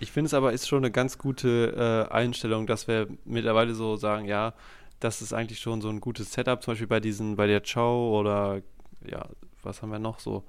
Ich 0.00 0.10
finde 0.10 0.26
es 0.26 0.34
aber 0.34 0.52
ist 0.52 0.66
schon 0.68 0.78
eine 0.84 0.90
ganz 0.90 1.18
gute 1.18 2.06
äh, 2.10 2.12
Einstellung, 2.12 2.66
dass 2.66 2.88
wir 2.88 3.06
mittlerweile 3.24 3.74
so 3.74 3.96
sagen, 3.96 4.26
ja, 4.26 4.52
das 5.00 5.22
ist 5.22 5.32
eigentlich 5.32 5.60
schon 5.60 5.80
so 5.80 5.88
ein 5.88 6.00
gutes 6.00 6.32
Setup, 6.32 6.62
zum 6.62 6.72
Beispiel 6.72 6.88
bei 6.88 7.00
diesen, 7.00 7.36
bei 7.36 7.46
der 7.46 7.60
Chow 7.62 8.18
oder 8.18 8.60
ja, 9.06 9.26
was 9.62 9.80
haben 9.82 9.90
wir 9.92 10.00
noch 10.00 10.18
so? 10.18 10.44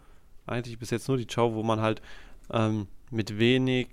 Eigentlich 0.48 0.80
bis 0.80 0.90
jetzt 0.90 1.08
nur 1.08 1.18
die 1.18 1.28
Chow, 1.28 1.54
wo 1.54 1.64
man 1.64 1.80
halt 1.80 2.02
ähm, 2.52 2.88
mit 3.12 3.38
wenig, 3.38 3.88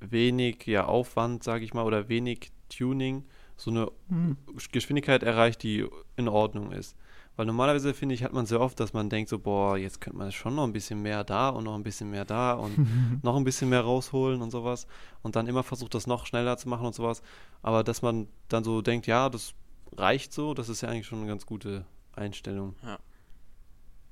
wenig 0.00 0.66
ja, 0.66 0.84
Aufwand, 0.84 1.42
sage 1.44 1.64
ich 1.64 1.72
mal, 1.74 1.84
oder 1.84 2.08
wenig 2.08 2.50
Tuning 2.68 3.24
so 3.56 3.70
eine 3.70 3.90
Hm. 4.08 4.36
Geschwindigkeit 4.72 5.22
erreicht, 5.22 5.62
die 5.62 5.86
in 6.16 6.28
Ordnung 6.28 6.72
ist. 6.72 6.96
Weil 7.36 7.46
normalerweise 7.46 7.94
finde 7.94 8.14
ich, 8.14 8.24
hat 8.24 8.32
man 8.34 8.44
sehr 8.46 8.60
oft, 8.60 8.78
dass 8.78 8.92
man 8.92 9.08
denkt 9.08 9.30
so, 9.30 9.38
boah, 9.38 9.78
jetzt 9.78 10.00
könnte 10.00 10.18
man 10.18 10.30
schon 10.32 10.54
noch 10.54 10.64
ein 10.64 10.72
bisschen 10.72 11.00
mehr 11.00 11.24
da 11.24 11.48
und 11.48 11.64
noch 11.64 11.74
ein 11.74 11.82
bisschen 11.82 12.10
mehr 12.10 12.24
da 12.26 12.52
und 12.52 12.76
noch 13.24 13.36
ein 13.36 13.44
bisschen 13.44 13.70
mehr 13.70 13.80
rausholen 13.80 14.42
und 14.42 14.50
sowas. 14.50 14.86
Und 15.22 15.34
dann 15.36 15.46
immer 15.46 15.62
versucht, 15.62 15.94
das 15.94 16.06
noch 16.06 16.26
schneller 16.26 16.56
zu 16.58 16.68
machen 16.68 16.86
und 16.86 16.94
sowas. 16.94 17.22
Aber 17.62 17.82
dass 17.84 18.02
man 18.02 18.28
dann 18.48 18.64
so 18.64 18.82
denkt, 18.82 19.06
ja, 19.06 19.28
das 19.30 19.54
reicht 19.96 20.32
so, 20.32 20.52
das 20.54 20.68
ist 20.68 20.82
ja 20.82 20.88
eigentlich 20.90 21.06
schon 21.06 21.18
eine 21.20 21.28
ganz 21.28 21.46
gute 21.46 21.84
Einstellung. 22.14 22.74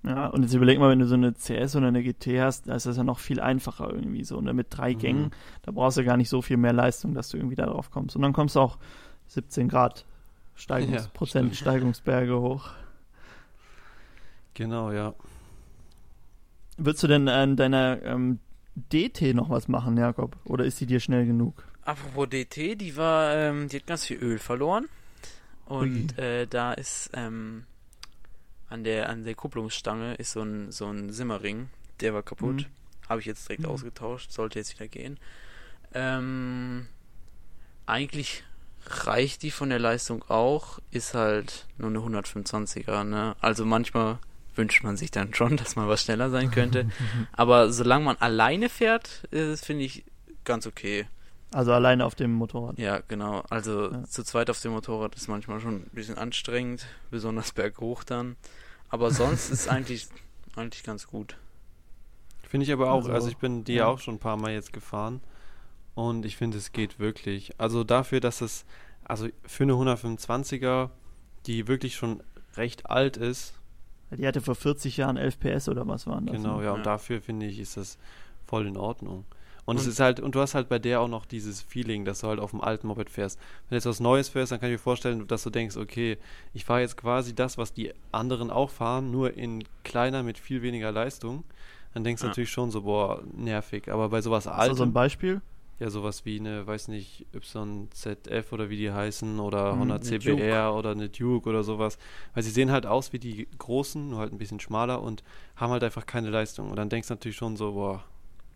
Ja, 0.02 0.28
und 0.28 0.42
jetzt 0.42 0.54
überleg 0.54 0.78
mal, 0.78 0.88
wenn 0.88 0.98
du 0.98 1.06
so 1.06 1.14
eine 1.14 1.34
CS 1.34 1.76
oder 1.76 1.88
eine 1.88 2.02
GT 2.02 2.40
hast, 2.40 2.68
da 2.68 2.74
ist 2.74 2.86
das 2.86 2.96
ja 2.96 3.04
noch 3.04 3.18
viel 3.18 3.38
einfacher 3.38 3.92
irgendwie 3.92 4.24
so. 4.24 4.40
Ne? 4.40 4.54
Mit 4.54 4.68
drei 4.70 4.94
Mhm. 4.94 4.98
Gängen, 4.98 5.30
da 5.62 5.72
brauchst 5.72 5.98
du 5.98 6.04
gar 6.04 6.16
nicht 6.16 6.30
so 6.30 6.40
viel 6.40 6.56
mehr 6.56 6.72
Leistung, 6.72 7.12
dass 7.14 7.28
du 7.28 7.36
irgendwie 7.36 7.56
da 7.56 7.66
drauf 7.66 7.90
kommst. 7.90 8.16
Und 8.16 8.22
dann 8.22 8.32
kommst 8.32 8.56
du 8.56 8.60
auch 8.60 8.78
17 9.26 9.68
Grad 9.68 10.06
Steigungs 10.54 11.04
Ja, 11.04 11.10
Prozent 11.12 11.54
Steigungsberge 11.54 12.40
hoch. 12.40 12.70
Genau, 14.54 14.90
ja. 14.92 15.14
Würdest 16.76 17.02
du 17.02 17.06
denn 17.08 17.28
an 17.28 17.56
deiner 17.56 18.02
ähm, 18.02 18.38
DT 18.74 19.34
noch 19.34 19.50
was 19.50 19.68
machen, 19.68 19.96
Jakob? 19.96 20.36
Oder 20.44 20.64
ist 20.64 20.78
sie 20.78 20.86
dir 20.86 21.00
schnell 21.00 21.26
genug? 21.26 21.64
Apropos 21.82 22.28
DT, 22.28 22.76
die 22.76 22.96
war, 22.96 23.34
ähm, 23.34 23.68
die 23.68 23.76
hat 23.76 23.86
ganz 23.86 24.04
viel 24.06 24.18
Öl 24.18 24.38
verloren. 24.38 24.88
Und 25.66 26.18
äh, 26.18 26.46
da 26.46 26.72
ist 26.72 27.10
ähm, 27.14 27.64
an 28.68 28.82
der 28.84 29.08
an 29.08 29.24
der 29.24 29.34
Kupplungsstange 29.34 30.14
ist 30.14 30.32
so 30.32 30.42
ein 30.42 30.72
so 30.72 30.86
ein 30.90 31.12
Simmerring, 31.12 31.68
der 32.00 32.12
war 32.14 32.22
kaputt. 32.22 32.66
Habe 33.08 33.20
ich 33.20 33.26
jetzt 33.26 33.48
direkt 33.48 33.62
Mhm. 33.64 33.70
ausgetauscht, 33.70 34.32
sollte 34.32 34.58
jetzt 34.58 34.74
wieder 34.74 34.88
gehen. 34.88 35.18
Ähm, 35.94 36.86
eigentlich 37.86 38.44
reicht 38.86 39.42
die 39.42 39.50
von 39.50 39.68
der 39.70 39.78
Leistung 39.78 40.24
auch, 40.28 40.78
ist 40.90 41.14
halt 41.14 41.66
nur 41.78 41.90
eine 41.90 41.98
125er, 42.00 43.04
ne? 43.04 43.36
Also 43.40 43.64
manchmal 43.64 44.18
wünscht 44.60 44.84
man 44.84 44.96
sich 44.96 45.10
dann 45.10 45.32
schon, 45.34 45.56
dass 45.62 45.74
man 45.74 45.88
was 45.88 46.02
schneller 46.02 46.30
sein 46.30 46.50
könnte. 46.50 46.88
Aber 47.32 47.72
solange 47.72 48.04
man 48.04 48.16
alleine 48.18 48.68
fährt, 48.68 49.24
ist 49.30 49.46
es, 49.48 49.64
finde 49.64 49.84
ich, 49.84 50.04
ganz 50.44 50.66
okay. 50.66 51.06
Also 51.52 51.72
alleine 51.72 52.04
auf 52.04 52.14
dem 52.14 52.32
Motorrad. 52.32 52.78
Ja, 52.78 53.00
genau. 53.08 53.42
Also 53.50 53.90
Ja. 53.90 54.04
zu 54.04 54.22
zweit 54.22 54.50
auf 54.50 54.60
dem 54.60 54.72
Motorrad 54.72 55.16
ist 55.16 55.26
manchmal 55.28 55.60
schon 55.60 55.76
ein 55.76 55.90
bisschen 55.92 56.16
anstrengend, 56.16 56.86
besonders 57.10 57.52
berghoch 57.52 58.04
dann. 58.04 58.36
Aber 58.88 59.10
sonst 59.20 59.50
ist 59.50 59.68
eigentlich 59.68 60.06
eigentlich 60.56 60.82
ganz 60.84 61.06
gut. 61.06 61.36
Finde 62.48 62.66
ich 62.66 62.72
aber 62.72 62.90
auch, 62.90 62.98
also, 63.04 63.12
Also, 63.12 63.28
ich 63.28 63.36
bin 63.36 63.64
die 63.64 63.74
ja. 63.74 63.86
auch 63.86 63.98
schon 64.00 64.14
ein 64.16 64.20
paar 64.20 64.36
Mal 64.36 64.52
jetzt 64.52 64.72
gefahren 64.72 65.20
und 65.94 66.24
ich 66.26 66.36
finde, 66.36 66.58
es 66.58 66.72
geht 66.72 66.98
wirklich. 66.98 67.52
Also 67.58 67.84
dafür, 67.84 68.20
dass 68.20 68.40
es, 68.40 68.64
also 69.04 69.28
für 69.46 69.62
eine 69.64 69.74
125er, 69.74 70.90
die 71.46 71.68
wirklich 71.68 71.94
schon 71.94 72.22
recht 72.56 72.90
alt 72.90 73.16
ist, 73.16 73.54
Die 74.16 74.26
hatte 74.26 74.40
vor 74.40 74.54
40 74.54 74.96
Jahren 74.96 75.16
11 75.16 75.38
PS 75.38 75.68
oder 75.68 75.86
was 75.86 76.06
waren 76.06 76.26
das? 76.26 76.36
Genau, 76.36 76.58
ne? 76.58 76.64
ja, 76.64 76.70
und 76.72 76.78
Ja. 76.78 76.84
dafür 76.84 77.20
finde 77.20 77.46
ich, 77.46 77.58
ist 77.60 77.76
das 77.76 77.98
voll 78.46 78.66
in 78.66 78.76
Ordnung. 78.76 79.24
Und, 79.66 79.76
es 79.76 79.84
Und- 79.84 79.90
ist 79.90 80.00
halt, 80.00 80.18
und 80.18 80.34
du 80.34 80.40
hast 80.40 80.54
halt 80.54 80.68
bei 80.68 80.78
der 80.80 81.00
auch 81.00 81.06
noch 81.08 81.26
dieses 81.26 81.60
Feeling, 81.62 82.04
dass 82.04 82.20
du 82.22 82.26
halt 82.28 82.40
auf 82.40 82.50
dem 82.50 82.60
alten 82.60 82.88
Moped 82.88 83.08
fährst. 83.08 83.38
Wenn 83.38 83.70
du 83.70 83.74
jetzt 83.76 83.86
was 83.86 84.00
Neues 84.00 84.28
fährst, 84.28 84.50
dann 84.50 84.58
kann 84.58 84.68
ich 84.70 84.74
mir 84.74 84.78
vorstellen, 84.78 85.26
dass 85.28 85.44
du 85.44 85.50
denkst, 85.50 85.76
okay, 85.76 86.18
ich 86.54 86.64
fahre 86.64 86.80
jetzt 86.80 86.96
quasi 86.96 87.34
das, 87.34 87.56
was 87.56 87.72
die 87.72 87.92
anderen 88.10 88.50
auch 88.50 88.70
fahren, 88.70 89.12
nur 89.12 89.34
in 89.36 89.62
kleiner 89.84 90.22
mit 90.24 90.38
viel 90.38 90.62
weniger 90.62 90.90
Leistung. 90.90 91.44
Dann 91.94 92.02
denkst 92.02 92.20
du 92.22 92.26
Ja. 92.26 92.30
natürlich 92.30 92.50
schon 92.50 92.70
so, 92.72 92.82
boah, 92.82 93.22
nervig. 93.36 93.88
Aber 93.92 94.08
bei 94.08 94.22
sowas 94.22 94.46
Hast 94.46 94.70
du 94.70 94.74
so 94.74 94.82
ein 94.82 94.88
Altem, 94.88 94.92
Beispiel? 94.92 95.40
Ja, 95.80 95.90
sowas 95.90 96.24
wie 96.26 96.38
eine, 96.38 96.66
weiß 96.66 96.88
nicht, 96.88 97.26
YZF 97.32 98.52
oder 98.52 98.68
wie 98.70 98.76
die 98.76 98.92
heißen, 98.92 99.40
oder 99.40 99.72
100 99.72 100.02
eine 100.02 100.18
CBR 100.20 100.74
oder 100.74 100.90
eine 100.90 101.08
Duke 101.08 101.48
oder 101.48 101.64
sowas. 101.64 101.98
Weil 102.34 102.42
sie 102.42 102.50
sehen 102.50 102.70
halt 102.70 102.86
aus 102.86 103.12
wie 103.12 103.18
die 103.18 103.48
großen, 103.58 104.10
nur 104.10 104.20
halt 104.20 104.32
ein 104.32 104.38
bisschen 104.38 104.60
schmaler 104.60 105.02
und 105.02 105.24
haben 105.56 105.72
halt 105.72 105.82
einfach 105.82 106.06
keine 106.06 106.30
Leistung. 106.30 106.70
Und 106.70 106.76
dann 106.76 106.90
denkst 106.90 107.08
du 107.08 107.14
natürlich 107.14 107.36
schon 107.38 107.56
so, 107.56 107.72
boah, 107.72 108.04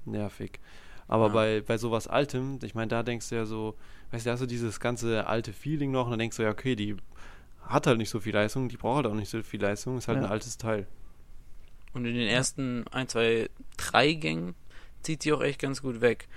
nervig. 0.05 0.61
Aber 1.09 1.27
Ja. 1.29 1.33
bei, 1.33 1.61
bei 1.67 1.79
sowas 1.79 2.09
Altem, 2.09 2.59
ich 2.63 2.75
meine, 2.75 2.89
da 2.89 3.03
denkst 3.03 3.31
du 3.31 3.35
ja 3.35 3.47
so, 3.47 3.75
weißt 4.11 4.25
du, 4.25 4.29
da 4.29 4.33
hast 4.35 4.41
du 4.41 4.47
dieses 4.47 4.79
ganze 4.79 5.27
alte 5.27 5.53
Feeling 5.53 5.91
noch 5.91 6.05
und 6.05 6.11
dann 6.13 6.19
denkst 6.19 6.37
du 6.37 6.43
ja, 6.43 6.51
okay, 6.51 6.77
die 6.77 6.97
hat 7.63 7.87
halt 7.87 7.99
nicht 7.99 8.11
so 8.11 8.21
viel 8.21 8.35
Leistung, 8.35 8.69
die 8.69 8.77
braucht 8.77 8.97
halt 8.97 9.07
auch 9.07 9.15
nicht 9.15 9.31
so 9.31 9.43
viel 9.43 9.61
Leistung, 9.63 9.97
ist 9.97 10.09
halt 10.09 10.19
Ja. 10.19 10.27
ein 10.27 10.31
altes 10.31 10.59
Teil. 10.59 10.87
Und 11.95 12.05
in 12.05 12.15
den 12.15 12.29
ersten 12.29 12.87
1, 12.89 13.13
2, 13.13 13.49
3 13.79 14.13
Gängen 14.13 14.55
zieht 15.03 15.23
sie 15.23 15.33
auch 15.33 15.43
echt 15.43 15.61
ganz 15.61 15.81
gut 15.81 16.01
weg. 16.01 16.29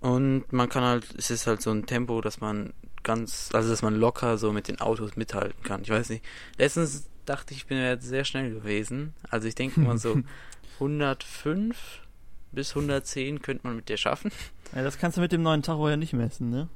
Und 0.00 0.52
man 0.52 0.68
kann 0.68 0.82
halt, 0.84 1.06
es 1.16 1.30
ist 1.30 1.46
halt 1.46 1.62
so 1.62 1.70
ein 1.70 1.86
Tempo, 1.86 2.20
dass 2.20 2.40
man 2.40 2.72
ganz, 3.02 3.50
also 3.52 3.70
dass 3.70 3.82
man 3.82 3.94
locker 3.94 4.38
so 4.38 4.52
mit 4.52 4.68
den 4.68 4.80
Autos 4.80 5.16
mithalten 5.16 5.62
kann. 5.62 5.82
Ich 5.82 5.90
weiß 5.90 6.10
nicht. 6.10 6.24
Letztens 6.58 7.08
dachte 7.24 7.52
ich, 7.54 7.60
ich 7.60 7.66
bin 7.66 7.78
ja 7.78 7.88
jetzt 7.90 8.06
sehr 8.06 8.24
schnell 8.24 8.50
gewesen. 8.52 9.14
Also 9.30 9.48
ich 9.48 9.54
denke 9.54 9.80
mal 9.80 9.96
so 9.98 10.16
105 10.80 11.76
bis 12.52 12.70
110 12.70 13.42
könnte 13.42 13.66
man 13.66 13.76
mit 13.76 13.88
der 13.88 13.96
schaffen. 13.96 14.30
Ja, 14.74 14.82
das 14.82 14.98
kannst 14.98 15.16
du 15.16 15.20
mit 15.20 15.32
dem 15.32 15.42
neuen 15.42 15.62
Tacho 15.62 15.88
ja 15.88 15.96
nicht 15.96 16.12
messen, 16.12 16.50
ne? 16.50 16.68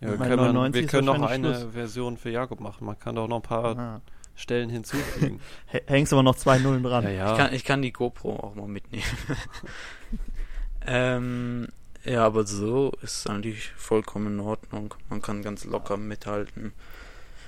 Ja, 0.00 0.08
wir 0.10 0.16
können, 0.18 0.36
man, 0.36 0.54
99 0.54 0.82
wir 0.82 0.88
können 0.88 1.06
noch 1.06 1.22
eine 1.22 1.54
Schluss. 1.54 1.72
Version 1.74 2.16
für 2.16 2.30
Jakob 2.30 2.58
machen. 2.60 2.84
Man 2.86 2.98
kann 2.98 3.14
doch 3.14 3.28
noch 3.28 3.36
ein 3.36 3.42
paar 3.42 3.78
Ah. 3.78 4.00
Stellen 4.34 4.68
hinzufügen. 4.70 5.40
Hängst 5.86 6.12
aber 6.12 6.22
noch 6.24 6.34
zwei 6.36 6.58
Nullen 6.58 6.82
dran. 6.82 7.04
ja, 7.04 7.10
ja. 7.10 7.32
Ich, 7.32 7.38
kann, 7.38 7.54
ich 7.54 7.64
kann 7.64 7.82
die 7.82 7.92
GoPro 7.92 8.34
auch 8.36 8.54
mal 8.56 8.66
mitnehmen. 8.66 9.04
ähm, 10.86 11.68
ja, 12.04 12.24
aber 12.24 12.44
so 12.44 12.92
ist 13.02 13.28
eigentlich 13.28 13.70
vollkommen 13.76 14.34
in 14.34 14.40
Ordnung. 14.40 14.94
Man 15.10 15.22
kann 15.22 15.42
ganz 15.42 15.64
locker 15.64 15.96
mithalten. 15.96 16.72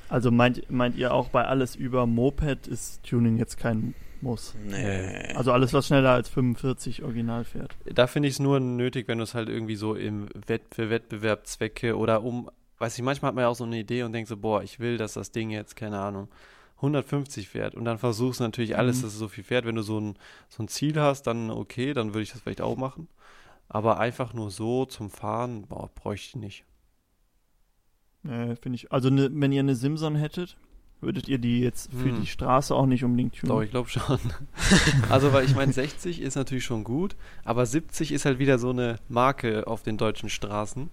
Also 0.09 0.31
meint, 0.31 0.71
meint 0.71 0.97
ihr 0.97 1.13
auch 1.13 1.29
bei 1.29 1.45
alles 1.45 1.75
über 1.77 2.07
Moped 2.07 2.67
ist 2.67 3.03
Tuning 3.05 3.37
jetzt 3.39 3.57
kein 3.59 3.95
Muss? 4.21 4.55
Nee. 4.69 5.33
Also 5.35 5.51
alles, 5.53 5.73
was 5.73 5.87
schneller 5.87 6.11
als 6.11 6.29
45 6.29 7.03
original 7.03 7.45
fährt. 7.45 7.75
Da 7.87 8.07
finde 8.07 8.29
ich 8.29 8.35
es 8.35 8.39
nur 8.41 8.61
nötig, 8.61 9.09
wenn 9.09 9.19
du 9.19 9.25
es 9.25 9.35
halt 9.35 9.49
irgendwie 9.49 9.77
so 9.77 9.95
im 9.95 10.29
Wett 10.47 10.63
für 10.73 10.91
Wettbewerbszwecke 10.91 11.97
oder 11.97 12.23
um, 12.23 12.51
weiß 12.79 12.97
ich, 12.97 13.03
manchmal 13.03 13.31
hat 13.31 13.35
man 13.35 13.43
ja 13.43 13.49
auch 13.49 13.57
so 13.57 13.65
eine 13.65 13.79
Idee 13.79 14.03
und 14.03 14.13
denkt 14.13 14.29
so, 14.29 14.37
boah, 14.37 14.63
ich 14.63 14.79
will, 14.79 14.99
dass 14.99 15.15
das 15.15 15.33
Ding 15.33 15.51
jetzt, 15.51 15.75
keine 15.75 15.99
Ahnung, 15.99 16.29
150 16.77 17.49
fährt. 17.49 17.75
Und 17.75 17.87
dann 17.87 17.99
versuchst 17.99 18.41
du 18.41 18.45
natürlich 18.45 18.77
alles, 18.77 18.99
Mhm. 18.99 19.03
dass 19.03 19.13
es 19.15 19.19
so 19.19 19.29
viel 19.29 19.43
fährt. 19.45 19.65
Wenn 19.65 19.75
du 19.77 19.83
so 19.83 19.99
ein, 19.99 20.17
so 20.49 20.63
ein 20.63 20.69
Ziel 20.69 21.01
hast, 21.01 21.23
dann 21.23 21.51
okay, 21.51 21.95
dann 21.95 22.09
würde 22.09 22.23
ich 22.23 22.33
das 22.33 22.43
vielleicht 22.43 22.61
auch 22.61 22.77
machen. 22.77 23.09
Aber 23.69 23.99
einfach 23.99 24.35
nur 24.35 24.51
so 24.51 24.85
zum 24.85 25.11
Fahren, 25.11 25.67
boah, 25.67 25.89
bräuchte 25.95 26.29
ich 26.29 26.37
nicht. 26.37 26.65
Äh, 28.25 28.57
Finde 28.57 28.77
ich. 28.77 28.93
Also 28.93 29.11
ne, 29.11 29.29
wenn 29.33 29.53
ihr 29.53 29.61
eine 29.61 29.75
Simson 29.75 30.17
hättet, 30.17 30.57
würdet 31.01 31.29
ihr 31.29 31.39
die 31.39 31.61
jetzt 31.61 31.91
für 31.93 32.11
Hm. 32.11 32.21
die 32.21 32.27
Straße 32.27 32.75
auch 32.75 32.87
nicht 32.87 33.05
unbedingt 33.05 33.37
tunen? 33.37 33.51
Doch, 33.53 33.62
ich 33.62 33.71
glaube 33.71 33.89
schon. 33.89 34.19
also, 35.11 35.33
weil 35.33 35.45
ich 35.45 35.55
meine, 35.55 35.73
60 35.73 36.21
ist 36.21 36.35
natürlich 36.35 36.65
schon 36.65 36.85
gut, 36.85 37.17
aber 37.45 37.67
70 37.67 38.12
ist 38.12 38.25
halt 38.25 38.39
wieder 38.39 38.59
so 38.59 38.71
eine 38.71 38.97
Marke 39.09 39.67
auf 39.67 39.83
den 39.83 39.99
deutschen 39.99 40.29
Straßen. 40.31 40.89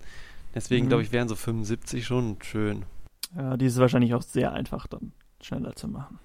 Deswegen 0.53 0.85
Mhm. 0.85 0.89
glaube 0.89 1.03
ich, 1.03 1.11
wären 1.13 1.29
so 1.29 1.35
75 1.35 2.05
schon 2.05 2.37
schön. 2.41 2.83
Ja, 3.35 3.55
die 3.55 3.65
ist 3.67 3.77
wahrscheinlich 3.77 4.13
auch 4.13 4.21
sehr 4.23 4.51
einfach 4.51 4.87
dann 4.87 5.13
schneller 5.41 5.73
zu 5.75 5.87
machen. 5.87 6.19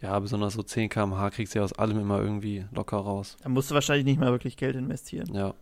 Ja, 0.00 0.18
besonders 0.18 0.54
so 0.54 0.62
10 0.62 0.88
km/h 0.88 1.30
kriegst 1.30 1.54
du 1.54 1.58
ja 1.58 1.64
aus 1.64 1.72
allem 1.74 1.98
immer 1.98 2.20
irgendwie 2.20 2.64
locker 2.72 2.96
raus. 2.98 3.36
Da 3.42 3.48
musst 3.50 3.70
du 3.70 3.74
wahrscheinlich 3.74 4.06
nicht 4.06 4.18
mal 4.20 4.30
wirklich 4.30 4.56
Geld 4.56 4.76
investieren. 4.76 5.34
Ja. 5.34 5.52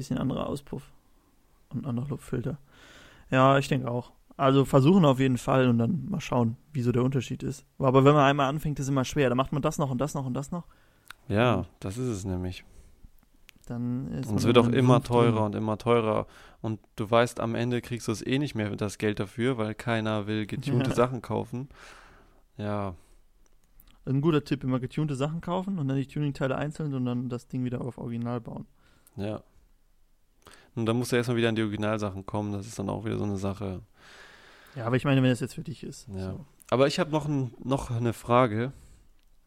Bisschen 0.00 0.16
anderer 0.16 0.46
Auspuff 0.46 0.90
und 1.74 1.86
anderer 1.86 2.08
Luftfilter. 2.08 2.56
Ja, 3.30 3.58
ich 3.58 3.68
denke 3.68 3.90
auch. 3.90 4.12
Also 4.38 4.64
versuchen 4.64 5.04
auf 5.04 5.20
jeden 5.20 5.36
Fall 5.36 5.68
und 5.68 5.76
dann 5.76 6.06
mal 6.08 6.22
schauen, 6.22 6.56
wie 6.72 6.80
so 6.80 6.90
der 6.90 7.02
Unterschied 7.04 7.42
ist. 7.42 7.66
Aber 7.78 8.02
wenn 8.06 8.14
man 8.14 8.24
einmal 8.24 8.48
anfängt, 8.48 8.78
ist 8.80 8.88
immer 8.88 9.04
schwer. 9.04 9.28
Da 9.28 9.34
macht 9.34 9.52
man 9.52 9.60
das 9.60 9.76
noch 9.76 9.90
und 9.90 9.98
das 10.00 10.14
noch 10.14 10.24
und 10.24 10.32
das 10.32 10.50
noch. 10.52 10.64
Ja, 11.28 11.66
das 11.80 11.98
ist 11.98 12.08
es 12.08 12.24
nämlich. 12.24 12.64
Dann 13.66 14.10
ist 14.12 14.30
Und 14.30 14.36
es 14.38 14.44
wird 14.44 14.56
auch 14.56 14.68
immer 14.68 14.94
Sumpf 14.94 15.08
drin. 15.08 15.16
teurer 15.34 15.44
und 15.44 15.54
immer 15.54 15.76
teurer. 15.76 16.26
Und 16.62 16.80
du 16.96 17.10
weißt, 17.10 17.38
am 17.40 17.54
Ende 17.54 17.82
kriegst 17.82 18.08
du 18.08 18.12
es 18.12 18.26
eh 18.26 18.38
nicht 18.38 18.54
mehr 18.54 18.74
das 18.74 18.96
Geld 18.96 19.20
dafür, 19.20 19.58
weil 19.58 19.74
keiner 19.74 20.26
will 20.26 20.46
getunte 20.46 20.88
Ja. 20.88 20.96
Sachen 20.96 21.20
kaufen. 21.20 21.68
Ja, 22.56 22.94
Ein 24.06 24.22
guter 24.22 24.42
Tipp, 24.42 24.64
immer 24.64 24.80
getunte 24.80 25.14
Sachen 25.14 25.42
kaufen 25.42 25.78
und 25.78 25.86
dann 25.86 25.98
die 25.98 26.06
Tuningteile 26.06 26.56
einzeln 26.56 26.94
und 26.94 27.04
dann 27.04 27.28
das 27.28 27.46
Ding 27.48 27.64
wieder 27.64 27.82
auf 27.82 27.98
Original 27.98 28.40
bauen. 28.40 28.66
ja. 29.16 29.42
Und 30.74 30.86
dann 30.86 30.96
musst 30.96 31.12
du 31.12 31.16
erstmal 31.16 31.36
wieder 31.36 31.48
an 31.48 31.56
die 31.56 31.62
Originalsachen 31.62 32.26
kommen. 32.26 32.52
Das 32.52 32.66
ist 32.66 32.78
dann 32.78 32.88
auch 32.88 33.04
wieder 33.04 33.18
so 33.18 33.24
eine 33.24 33.36
Sache. 33.36 33.82
Ja, 34.76 34.86
aber 34.86 34.96
ich 34.96 35.04
meine, 35.04 35.22
wenn 35.22 35.30
das 35.30 35.40
jetzt 35.40 35.54
für 35.54 35.62
dich 35.62 35.82
ist. 35.82 36.08
Ja. 36.08 36.32
So. 36.32 36.44
Aber 36.70 36.86
ich 36.86 36.98
habe 37.00 37.10
noch, 37.10 37.26
ein, 37.26 37.52
noch 37.62 37.90
eine 37.90 38.12
Frage. 38.12 38.72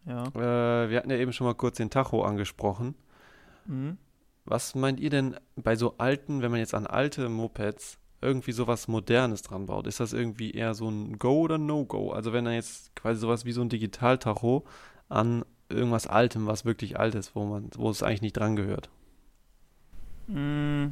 Ja. 0.06 0.26
Äh, 0.28 0.90
wir 0.90 0.98
hatten 0.98 1.10
ja 1.10 1.18
eben 1.18 1.32
schon 1.32 1.48
mal 1.48 1.56
kurz 1.56 1.78
den 1.78 1.90
Tacho 1.90 2.24
angesprochen. 2.24 2.96
Mhm. 3.66 3.98
Was 4.46 4.76
meint 4.76 5.00
ihr 5.00 5.10
denn 5.10 5.38
bei 5.56 5.76
so 5.78 5.98
alten, 5.98 6.42
wenn 6.42 6.52
man 6.52 6.60
jetzt 6.60 6.74
an 6.74 6.86
alte 6.86 7.30
Mopeds 7.30 7.98
irgendwie 8.22 8.52
sowas 8.52 8.90
Modernes 8.90 9.42
dran 9.42 9.66
baut? 9.68 9.88
Ist 9.88 10.02
das 10.02 10.12
irgendwie 10.12 10.52
eher 10.52 10.74
so 10.74 10.90
ein 10.90 11.18
Go 11.18 11.42
oder 11.42 11.58
No-Go? 11.58 12.12
Also 12.12 12.34
wenn 12.34 12.46
er 12.46 12.54
jetzt 12.54 12.94
quasi 12.96 13.22
sowas 13.22 13.46
wie 13.46 13.54
so 13.54 13.62
ein 13.62 13.70
Digital-Tacho 13.70 14.66
an 15.08 15.46
irgendwas 15.70 16.08
Altem, 16.08 16.46
was 16.48 16.66
wirklich 16.66 17.00
alt 17.00 17.16
ist, 17.16 17.36
wo 17.36 17.46
man, 17.46 17.70
wo 17.76 17.90
es 17.90 18.04
eigentlich 18.04 18.22
nicht 18.22 18.38
dran 18.38 18.58
gehört. 18.58 18.90
Mm, 20.28 20.88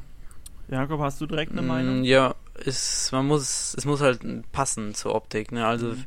Jakob, 0.67 0.99
hast 1.01 1.21
du 1.21 1.27
direkt 1.27 1.51
eine 1.51 1.61
Mm, 1.61 1.67
Meinung? 1.67 2.03
Ja, 2.03 2.35
es, 2.65 3.11
man 3.11 3.25
muss, 3.27 3.73
es 3.77 3.85
muss 3.85 4.01
halt 4.01 4.21
passen 4.51 4.93
zur 4.93 5.15
Optik, 5.15 5.51
ne? 5.51 5.65
Also, 5.65 5.95
Mhm. 5.95 6.05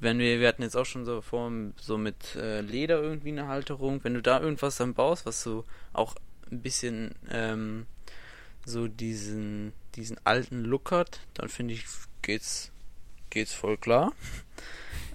wenn 0.00 0.18
wir, 0.18 0.40
wir 0.40 0.48
hatten 0.48 0.62
jetzt 0.62 0.76
auch 0.76 0.86
schon 0.86 1.04
so 1.04 1.20
vor, 1.22 1.50
so 1.80 1.98
mit 1.98 2.36
äh, 2.36 2.60
Leder 2.60 3.00
irgendwie 3.00 3.30
eine 3.30 3.48
Halterung, 3.48 4.00
wenn 4.04 4.14
du 4.14 4.22
da 4.22 4.40
irgendwas 4.40 4.76
dann 4.76 4.94
baust, 4.94 5.26
was 5.26 5.42
so 5.42 5.64
auch 5.92 6.14
ein 6.50 6.60
bisschen 6.62 7.14
ähm, 7.30 7.86
so 8.66 8.88
diesen, 8.88 9.72
diesen 9.96 10.18
alten 10.24 10.64
Look 10.64 10.92
hat, 10.92 11.20
dann 11.34 11.48
finde 11.48 11.74
ich, 11.74 11.84
geht's, 12.22 12.72
geht's 13.30 13.54
voll 13.54 13.76
klar. 13.78 14.12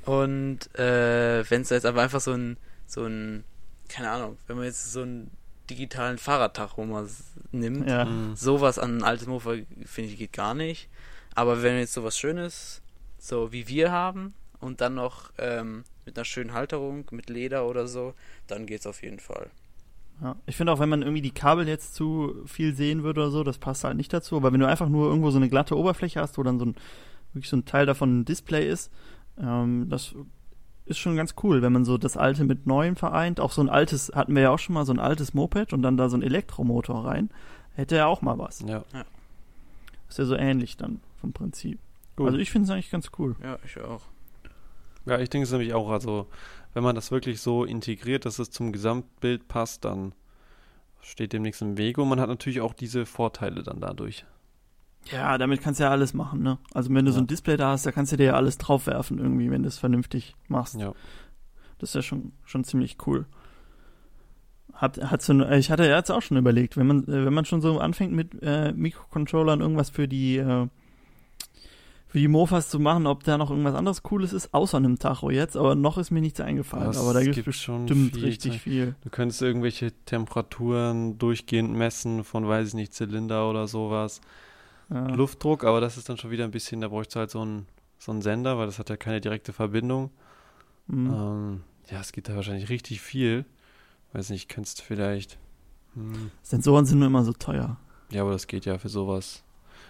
Und 0.06 0.74
äh, 0.78 1.50
wenn 1.50 1.62
es 1.62 1.70
jetzt 1.70 1.86
aber 1.86 2.02
einfach 2.02 2.22
so 2.22 2.32
ein, 2.34 2.58
so 2.88 3.06
ein, 3.06 3.44
keine 3.88 4.10
Ahnung, 4.10 4.38
wenn 4.48 4.58
man 4.58 4.66
jetzt 4.66 4.92
so 4.92 5.02
einen 5.02 5.32
digitalen 5.70 6.18
Fahrradtacho 6.18 6.86
mal 6.86 7.08
nimmt, 7.52 7.90
Ja. 7.90 8.06
Mhm. 8.06 8.36
sowas 8.36 8.80
an 8.80 8.98
ein 8.98 9.04
altes 9.04 9.28
Mofa, 9.28 9.54
finde 9.86 10.12
ich, 10.12 10.18
geht 10.18 10.34
gar 10.34 10.54
nicht. 10.54 10.90
Aber 11.36 11.62
wenn 11.64 11.78
jetzt 11.78 11.94
sowas 11.94 12.18
Schönes, 12.18 12.82
so 13.18 13.52
wie 13.52 13.68
wir 13.68 13.92
haben, 13.92 14.34
und 14.60 14.82
dann 14.82 14.96
noch 14.96 15.32
ähm, 15.38 15.84
mit 16.06 16.18
einer 16.18 16.26
schönen 16.26 16.54
Halterung, 16.54 17.06
mit 17.12 17.30
Leder 17.30 17.66
oder 17.66 17.88
so, 17.88 18.14
dann 18.48 18.66
geht's 18.66 18.86
auf 18.86 19.02
jeden 19.04 19.20
Fall. 19.20 19.50
Ja. 20.22 20.36
Ich 20.48 20.58
finde 20.58 20.74
auch, 20.74 20.80
wenn 20.80 20.90
man 20.90 21.02
irgendwie 21.02 21.22
die 21.22 21.32
Kabel 21.34 21.66
jetzt 21.68 21.96
zu 21.96 22.44
viel 22.46 22.74
sehen 22.76 23.04
würde 23.04 23.22
oder 23.22 23.32
so, 23.32 23.44
das 23.46 23.58
passt 23.58 23.86
halt 23.86 23.96
nicht 23.96 24.12
dazu. 24.12 24.36
Aber 24.36 24.52
wenn 24.52 24.60
du 24.60 24.68
einfach 24.68 24.90
nur 24.90 25.08
irgendwo 25.08 25.32
so 25.32 25.38
eine 25.38 25.48
glatte 25.48 25.78
Oberfläche 25.78 26.20
hast, 26.20 26.38
wo 26.38 26.44
dann 26.44 26.60
so 26.60 26.66
ein, 26.66 26.76
wirklich 27.32 27.50
so 27.50 27.56
ein 27.56 27.64
Teil 27.66 27.86
davon 27.86 28.20
ein 28.20 28.26
Display 28.26 28.68
ist, 28.68 28.92
ähm, 29.42 29.88
das 29.88 30.14
ist 30.90 30.98
schon 30.98 31.16
ganz 31.16 31.36
cool, 31.44 31.62
wenn 31.62 31.72
man 31.72 31.86
so 31.86 31.98
das 31.98 32.18
Alte 32.18 32.44
mit 32.44 32.66
Neuem 32.68 32.96
vereint. 32.96 33.40
Auch 33.40 33.52
so 33.52 33.62
ein 33.62 33.70
altes, 33.70 34.12
hatten 34.14 34.36
wir 34.36 34.42
ja 34.42 34.50
auch 34.50 34.60
schon 34.60 34.74
mal 34.74 34.86
so 34.86 34.94
ein 34.94 35.00
altes 35.00 35.34
Moped 35.34 35.72
und 35.74 35.82
dann 35.82 35.98
da 35.98 36.10
so 36.10 36.18
ein 36.18 36.24
Elektromotor 36.24 37.06
rein. 37.06 37.30
Hätte 37.76 37.96
ja 37.96 38.08
auch 38.08 38.22
mal 38.22 38.38
was. 38.38 38.62
Ja. 38.62 38.84
Ist 40.10 40.18
ja 40.18 40.26
so 40.26 40.36
ähnlich 40.36 40.78
dann 40.78 41.00
vom 41.22 41.32
Prinzip. 41.32 41.80
Gut. 42.16 42.28
Also 42.28 42.40
ich 42.40 42.52
finde 42.52 42.66
es 42.66 42.72
eigentlich 42.72 42.92
ganz 42.92 43.12
cool. 43.18 43.36
Ja, 43.42 43.58
ich 43.64 43.80
auch. 43.80 44.02
Ja, 45.06 45.20
ich 45.20 45.30
denke 45.30 45.44
es 45.44 45.52
nämlich 45.52 45.74
auch. 45.74 45.90
Also, 45.90 46.28
wenn 46.74 46.84
man 46.84 46.96
das 46.96 47.12
wirklich 47.12 47.40
so 47.42 47.64
integriert, 47.64 48.26
dass 48.26 48.40
es 48.40 48.52
zum 48.52 48.72
Gesamtbild 48.72 49.48
passt, 49.48 49.86
dann 49.86 50.14
steht 51.02 51.34
dem 51.34 51.44
nichts 51.44 51.62
im 51.62 51.78
Wege 51.78 52.02
und 52.02 52.10
man 52.10 52.20
hat 52.20 52.30
natürlich 52.30 52.62
auch 52.62 52.74
diese 52.74 53.06
Vorteile 53.06 53.64
dann 53.64 53.80
dadurch. 53.80 54.26
Ja, 55.12 55.38
damit 55.38 55.62
kannst 55.62 55.80
du 55.80 55.86
ja 55.86 55.90
alles 55.92 56.14
machen, 56.14 56.42
ne? 56.44 56.58
Also 56.74 56.94
wenn 56.94 57.06
du 57.06 57.12
so 57.12 57.18
Ja. 57.20 57.24
ein 57.24 57.28
Display 57.28 57.58
da 57.58 57.72
hast, 57.72 57.86
da 57.86 57.92
kannst 57.92 58.12
du 58.12 58.18
dir 58.18 58.26
ja 58.26 58.34
alles 58.34 58.58
draufwerfen 58.58 59.18
irgendwie, 59.18 59.50
wenn 59.50 59.64
du 59.64 59.68
es 59.68 59.78
vernünftig 59.80 60.36
machst. 60.48 60.76
Ja. 60.76 60.94
Das 61.80 61.90
ist 61.92 61.96
ja 61.96 62.02
schon, 62.02 62.34
schon 62.46 62.64
ziemlich 62.64 62.98
cool. 63.08 63.26
Hat, 64.74 64.98
hat 65.12 65.22
so, 65.22 65.34
eine- 65.34 65.58
ich 65.58 65.72
hatte 65.72 65.86
ja 65.86 65.98
jetzt 65.98 66.12
auch 66.12 66.22
schon 66.22 66.38
überlegt, 66.38 66.78
wenn 66.78 66.88
man, 66.88 67.04
äh, 67.08 67.26
wenn 67.26 67.34
man 67.34 67.46
schon 67.46 67.62
so 67.62 67.80
anfängt 67.80 68.14
mit 68.14 68.42
äh, 68.42 68.72
Mikrocontrollern 68.72 69.62
irgendwas 69.62 69.90
für 69.90 70.08
die, 70.08 70.38
äh, 70.38 70.68
für 72.08 72.18
die 72.20 72.28
Mofas 72.28 72.70
zu 72.70 72.80
machen, 72.80 73.06
ob 73.08 73.24
da 73.24 73.38
noch 73.38 73.50
irgendwas 73.52 73.76
anderes 73.76 74.04
Cooles 74.04 74.32
ist, 74.34 74.54
außer 74.54 74.78
einem 74.78 74.98
Tacho 75.00 75.32
jetzt, 75.32 75.58
aber 75.58 75.76
noch 75.76 75.98
ist 75.98 76.12
mir 76.12 76.22
nichts 76.22 76.40
eingefallen. 76.40 76.86
Das 76.88 76.98
aber 76.98 77.14
da 77.14 77.22
gibt 77.24 77.38
es 77.38 77.44
bestimmt 77.46 77.90
viel 78.16 78.24
richtig 78.26 78.62
viel. 78.62 78.96
Du 79.04 79.10
könntest 79.10 79.42
irgendwelche 79.42 79.92
Temperaturen 80.06 81.18
durchgehend 81.18 81.72
messen 81.74 82.24
von, 82.24 82.48
weiß 82.48 82.70
ich 82.70 82.74
nicht, 82.74 82.94
Zylinder 82.94 83.50
oder 83.50 83.68
sowas. 83.68 84.22
Ja. 84.90 85.08
Luftdruck, 85.08 85.64
aber 85.64 85.82
das 85.82 85.98
ist 85.98 86.10
dann 86.10 86.18
schon 86.18 86.32
wieder 86.32 86.46
ein 86.46 86.52
bisschen, 86.52 86.82
da 86.82 86.88
bräuchst 86.88 87.16
du 87.16 87.20
halt 87.20 87.30
so 87.30 87.42
einen, 87.42 87.68
so 87.98 88.12
einen 88.12 88.22
Sender, 88.22 88.58
weil 88.58 88.66
das 88.66 88.80
hat 88.80 88.90
ja 88.90 88.98
keine 88.98 89.22
direkte 89.22 89.54
Verbindung. 89.54 90.12
Mhm. 90.88 91.14
Ähm, 91.14 91.64
ja, 91.90 92.00
es 92.00 92.12
gibt 92.12 92.30
da 92.30 92.36
wahrscheinlich 92.36 92.70
richtig 92.70 93.02
viel. 93.02 93.46
Weiß 94.14 94.30
nicht, 94.30 94.50
könntest 94.50 94.80
du 94.80 94.84
vielleicht. 94.84 95.38
Hm, 95.94 96.32
Sensoren 96.42 96.86
sind 96.86 97.00
nur 97.00 97.08
immer 97.08 97.24
so 97.24 97.34
teuer. 97.34 97.78
ja, 98.10 98.22
aber 98.22 98.32
das 98.32 98.48
geht 98.48 98.66
ja 98.66 98.78
für 98.80 98.90
sowas. 98.90 99.44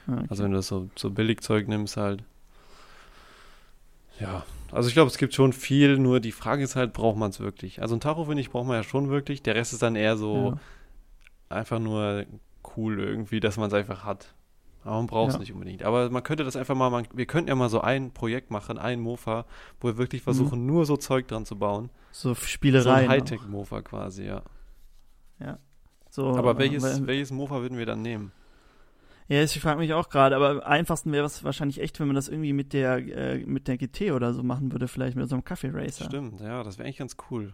Ja, 0.08 0.16
okay. 0.16 0.26
Also 0.30 0.44
wenn 0.44 0.52
du 0.52 0.58
das 0.58 0.68
so, 0.68 0.90
so 0.96 1.10
Billigzeug 1.12 1.68
nimmst 1.68 1.98
halt. 1.98 2.24
Ja, 4.20 4.46
also 4.72 4.90
ich 4.90 4.94
glaube, 4.94 5.10
es 5.10 5.18
gibt 5.18 5.34
schon 5.34 5.54
viel, 5.54 5.98
nur 5.98 6.20
die 6.20 6.34
Frage 6.34 6.64
ist 6.64 6.76
halt, 6.76 6.92
braucht 6.92 7.18
man 7.18 7.30
es 7.30 7.40
wirklich? 7.40 7.82
Also 7.82 7.96
ein 7.96 8.02
Tacho, 8.02 8.26
finde 8.26 8.42
ich, 8.42 8.50
braucht 8.50 8.68
man 8.68 8.76
ja 8.76 8.84
schon 8.84 9.10
wirklich. 9.10 9.42
Der 9.42 9.56
Rest 9.56 9.72
ist 9.72 9.82
dann 9.82 9.96
eher 9.96 10.18
so 10.18 10.58
ja. 11.50 11.58
einfach 11.58 11.80
nur 11.80 12.26
cool 12.76 13.00
irgendwie, 13.00 13.40
dass 13.40 13.56
man 13.56 13.68
es 13.68 13.74
einfach 13.74 14.04
hat. 14.04 14.34
Aber 14.90 14.98
man 14.98 15.08
braucht 15.08 15.30
es 15.30 15.36
Ja. 15.36 15.40
nicht 15.42 15.54
unbedingt. 15.54 15.84
Aber 15.84 16.10
man 16.10 16.24
könnte 16.24 16.44
das 16.44 16.56
einfach 16.56 16.74
mal, 16.76 16.90
man, 16.90 17.08
wir 17.14 17.28
könnten 17.28 17.50
ja 17.50 17.56
mal 17.56 17.70
so 17.70 17.82
ein 17.82 18.12
Projekt 18.12 18.50
machen, 18.50 18.80
ein 18.80 19.00
Mofa, 19.00 19.46
wo 19.80 19.90
wir 19.90 19.98
wirklich 20.00 20.24
versuchen, 20.24 20.66
nur 20.66 20.88
so 20.88 20.98
Zeug 20.98 21.28
dran 21.28 21.46
zu 21.46 21.58
bauen. 21.58 21.92
so 22.12 22.34
So 22.34 22.36
Spielereien. 22.42 23.02
ein 23.02 23.06
auch. 23.06 23.10
Hightech-Mofa 23.12 23.82
quasi, 23.84 24.24
ja. 24.26 24.42
So, 26.12 26.36
Aber 26.36 26.52
äh, 26.56 26.58
welches, 26.58 26.82
weil- 26.84 27.06
welches 27.06 27.32
Mofa 27.32 27.62
würden 27.62 27.78
wir 27.78 27.86
dann 27.86 28.02
nehmen? 28.02 28.32
Ja, 29.28 29.44
ich 29.44 29.60
frage 29.60 29.78
mich 29.78 29.94
auch 29.94 30.10
gerade, 30.10 30.36
aber 30.36 30.50
am 30.50 30.60
einfachsten 30.62 31.12
wäre 31.12 31.24
es 31.28 31.44
wahrscheinlich 31.44 31.80
echt, 31.82 32.00
wenn 32.00 32.08
man 32.08 32.16
das 32.16 32.28
irgendwie 32.30 32.52
mit 32.52 32.74
der 32.74 32.96
äh, 32.98 33.46
mit 33.46 33.68
der 33.68 33.78
GT 33.78 34.12
oder 34.14 34.34
so 34.34 34.42
machen 34.42 34.72
würde, 34.72 34.88
vielleicht 34.88 35.16
mit 35.16 35.30
so 35.30 35.36
einem 35.36 35.44
Kaffee 35.44 35.70
Racer. 35.72 36.06
Stimmt, 36.06 36.42
ja, 36.42 36.64
das 36.64 36.80
wäre 36.80 36.88
eigentlich 36.88 36.98
ganz 36.98 37.16
cool. 37.30 37.54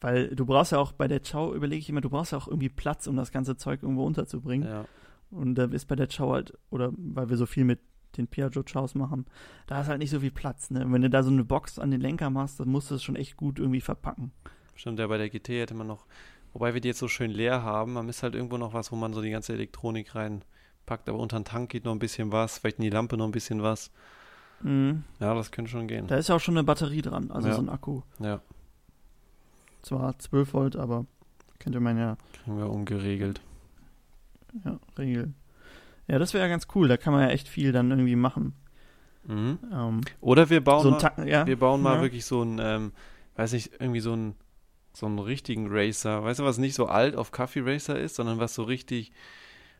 Weil 0.00 0.34
du 0.34 0.44
brauchst 0.44 0.72
ja 0.72 0.78
auch 0.78 0.90
bei 0.90 1.06
der 1.06 1.20
Chow, 1.20 1.54
überlege 1.54 1.78
ich 1.78 1.88
immer, 1.88 2.00
du 2.00 2.10
brauchst 2.10 2.32
ja 2.32 2.38
auch 2.38 2.48
irgendwie 2.48 2.68
Platz, 2.68 3.06
um 3.06 3.14
das 3.14 3.30
ganze 3.30 3.56
Zeug 3.56 3.80
irgendwo 3.84 4.04
unterzubringen. 4.04 4.68
Ja. 4.68 4.84
Und 5.32 5.54
da 5.56 5.64
ist 5.64 5.86
bei 5.88 5.96
der 5.96 6.06
Chow 6.08 6.32
halt, 6.32 6.52
oder 6.70 6.92
weil 6.96 7.28
wir 7.30 7.36
so 7.36 7.46
viel 7.46 7.64
mit 7.64 7.80
den 8.16 8.26
Piaggio 8.26 8.62
Chows 8.62 8.94
machen, 8.94 9.24
da 9.66 9.80
ist 9.80 9.88
halt 9.88 9.98
nicht 9.98 10.10
so 10.10 10.20
viel 10.20 10.30
Platz. 10.30 10.70
Ne? 10.70 10.84
Wenn 10.86 11.02
du 11.02 11.08
da 11.10 11.22
so 11.22 11.30
eine 11.30 11.44
Box 11.44 11.78
an 11.78 11.90
den 11.90 12.00
Lenker 12.00 12.28
machst, 12.30 12.60
dann 12.60 12.68
musst 12.68 12.90
du 12.90 12.94
es 12.96 13.02
schon 13.02 13.16
echt 13.16 13.36
gut 13.38 13.58
irgendwie 13.58 13.80
verpacken. 13.80 14.32
Stimmt, 14.74 14.98
ja, 14.98 15.06
bei 15.06 15.16
der 15.18 15.30
GT 15.30 15.48
hätte 15.48 15.74
man 15.74 15.86
noch, 15.86 16.04
wobei 16.52 16.74
wir 16.74 16.80
die 16.82 16.88
jetzt 16.88 16.98
so 16.98 17.08
schön 17.08 17.30
leer 17.30 17.62
haben, 17.62 17.94
man 17.94 18.08
ist 18.08 18.22
halt 18.22 18.34
irgendwo 18.34 18.58
noch 18.58 18.74
was, 18.74 18.92
wo 18.92 18.96
man 18.96 19.14
so 19.14 19.22
die 19.22 19.30
ganze 19.30 19.54
Elektronik 19.54 20.14
reinpackt, 20.14 21.08
aber 21.08 21.18
unter 21.18 21.38
den 21.40 21.44
Tank 21.46 21.70
geht 21.70 21.84
noch 21.86 21.92
ein 21.92 21.98
bisschen 21.98 22.30
was, 22.32 22.58
vielleicht 22.58 22.78
in 22.78 22.84
die 22.84 22.90
Lampe 22.90 23.16
noch 23.16 23.24
ein 23.26 23.32
bisschen 23.32 23.62
was. 23.62 23.90
Mhm. 24.60 25.04
Ja, 25.18 25.34
das 25.34 25.50
könnte 25.50 25.70
schon 25.70 25.88
gehen. 25.88 26.06
Da 26.06 26.16
ist 26.16 26.28
ja 26.28 26.34
auch 26.36 26.40
schon 26.40 26.56
eine 26.56 26.64
Batterie 26.64 27.00
dran, 27.02 27.30
also 27.30 27.48
Ja. 27.48 27.54
so 27.54 27.62
ein 27.62 27.68
Akku. 27.70 28.02
Ja, 28.20 28.40
Zwar 29.82 30.16
12 30.18 30.52
Volt, 30.54 30.76
aber 30.76 31.06
könnte 31.58 31.80
man 31.80 31.98
ja, 31.98 32.16
kriegen 32.44 32.58
wir 32.58 32.68
umgeregelt. 32.70 33.40
Ja 34.64 34.78
regeln. 34.98 35.34
Ja, 36.08 36.18
das 36.18 36.34
wäre 36.34 36.44
ja 36.44 36.48
ganz 36.50 36.66
cool, 36.74 36.88
da 36.88 36.96
kann 36.96 37.12
man 37.12 37.22
ja 37.22 37.28
echt 37.28 37.48
viel 37.48 37.72
dann 37.72 37.90
irgendwie 37.90 38.16
machen. 38.16 38.54
Mhm. 39.26 39.58
Ähm, 39.72 40.00
Oder 40.20 40.50
wir 40.50 40.62
bauen 40.62 40.82
so 40.82 40.88
ein 40.88 40.92
mal, 40.94 40.98
Ta 40.98 41.24
ja, 41.24 41.46
wir 41.46 41.58
bauen 41.58 41.80
mal 41.80 41.96
ja. 41.96 42.02
wirklich 42.02 42.24
so 42.24 42.42
einen, 42.42 42.58
ähm, 42.60 42.92
weiß 43.36 43.52
nicht, 43.52 43.72
irgendwie 43.78 44.00
so 44.00 44.12
einen, 44.12 44.34
so 44.92 45.06
einen 45.06 45.18
richtigen 45.20 45.68
Racer. 45.70 46.24
Weißt 46.24 46.40
du, 46.40 46.44
was 46.44 46.58
nicht 46.58 46.74
so 46.74 46.86
alt 46.86 47.16
auf 47.16 47.30
Kaffee 47.30 47.60
Racer 47.64 47.98
ist, 47.98 48.16
sondern 48.16 48.38
was 48.38 48.54
so 48.54 48.64
richtig, 48.64 49.12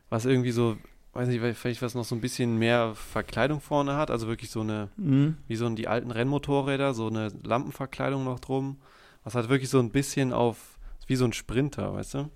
was 0.09 0.25
irgendwie 0.25 0.51
so, 0.51 0.77
weiß 1.13 1.27
nicht, 1.27 1.41
vielleicht 1.57 1.81
was 1.81 1.93
noch 1.93 2.05
so 2.05 2.15
ein 2.15 2.21
bisschen 2.21 2.57
mehr 2.57 2.95
Verkleidung 2.95 3.59
vorne 3.59 3.95
hat, 3.97 4.09
also 4.09 4.27
wirklich 4.27 4.49
so 4.49 4.61
eine, 4.61 4.89
Mhm. 4.95 5.37
wie 5.47 5.55
so 5.55 5.69
die 5.69 5.87
alten 5.87 6.09
Rennmotorräder, 6.09 6.93
so 6.93 7.07
eine 7.07 7.27
Lampenverkleidung 7.43 8.23
noch 8.23 8.39
drum. 8.39 8.77
Was 9.25 9.35
halt 9.35 9.49
wirklich 9.49 9.69
so 9.69 9.79
ein 9.79 9.91
bisschen 9.91 10.33
auf, 10.33 10.77
wie 11.07 11.15
so 11.15 11.25
ein 11.25 11.33
Sprinter, 11.33 11.93
weißt 11.93 12.13
du? 12.15 12.29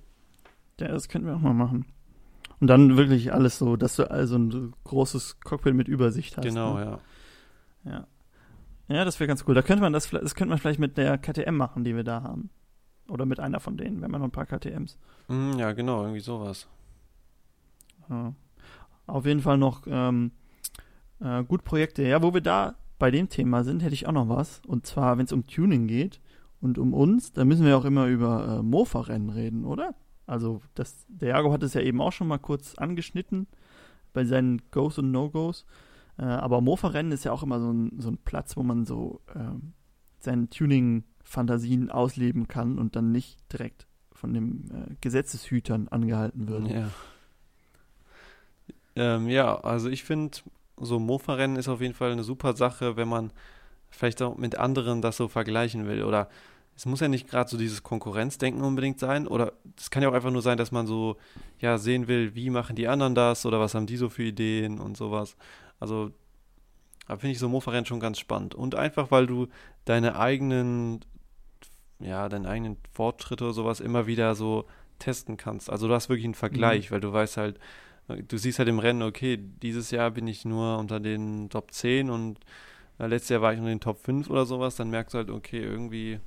Ja, 0.80 0.90
das 0.90 1.10
könnten 1.10 1.28
wir 1.28 1.36
auch 1.36 1.42
mal 1.42 1.54
machen. 1.54 1.86
Und 2.60 2.68
dann 2.68 2.98
wirklich 2.98 3.34
alles 3.34 3.60
so, 3.60 3.76
dass 3.76 3.96
du 3.98 4.10
also 4.10 4.38
ein 4.38 4.74
großes 4.84 5.40
Cockpit 5.42 5.76
mit 5.76 5.88
Übersicht 5.88 6.38
hast. 6.38 6.46
genau, 6.46 6.76
ne? 6.76 7.00
ja. 7.86 7.92
ja. 7.92 8.08
Ja, 8.90 9.04
das 9.04 9.20
wäre 9.20 9.28
ganz 9.28 9.44
cool. 9.48 9.54
Da 9.54 9.62
könnte 9.62 9.82
man 9.82 9.94
das, 9.94 10.10
das 10.10 10.34
könnte 10.34 10.50
man 10.50 10.60
vielleicht 10.60 10.80
mit 10.80 10.98
der 10.98 11.18
KTM 11.18 11.56
machen, 11.56 11.84
die 11.84 11.96
wir 11.96 12.04
da 12.04 12.24
haben. 12.24 12.50
Oder 13.10 13.26
mit 13.26 13.40
einer 13.40 13.60
von 13.60 13.78
denen, 13.78 14.02
wenn 14.02 14.12
man 14.12 14.22
noch 14.22 14.28
ein 14.28 14.32
paar 14.32 14.46
KTMs. 14.46 14.98
Mm, 15.28 15.54
ja, 15.58 15.74
genau, 15.74 16.02
irgendwie 16.02 16.22
sowas. 16.22 16.68
Ja. 18.10 18.34
Auf 19.08 19.26
jeden 19.26 19.42
Fall 19.42 19.58
noch 19.58 19.84
ähm, 19.88 20.32
äh, 21.20 21.44
gut 21.44 21.64
Projekte. 21.64 22.04
Ja, 22.04 22.22
wo 22.22 22.34
wir 22.34 22.42
da 22.42 22.76
bei 23.00 23.12
dem 23.12 23.30
Thema 23.30 23.64
sind, 23.64 23.84
hätte 23.84 23.94
ich 23.94 24.08
auch 24.08 24.14
noch 24.14 24.30
was. 24.30 24.62
Und 24.66 24.86
zwar, 24.86 25.18
wenn 25.18 25.26
es 25.26 25.34
um 25.34 25.46
Tuning 25.48 25.88
geht 25.88 26.22
und 26.62 26.78
um 26.78 26.94
uns, 26.94 27.32
da 27.34 27.46
müssen 27.46 27.66
wir 27.66 27.78
auch 27.78 27.86
immer 27.86 28.08
über 28.08 28.60
äh, 28.60 28.64
Mofa-Rennen 28.64 29.30
reden, 29.30 29.66
oder? 29.66 29.96
Also, 30.28 30.62
das, 30.76 31.06
der 31.08 31.30
Jago 31.30 31.52
hat 31.52 31.64
es 31.64 31.74
ja 31.74 31.82
eben 31.82 32.02
auch 32.02 32.12
schon 32.12 32.28
mal 32.28 32.38
kurz 32.38 32.76
angeschnitten 32.76 33.48
bei 34.14 34.26
seinen 34.26 34.62
Goes 34.72 34.98
und 35.00 35.12
No-Goes. 35.12 35.66
Äh, 36.18 36.24
aber 36.24 36.62
Mofa-Rennen 36.62 37.12
ist 37.12 37.24
ja 37.24 37.32
auch 37.32 37.44
immer 37.44 37.60
so 37.60 37.72
ein, 37.72 38.00
so 38.00 38.10
ein 38.10 38.18
Platz, 38.18 38.58
wo 38.58 38.64
man 38.64 38.86
so 38.86 39.22
ähm, 39.36 39.74
seine 40.20 40.50
Tuning-Fantasien 40.50 41.90
ausleben 41.90 42.48
kann 42.48 42.78
und 42.78 42.96
dann 42.96 43.12
nicht 43.12 43.38
direkt 43.52 43.88
von 44.12 44.34
den 44.34 44.70
äh, 44.72 44.96
Gesetzeshütern 45.02 45.88
angehalten 45.88 46.48
wird. 46.48 46.68
Ja. 46.68 46.90
Ähm, 48.96 49.30
ja, 49.30 49.60
also 49.60 49.90
ich 49.90 50.04
finde, 50.04 50.40
so 50.78 51.00
Mofa-Rennen 51.00 51.56
ist 51.56 51.68
auf 51.68 51.82
jeden 51.82 51.94
Fall 51.94 52.12
eine 52.12 52.24
super 52.24 52.56
Sache, 52.56 52.98
wenn 52.98 53.08
man 53.08 53.32
vielleicht 53.90 54.22
auch 54.22 54.38
mit 54.38 54.58
anderen 54.58 55.02
das 55.02 55.18
so 55.18 55.28
vergleichen 55.28 55.88
will. 55.88 56.04
Oder 56.04 56.30
es 56.78 56.86
muss 56.86 57.00
ja 57.00 57.08
nicht 57.08 57.28
gerade 57.28 57.50
so 57.50 57.58
dieses 57.58 57.82
Konkurrenzdenken 57.82 58.62
unbedingt 58.62 59.00
sein. 59.00 59.28
Oder 59.28 59.54
es 59.76 59.90
kann 59.90 60.04
ja 60.04 60.10
auch 60.10 60.14
einfach 60.14 60.30
nur 60.30 60.44
sein, 60.44 60.60
dass 60.60 60.72
man 60.72 60.86
so 60.86 61.18
ja 61.60 61.80
sehen 61.80 62.08
will, 62.08 62.36
wie 62.36 62.52
machen 62.52 62.76
die 62.76 62.88
anderen 62.88 63.16
das 63.16 63.48
oder 63.48 63.60
was 63.60 63.74
haben 63.74 63.88
die 63.88 63.98
so 63.98 64.10
für 64.10 64.24
Ideen 64.24 64.80
und 64.80 64.96
sowas. 64.96 65.36
Also 65.80 66.12
da 67.08 67.18
finde 67.18 67.32
ich 67.32 67.40
so 67.40 67.50
Mofa-Rennen 67.50 67.88
schon 67.88 68.00
ganz 68.00 68.20
spannend. 68.20 68.54
Und 68.54 68.76
einfach, 68.76 69.10
weil 69.10 69.26
du 69.26 69.48
deine 69.86 70.20
eigenen, 70.20 71.00
ja, 72.00 72.30
deine 72.30 72.48
eigenen 72.48 72.78
Fortschritte 72.94 73.46
oder 73.46 73.54
sowas 73.54 73.80
immer 73.80 74.06
wieder 74.06 74.36
so 74.36 74.66
testen 75.00 75.36
kannst. 75.36 75.72
Also 75.72 75.88
du 75.88 75.96
hast 75.96 76.10
wirklich 76.10 76.26
einen 76.26 76.36
Vergleich, 76.36 76.92
weil 76.92 77.00
du 77.00 77.12
weißt 77.12 77.38
halt, 77.38 77.60
du 78.08 78.38
siehst 78.38 78.60
halt 78.60 78.70
im 78.70 78.78
Rennen, 78.78 79.02
okay, 79.02 79.38
dieses 79.38 79.90
Jahr 79.90 80.12
bin 80.12 80.28
ich 80.28 80.46
nur 80.46 80.78
unter 80.78 81.00
den 81.00 81.50
Top 81.50 81.72
10 81.72 82.12
und 82.12 82.40
äh, 83.00 83.08
letztes 83.08 83.30
Jahr 83.30 83.42
war 83.42 83.54
ich 83.54 83.60
unter 83.60 83.72
den 83.72 83.80
Top 83.80 83.98
5 83.98 84.30
oder 84.30 84.46
sowas, 84.46 84.76
dann 84.76 84.92
merkst 84.92 85.16
du 85.16 85.18
halt, 85.18 85.32
okay, 85.32 85.60
irgendwie 85.60 86.20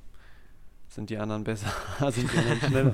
sind 0.93 1.09
die 1.09 1.17
anderen 1.17 1.43
besser, 1.43 1.71
sind 2.11 2.31
die 2.31 2.37
anderen 2.37 2.59
schneller. 2.59 2.93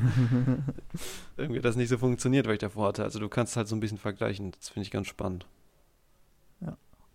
irgendwie 1.38 1.60
hat 1.60 1.66
das 1.66 1.76
nicht 1.76 1.90
so 1.90 1.98
funktioniert, 1.98 2.46
weil 2.46 2.54
ich 2.54 2.60
davor 2.60 2.90
hatte. 2.90 3.04
Also 3.04 3.20
du 3.20 3.28
kannst 3.28 3.58
halt 3.58 3.68
so 3.68 3.76
ein 3.76 3.80
bisschen 3.80 3.98
vergleichen, 3.98 4.52
das 4.52 4.70
finde 4.70 4.86
ich 4.86 4.92
ganz 4.92 5.08
spannend. 5.08 5.46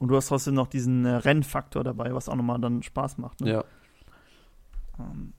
Und 0.02 0.08
du 0.08 0.16
hast 0.16 0.26
trotzdem 0.26 0.54
noch 0.54 0.66
diesen 0.66 1.04
äh, 1.04 1.10
Rennfaktor 1.10 1.84
dabei, 1.84 2.12
was 2.12 2.28
auch 2.28 2.34
nochmal 2.34 2.58
dann 2.58 2.82
Spaß 2.82 3.18
macht. 3.18 3.40
Ne? 3.40 3.52
Ja. 3.52 3.64
Ähm, 4.98 5.32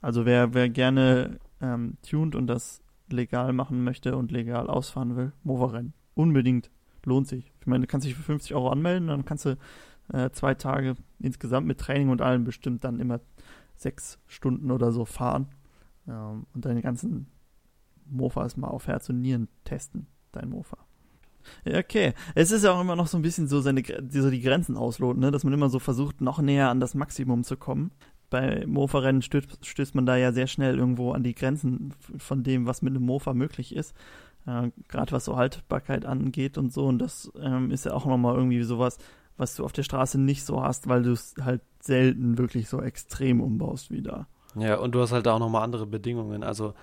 also 0.00 0.26
wer, 0.26 0.54
wer 0.54 0.68
gerne 0.68 1.38
ähm, 1.60 1.98
tuned 2.02 2.34
und 2.34 2.48
das 2.48 2.82
legal 3.08 3.52
machen 3.52 3.84
möchte 3.84 4.16
und 4.16 4.32
legal 4.32 4.68
ausfahren 4.68 5.14
will, 5.14 5.30
Mova-Rennen. 5.44 5.92
Unbedingt. 6.14 6.68
Lohnt 7.04 7.28
sich. 7.28 7.52
Ich 7.60 7.66
meine, 7.68 7.82
du 7.82 7.86
kannst 7.86 8.04
dich 8.04 8.16
für 8.16 8.24
50 8.24 8.56
Euro 8.56 8.70
anmelden, 8.70 9.06
dann 9.06 9.24
kannst 9.24 9.44
du 9.44 9.56
äh, 10.12 10.30
zwei 10.30 10.54
Tage 10.54 10.96
insgesamt 11.20 11.68
mit 11.68 11.78
Training 11.78 12.08
und 12.08 12.22
allem 12.22 12.42
bestimmt 12.42 12.82
dann 12.82 12.98
immer 12.98 13.20
sechs 13.82 14.18
Stunden 14.26 14.70
oder 14.70 14.92
so 14.92 15.04
fahren 15.04 15.48
ähm, 16.08 16.46
und 16.54 16.64
deine 16.64 16.82
ganzen 16.82 17.26
Mofas 18.06 18.56
mal 18.56 18.68
auf 18.68 18.86
Herz 18.86 19.08
und 19.08 19.20
Nieren 19.20 19.48
testen, 19.64 20.06
dein 20.32 20.50
Mofa. 20.50 20.78
Okay. 21.66 22.14
Es 22.34 22.50
ist 22.50 22.64
ja 22.64 22.72
auch 22.72 22.80
immer 22.80 22.96
noch 22.96 23.06
so 23.06 23.18
ein 23.18 23.22
bisschen 23.22 23.48
so 23.48 23.60
seine 23.60 23.82
so 24.10 24.30
die 24.30 24.40
Grenzen 24.40 24.76
ausloten, 24.76 25.20
ne? 25.20 25.30
dass 25.30 25.44
man 25.44 25.52
immer 25.52 25.68
so 25.68 25.78
versucht, 25.78 26.20
noch 26.20 26.40
näher 26.40 26.68
an 26.68 26.80
das 26.80 26.94
Maximum 26.94 27.44
zu 27.44 27.56
kommen. 27.56 27.90
Bei 28.30 28.64
Mofa-Rennen 28.66 29.22
stößt, 29.22 29.66
stößt 29.66 29.94
man 29.94 30.06
da 30.06 30.16
ja 30.16 30.32
sehr 30.32 30.46
schnell 30.46 30.78
irgendwo 30.78 31.12
an 31.12 31.22
die 31.22 31.34
Grenzen 31.34 31.92
von 32.16 32.42
dem, 32.42 32.66
was 32.66 32.80
mit 32.80 32.94
einem 32.94 33.04
Mofa 33.04 33.34
möglich 33.34 33.74
ist. 33.74 33.94
Äh, 34.46 34.70
Gerade 34.88 35.12
was 35.12 35.26
so 35.26 35.36
Haltbarkeit 35.36 36.06
angeht 36.06 36.56
und 36.56 36.72
so. 36.72 36.86
Und 36.86 36.98
das 36.98 37.30
ähm, 37.40 37.70
ist 37.70 37.84
ja 37.84 37.92
auch 37.92 38.06
nochmal 38.06 38.36
irgendwie 38.36 38.62
sowas, 38.62 38.98
was 39.36 39.54
du 39.56 39.64
auf 39.64 39.72
der 39.72 39.82
Straße 39.82 40.20
nicht 40.20 40.44
so 40.44 40.62
hast, 40.62 40.88
weil 40.88 41.02
du 41.02 41.12
es 41.12 41.34
halt 41.40 41.62
selten 41.80 42.38
wirklich 42.38 42.68
so 42.68 42.80
extrem 42.80 43.40
umbaust 43.40 43.90
wie 43.90 44.02
da. 44.02 44.26
Ja, 44.54 44.76
und 44.78 44.92
du 44.92 45.00
hast 45.00 45.12
halt 45.12 45.26
auch 45.28 45.38
nochmal 45.38 45.62
andere 45.62 45.86
Bedingungen. 45.86 46.42
Also 46.44 46.74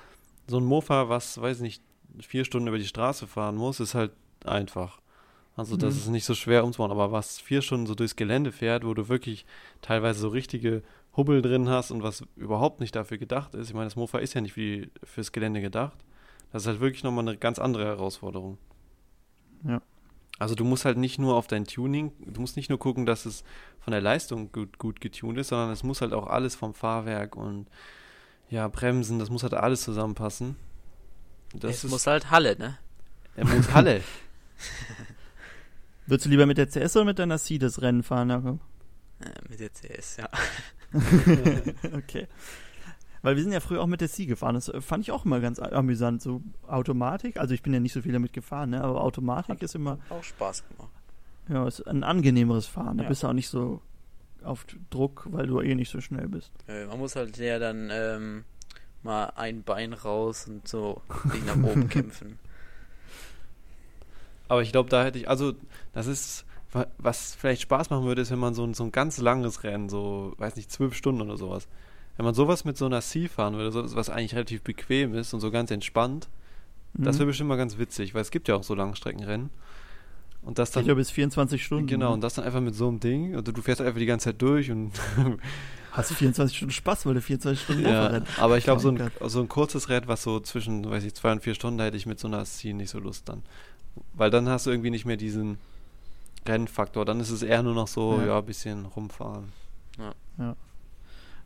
so 0.47 0.57
ein 0.57 0.65
Mofa, 0.65 1.09
was, 1.09 1.39
weiß 1.39 1.59
nicht, 1.61 1.83
vier 2.19 2.43
Stunden 2.43 2.67
über 2.67 2.79
die 2.79 2.87
Straße 2.87 3.27
fahren 3.27 3.55
muss, 3.55 3.79
ist 3.79 3.93
halt 3.95 4.11
einfach. 4.43 4.99
Also 5.55 5.77
das 5.77 5.93
Mhm. 5.95 5.99
ist 5.99 6.07
nicht 6.09 6.25
so 6.25 6.33
schwer 6.35 6.63
umzubauen, 6.63 6.91
aber 6.91 7.11
was 7.11 7.39
vier 7.39 7.61
Stunden 7.61 7.85
so 7.85 7.93
durchs 7.93 8.15
Gelände 8.15 8.51
fährt, 8.51 8.85
wo 8.85 8.93
du 8.93 9.07
wirklich 9.09 9.45
teilweise 9.81 10.19
so 10.21 10.29
richtige 10.29 10.81
Hubbel 11.15 11.41
drin 11.41 11.69
hast 11.69 11.91
und 11.91 12.01
was 12.01 12.23
überhaupt 12.35 12.79
nicht 12.79 12.95
dafür 12.95 13.17
gedacht 13.17 13.53
ist. 13.55 13.67
Ich 13.69 13.73
meine, 13.73 13.85
das 13.85 13.95
Mofa 13.95 14.19
ist 14.19 14.33
ja 14.33 14.41
nicht 14.41 14.55
wie 14.55 14.89
fürs 15.03 15.31
Gelände 15.31 15.61
gedacht. 15.61 15.97
Das 16.51 16.63
ist 16.63 16.67
halt 16.67 16.79
wirklich 16.79 17.03
nochmal 17.03 17.27
eine 17.27 17.37
ganz 17.37 17.59
andere 17.59 17.85
Herausforderung. 17.85 18.57
Ja. 19.67 19.81
Also 20.39 20.55
du 20.55 20.63
musst 20.63 20.85
halt 20.85 20.97
nicht 20.97 21.19
nur 21.19 21.35
auf 21.35 21.47
dein 21.47 21.65
Tuning, 21.65 22.13
du 22.25 22.39
musst 22.39 22.55
nicht 22.55 22.69
nur 22.69 22.79
gucken, 22.79 23.05
dass 23.05 23.25
es 23.25 23.43
von 23.81 23.91
der 23.91 24.01
Leistung 24.01 24.51
gut, 24.53 24.77
gut 24.77 25.01
getunt 25.01 25.37
ist, 25.37 25.49
sondern 25.49 25.69
es 25.71 25.83
muss 25.83 25.99
halt 25.99 26.13
auch 26.13 26.27
alles 26.27 26.55
vom 26.55 26.73
Fahrwerk 26.73 27.35
und 27.35 27.67
ja, 28.49 28.67
Bremsen, 28.69 29.19
das 29.19 29.29
muss 29.29 29.43
halt 29.43 29.53
alles 29.53 29.83
zusammenpassen. 29.83 30.55
Das 31.53 31.75
es 31.75 31.83
ist, 31.83 31.91
muss 31.91 32.07
halt 32.07 32.31
Halle, 32.31 32.57
ne? 32.57 32.77
er 33.35 33.45
muss 33.45 33.73
Halle. 33.73 34.01
Würdest 36.07 36.25
du 36.25 36.29
lieber 36.29 36.45
mit 36.45 36.57
der 36.57 36.67
CS 36.67 36.95
oder 36.95 37.05
mit 37.05 37.19
deiner 37.19 37.37
C 37.37 37.57
das 37.57 37.81
Rennen 37.81 38.01
fahren, 38.01 38.29
Jakob? 38.29 38.59
Äh, 39.19 39.49
mit 39.49 39.59
der 39.59 39.71
CS, 39.71 40.17
ja. 40.17 40.29
okay. 41.97 42.27
Weil 43.21 43.35
wir 43.35 43.43
sind 43.43 43.51
ja 43.51 43.59
früher 43.59 43.81
auch 43.81 43.87
mit 43.87 44.01
der 44.01 44.09
C 44.09 44.25
gefahren. 44.25 44.55
Das 44.55 44.69
äh, 44.69 44.79
fand 44.81 45.03
ich 45.03 45.11
auch 45.11 45.25
immer 45.25 45.39
ganz 45.41 45.59
amüsant. 45.59 46.21
So 46.21 46.41
Automatik, 46.67 47.37
also 47.37 47.53
ich 47.53 47.61
bin 47.61 47.73
ja 47.73 47.79
nicht 47.79 47.93
so 47.93 48.01
viel 48.01 48.13
damit 48.13 48.31
gefahren, 48.33 48.69
ne? 48.71 48.81
aber 48.83 49.01
Automatik 49.01 49.61
ist 49.61 49.75
immer 49.75 49.97
Auch 50.09 50.23
Spaß 50.23 50.63
gemacht. 50.69 50.91
ja, 51.49 51.67
ist 51.67 51.85
ein 51.87 52.03
angenehmeres 52.03 52.65
Fahren. 52.65 52.97
Da 52.97 53.03
Ja. 53.03 53.09
bist 53.09 53.23
du 53.23 53.27
auch 53.27 53.33
nicht 53.33 53.49
so 53.49 53.81
auf 54.43 54.65
Druck, 54.89 55.27
weil 55.31 55.47
du 55.47 55.59
eh 55.59 55.75
nicht 55.75 55.91
so 55.91 55.99
schnell 55.99 56.27
bist. 56.29 56.51
Man 56.67 56.97
muss 56.97 57.17
halt 57.17 57.37
ja 57.37 57.59
dann 57.59 57.89
ähm, 57.91 58.45
mal 59.03 59.33
ein 59.35 59.63
Bein 59.63 59.91
raus 59.91 60.47
und 60.47 60.65
so 60.67 61.01
sich 61.33 61.43
nach 61.45 61.57
oben 61.61 61.89
kämpfen. 61.89 62.39
Aber 64.47 64.61
ich 64.61 64.71
glaube, 64.71 64.89
da 64.89 65.03
hätte 65.03 65.19
ich, 65.19 65.29
also 65.29 65.53
das 65.93 66.07
ist, 66.07 66.45
wa- 66.71 66.87
was 66.97 67.35
vielleicht 67.35 67.61
Spaß 67.63 67.89
machen 67.89 68.05
würde, 68.05 68.21
ist, 68.21 68.31
wenn 68.31 68.39
man 68.39 68.53
so 68.55 68.63
ein, 68.63 68.73
so 68.73 68.83
ein 68.83 68.91
ganz 68.91 69.19
langes 69.19 69.63
Rennen, 69.63 69.89
so, 69.89 70.33
weiß 70.37 70.55
nicht, 70.55 70.71
zwölf 70.71 70.95
Stunden 70.95 71.21
oder 71.21 71.37
sowas, 71.37 71.67
wenn 72.19 72.25
man 72.25 72.35
sowas 72.35 72.65
mit 72.65 72.77
so 72.77 72.85
einer 72.85 72.99
C 72.99 73.29
fahren 73.29 73.55
würde, 73.55 73.71
so, 73.71 73.95
was 73.95 74.09
eigentlich 74.09 74.33
relativ 74.35 74.61
bequem 74.61 75.13
ist 75.15 75.33
und 75.33 75.39
so 75.39 75.51
ganz 75.51 75.71
entspannt, 75.71 76.27
das 76.93 77.15
Mhm. 77.15 77.19
wäre 77.19 77.27
bestimmt 77.27 77.47
mal 77.47 77.55
ganz 77.55 77.77
witzig, 77.77 78.13
weil 78.13 78.21
es 78.23 78.29
gibt 78.29 78.49
ja 78.49 78.55
auch 78.55 78.63
so 78.63 78.75
Langstreckenrennen. 78.75 79.49
Und 80.41 80.59
das 80.59 80.71
dann, 80.71 80.81
ich 80.81 80.87
glaube, 80.87 80.99
bis 80.99 81.11
24 81.11 81.63
Stunden. 81.63 81.87
genau, 81.87 82.09
ne? 82.09 82.13
und 82.15 82.21
das 82.21 82.33
dann 82.33 82.43
einfach 82.43 82.59
mit 82.59 82.75
so 82.75 82.89
einem 82.89 82.99
Ding, 82.99 83.37
und 83.37 83.47
du 83.47 83.61
fährst 83.61 83.79
einfach 83.79 83.99
die 83.99 84.05
ganze 84.05 84.25
Zeit 84.25 84.41
durch 84.41 84.69
und 84.69 84.91
Hast 85.93 86.11
du 86.11 86.15
24 86.15 86.57
Stunden 86.57 86.73
Spaß, 86.73 87.05
weil 87.05 87.13
du 87.13 87.21
24 87.21 87.63
Stunden 87.63 87.85
ja, 87.85 88.07
rennst. 88.07 88.37
aber 88.37 88.57
ich 88.57 88.65
glaube, 88.65 88.81
so 88.81 88.89
ein, 88.89 89.11
so 89.25 89.39
ein 89.39 89.47
kurzes 89.47 89.87
Rennen, 89.87 90.09
was 90.09 90.21
so 90.21 90.41
zwischen, 90.41 90.89
weiß 90.89 91.05
ich, 91.05 91.13
zwei 91.15 91.31
und 91.31 91.41
vier 91.41 91.55
Stunden, 91.55 91.77
da 91.77 91.85
hätte 91.85 91.95
ich 91.95 92.05
mit 92.05 92.19
so 92.19 92.27
einer 92.27 92.43
C 92.43 92.73
nicht 92.73 92.89
so 92.89 92.99
Lust 92.99 93.29
dann. 93.29 93.43
Weil 94.13 94.29
dann 94.29 94.49
hast 94.49 94.65
du 94.65 94.71
irgendwie 94.71 94.91
nicht 94.91 95.05
mehr 95.05 95.15
diesen 95.17 95.57
Rennfaktor. 96.45 97.05
Dann 97.05 97.21
ist 97.21 97.29
es 97.31 97.43
eher 97.43 97.63
nur 97.63 97.75
noch 97.75 97.87
so, 97.87 98.19
Ja. 98.19 98.25
ja, 98.27 98.37
ein 98.39 98.45
bisschen 98.45 98.85
rumfahren. 98.85 99.53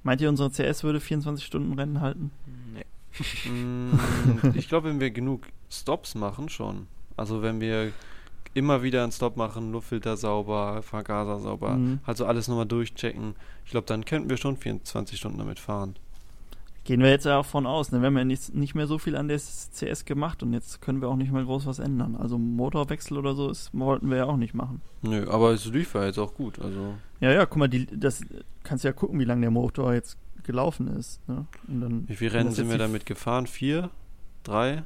Meint 0.04 0.22
ihr, 0.22 0.30
unsere 0.30 0.50
CS 0.52 0.84
würde 0.84 1.00
24 1.00 1.46
Stunden 1.46 1.74
Rennen 1.74 2.02
halten? 2.02 2.32
Nee. 2.74 2.86
Mm, 3.50 3.92
ich 4.56 4.68
glaube, 4.68 4.90
wenn 4.90 5.00
wir 5.00 5.12
genug 5.12 5.48
Stops 5.70 6.16
machen, 6.16 6.50
schon. 6.50 6.88
Also 7.16 7.42
wenn 7.42 7.62
wir 7.62 7.92
immer 8.54 8.84
wieder 8.84 9.04
einen 9.04 9.12
Stop 9.12 9.38
machen, 9.38 9.72
Luftfilter 9.72 10.18
sauber, 10.18 10.82
Vergaser 10.84 11.40
sauber, 11.40 11.76
Mhm. 11.76 12.00
also 12.06 12.26
alles 12.26 12.48
nochmal 12.48 12.66
durchchecken. 12.66 13.36
Ich 13.66 13.72
glaube, 13.72 13.88
dann 13.88 14.06
könnten 14.06 14.30
wir 14.30 14.38
schon 14.38 14.58
24 14.58 15.18
Stunden 15.18 15.38
damit 15.40 15.60
fahren. 15.60 15.96
Gehen 16.86 17.00
wir 17.02 17.10
jetzt 17.10 17.26
ja 17.26 17.38
auch 17.40 17.46
von 17.46 17.66
aus. 17.66 17.92
Ne? 17.94 18.02
Wir 18.02 18.08
haben 18.08 18.18
ja 18.18 18.26
nicht, 18.26 18.54
nicht 18.54 18.76
mehr 18.76 18.88
so 18.88 18.98
viel 19.00 19.16
an 19.16 19.30
der 19.30 19.40
CS 19.40 20.04
gemacht 20.04 20.44
und 20.44 20.52
jetzt 20.52 20.82
können 20.82 21.00
wir 21.02 21.08
auch 21.08 21.16
nicht 21.16 21.32
mehr 21.32 21.44
groß 21.44 21.66
was 21.66 21.80
ändern. 21.80 22.18
Also 22.18 22.38
Motorwechsel 22.38 23.18
oder 23.18 23.36
so 23.36 23.50
ist, 23.50 23.70
wollten 23.74 24.10
wir 24.10 24.18
ja 24.18 24.26
auch 24.26 24.36
nicht 24.36 24.54
machen. 24.54 24.82
Nö, 25.02 25.26
aber 25.30 25.52
es 25.52 25.66
lief 25.66 25.94
ja 25.96 26.06
jetzt 26.06 26.20
auch 26.20 26.34
gut. 26.34 26.60
Also 26.60 26.96
Ja, 27.24 27.32
ja, 27.32 27.46
guck 27.46 27.58
mal, 27.58 27.70
die, 27.70 27.86
das 27.86 28.22
kannst 28.64 28.84
ja 28.84 28.92
gucken, 28.92 29.18
wie 29.18 29.24
lange 29.24 29.40
der 29.40 29.52
Motor 29.52 29.94
jetzt 29.94 30.18
gelaufen 30.44 30.88
ist. 30.88 31.22
Ne? 31.30 31.46
Wie 32.08 32.18
viele 32.18 32.34
Rennen 32.34 32.52
sind 32.52 32.66
jetzt 32.66 32.74
wir 32.74 32.78
damit 32.78 33.06
gefahren? 33.06 33.48
Vier? 33.48 33.92
Drei? 34.44 34.84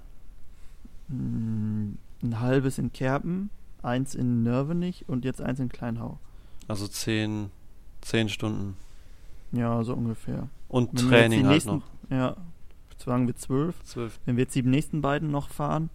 Mm, 1.07 1.93
Ein 2.21 2.39
halbes 2.39 2.77
in 2.77 2.93
Kerpen, 2.93 3.49
eins 3.81 4.13
in 4.13 4.43
Nörvenich 4.43 5.05
und 5.09 5.25
jetzt 5.25 5.41
eins 5.41 5.59
in 5.59 5.69
Kleinhau. 5.69 6.19
Also 6.67 6.87
zehn, 6.87 7.49
zehn 8.01 8.29
Stunden. 8.29 8.77
Ja, 9.51 9.83
so 9.83 9.95
ungefähr. 9.95 10.47
Und 10.67 10.89
Wenn 10.89 10.97
jetzt 10.99 11.09
Training 11.09 11.39
halt 11.45 11.53
nächsten, 11.53 11.71
noch. 11.77 11.83
Ja, 12.11 12.37
sagen 13.03 13.25
wir 13.25 13.35
zwölf. 13.35 13.81
Zwölf. 13.83 14.19
Wenn 14.25 14.37
wir 14.37 14.43
jetzt 14.43 14.53
die 14.53 14.61
nächsten 14.61 15.01
beiden 15.01 15.31
noch 15.31 15.49
fahren, 15.49 15.89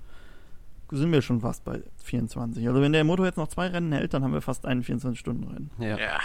sind 0.93 1.11
wir 1.13 1.23
schon 1.23 1.41
fast 1.41 1.65
bei 1.65 1.83
24. 2.05 2.67
Also 2.69 2.81
wenn 2.81 2.93
der 2.93 3.03
Motor 3.05 3.27
jetzt 3.27 3.37
noch 3.39 3.49
zwei 3.49 3.67
Rennen 3.69 3.93
hält, 3.93 4.15
dann 4.15 4.23
haben 4.23 4.33
wir 4.33 4.43
fast 4.43 4.67
einen 4.67 4.83
24-Stunden-Rennen. 4.83 5.71
Ja. 5.79 5.99
Ja. 5.99 6.19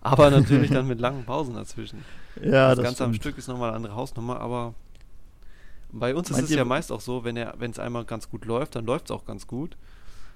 Aber 0.00 0.30
natürlich 0.30 0.70
dann 0.70 0.86
mit 0.86 1.00
langen 1.00 1.24
Pausen 1.24 1.54
dazwischen. 1.54 2.04
Ja, 2.40 2.68
das 2.68 2.76
das 2.76 2.84
Ganze 2.84 3.04
am 3.04 3.10
stimmt. 3.12 3.22
Stück 3.22 3.38
ist 3.38 3.48
nochmal 3.48 3.68
eine 3.70 3.76
andere 3.76 3.94
Hausnummer, 3.96 4.40
aber 4.40 4.74
bei 5.92 6.14
uns 6.14 6.30
ist 6.30 6.36
Meint 6.36 6.44
es 6.44 6.50
ihr- 6.52 6.58
ja 6.58 6.64
meist 6.64 6.92
auch 6.92 7.00
so, 7.00 7.24
wenn 7.24 7.36
er, 7.36 7.54
wenn 7.58 7.70
es 7.72 7.78
einmal 7.78 8.04
ganz 8.04 8.30
gut 8.30 8.44
läuft, 8.44 8.76
dann 8.76 8.86
läuft 8.86 9.06
es 9.06 9.10
auch 9.10 9.24
ganz 9.24 9.46
gut. 9.46 9.76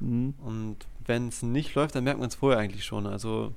Mhm. 0.01 0.35
Und 0.41 0.77
wenn 1.07 1.29
es 1.29 1.43
nicht 1.43 1.75
läuft, 1.75 1.95
dann 1.95 2.05
merkt 2.05 2.19
man 2.21 2.29
es 2.29 2.35
vorher 2.35 2.59
eigentlich 2.59 2.85
schon. 2.85 3.07
Also, 3.07 3.53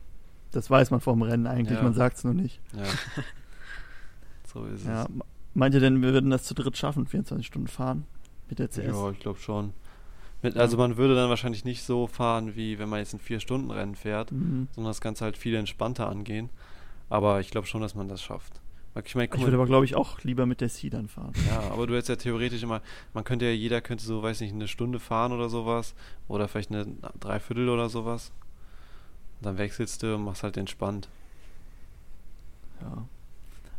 Das 0.52 0.70
weiß 0.70 0.92
man 0.92 1.00
vom 1.02 1.22
Rennen 1.24 1.48
eigentlich, 1.48 1.78
Ja. 1.78 1.84
man 1.84 1.94
sagt 1.96 2.18
es 2.18 2.24
nur 2.24 2.34
nicht. 2.36 2.60
ja. 2.76 2.84
so 4.54 4.66
ist 4.66 4.86
Ja. 4.86 5.04
es. 5.04 5.10
Meint 5.56 5.74
ihr 5.76 5.80
denn, 5.82 6.02
wir 6.02 6.14
würden 6.14 6.30
das 6.32 6.44
zu 6.44 6.54
dritt 6.54 6.78
schaffen, 6.78 7.06
24 7.08 7.46
Stunden 7.48 7.68
fahren 7.68 8.06
mit 8.50 8.60
der 8.60 8.70
CS? 8.70 8.88
Ja, 8.88 9.10
ich 9.12 9.20
glaube 9.20 9.40
schon. 9.40 9.74
Mit, 10.44 10.58
also 10.58 10.78
man 10.78 10.98
würde 10.98 11.16
dann 11.16 11.30
wahrscheinlich 11.30 11.64
nicht 11.66 11.84
so 11.84 12.06
fahren, 12.06 12.56
wie 12.56 12.78
wenn 12.78 12.90
man 12.90 13.00
jetzt 13.00 13.14
ein 13.14 13.20
Vier-Stunden-Rennen 13.20 13.96
fährt, 13.96 14.32
Mhm. 14.32 14.68
sondern 14.76 14.90
das 14.92 15.02
Ganze 15.02 15.24
halt 15.26 15.38
viel 15.38 15.56
entspannter 15.56 16.08
angehen. 16.10 16.50
Aber 17.10 17.40
ich 17.40 17.50
glaube 17.50 17.66
schon, 17.66 17.82
dass 17.82 17.96
man 17.96 18.08
das 18.10 18.22
schafft. 18.22 18.60
Ich 19.04 19.14
guck 19.14 19.36
Ich 19.36 19.42
würde 19.42 19.56
aber, 19.58 19.66
glaube 19.66 19.86
ich, 19.86 19.96
auch 19.96 20.22
lieber 20.22 20.46
mit 20.46 20.62
der 20.62 20.70
C 20.70 20.90
dann 20.92 21.08
fahren. 21.08 21.32
Ja, 21.50 21.62
aber 21.72 21.88
du 21.88 21.94
hättest 21.96 22.10
ja 22.10 22.16
theoretisch 22.16 22.62
immer, 22.62 22.82
man 23.16 23.24
könnte 23.24 23.46
ja, 23.46 23.52
jeder 23.52 23.82
könnte 23.82 24.04
so, 24.06 24.22
weiß 24.22 24.42
nicht, 24.42 24.54
eine 24.54 24.68
Stunde 24.68 25.00
fahren 25.00 25.32
oder 25.32 25.50
sowas. 25.50 25.96
Oder 26.28 26.48
vielleicht 26.48 26.70
eine 26.72 26.86
Dreiviertel 27.20 27.70
oder 27.70 27.90
sowas. 27.90 28.32
Und 29.40 29.48
dann 29.48 29.58
wechselst 29.58 30.04
du 30.04 30.14
und 30.14 30.24
machst 30.26 30.44
halt 30.44 30.58
entspannt. 30.58 31.10
Ja. 32.82 33.06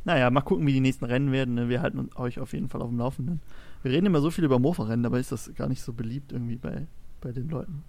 Naja, 0.04 0.30
mal 0.30 0.40
gucken, 0.42 0.66
wie 0.66 0.72
die 0.72 0.80
nächsten 0.80 1.04
Rennen 1.04 1.30
werden. 1.32 1.54
ne? 1.54 1.68
Wir 1.68 1.80
halten 1.80 2.10
euch 2.16 2.40
auf 2.40 2.52
jeden 2.52 2.68
Fall 2.68 2.82
auf 2.82 2.88
dem 2.88 2.98
Laufenden. 2.98 3.40
Wir 3.84 3.92
reden 3.92 4.06
immer 4.06 4.20
so 4.20 4.30
viel 4.32 4.42
über 4.44 4.58
Mofa-Rennen, 4.58 5.02
dabei 5.04 5.20
ist 5.20 5.30
das 5.30 5.54
gar 5.54 5.68
nicht 5.68 5.82
so 5.82 5.92
beliebt 5.92 6.32
irgendwie 6.32 6.56
bei, 6.56 6.86
bei 7.20 7.30
den 7.32 7.48
Leuten. 7.48 7.84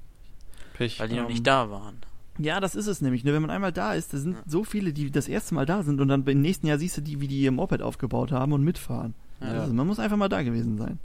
Pech. 0.73 0.99
Weil 0.99 1.07
die 1.09 1.15
noch 1.15 1.23
Ähm, 1.23 1.27
nicht 1.29 1.47
da 1.47 1.71
waren. 1.71 1.95
Ja, 2.37 2.59
das 2.59 2.75
ist 2.75 2.87
es 2.87 3.01
nämlich. 3.01 3.23
Ne? 3.23 3.33
Wenn 3.33 3.41
man 3.41 3.49
einmal 3.49 3.71
da 3.71 3.93
ist, 3.93 4.13
da 4.13 4.17
sind 4.17 4.33
Ja. 4.33 4.43
so 4.45 4.63
viele, 4.65 4.91
die 4.93 5.09
das 5.09 5.27
erste 5.29 5.55
Mal 5.55 5.65
da 5.65 5.83
sind 5.83 6.01
und 6.01 6.09
dann 6.09 6.23
im 6.25 6.41
nächsten 6.41 6.67
Jahr 6.67 6.77
siehst 6.77 6.97
du 6.97 7.01
die, 7.01 7.21
wie 7.21 7.27
die 7.29 7.39
ihr 7.41 7.51
Moped 7.51 7.81
aufgebaut 7.81 8.31
haben 8.33 8.51
und 8.51 8.61
mitfahren. 8.63 9.13
Ja. 9.41 9.47
Also 9.61 9.73
man 9.73 9.87
muss 9.87 9.99
einfach 9.99 10.17
mal 10.17 10.27
da 10.29 10.43
gewesen 10.43 10.77
sein. 10.77 10.99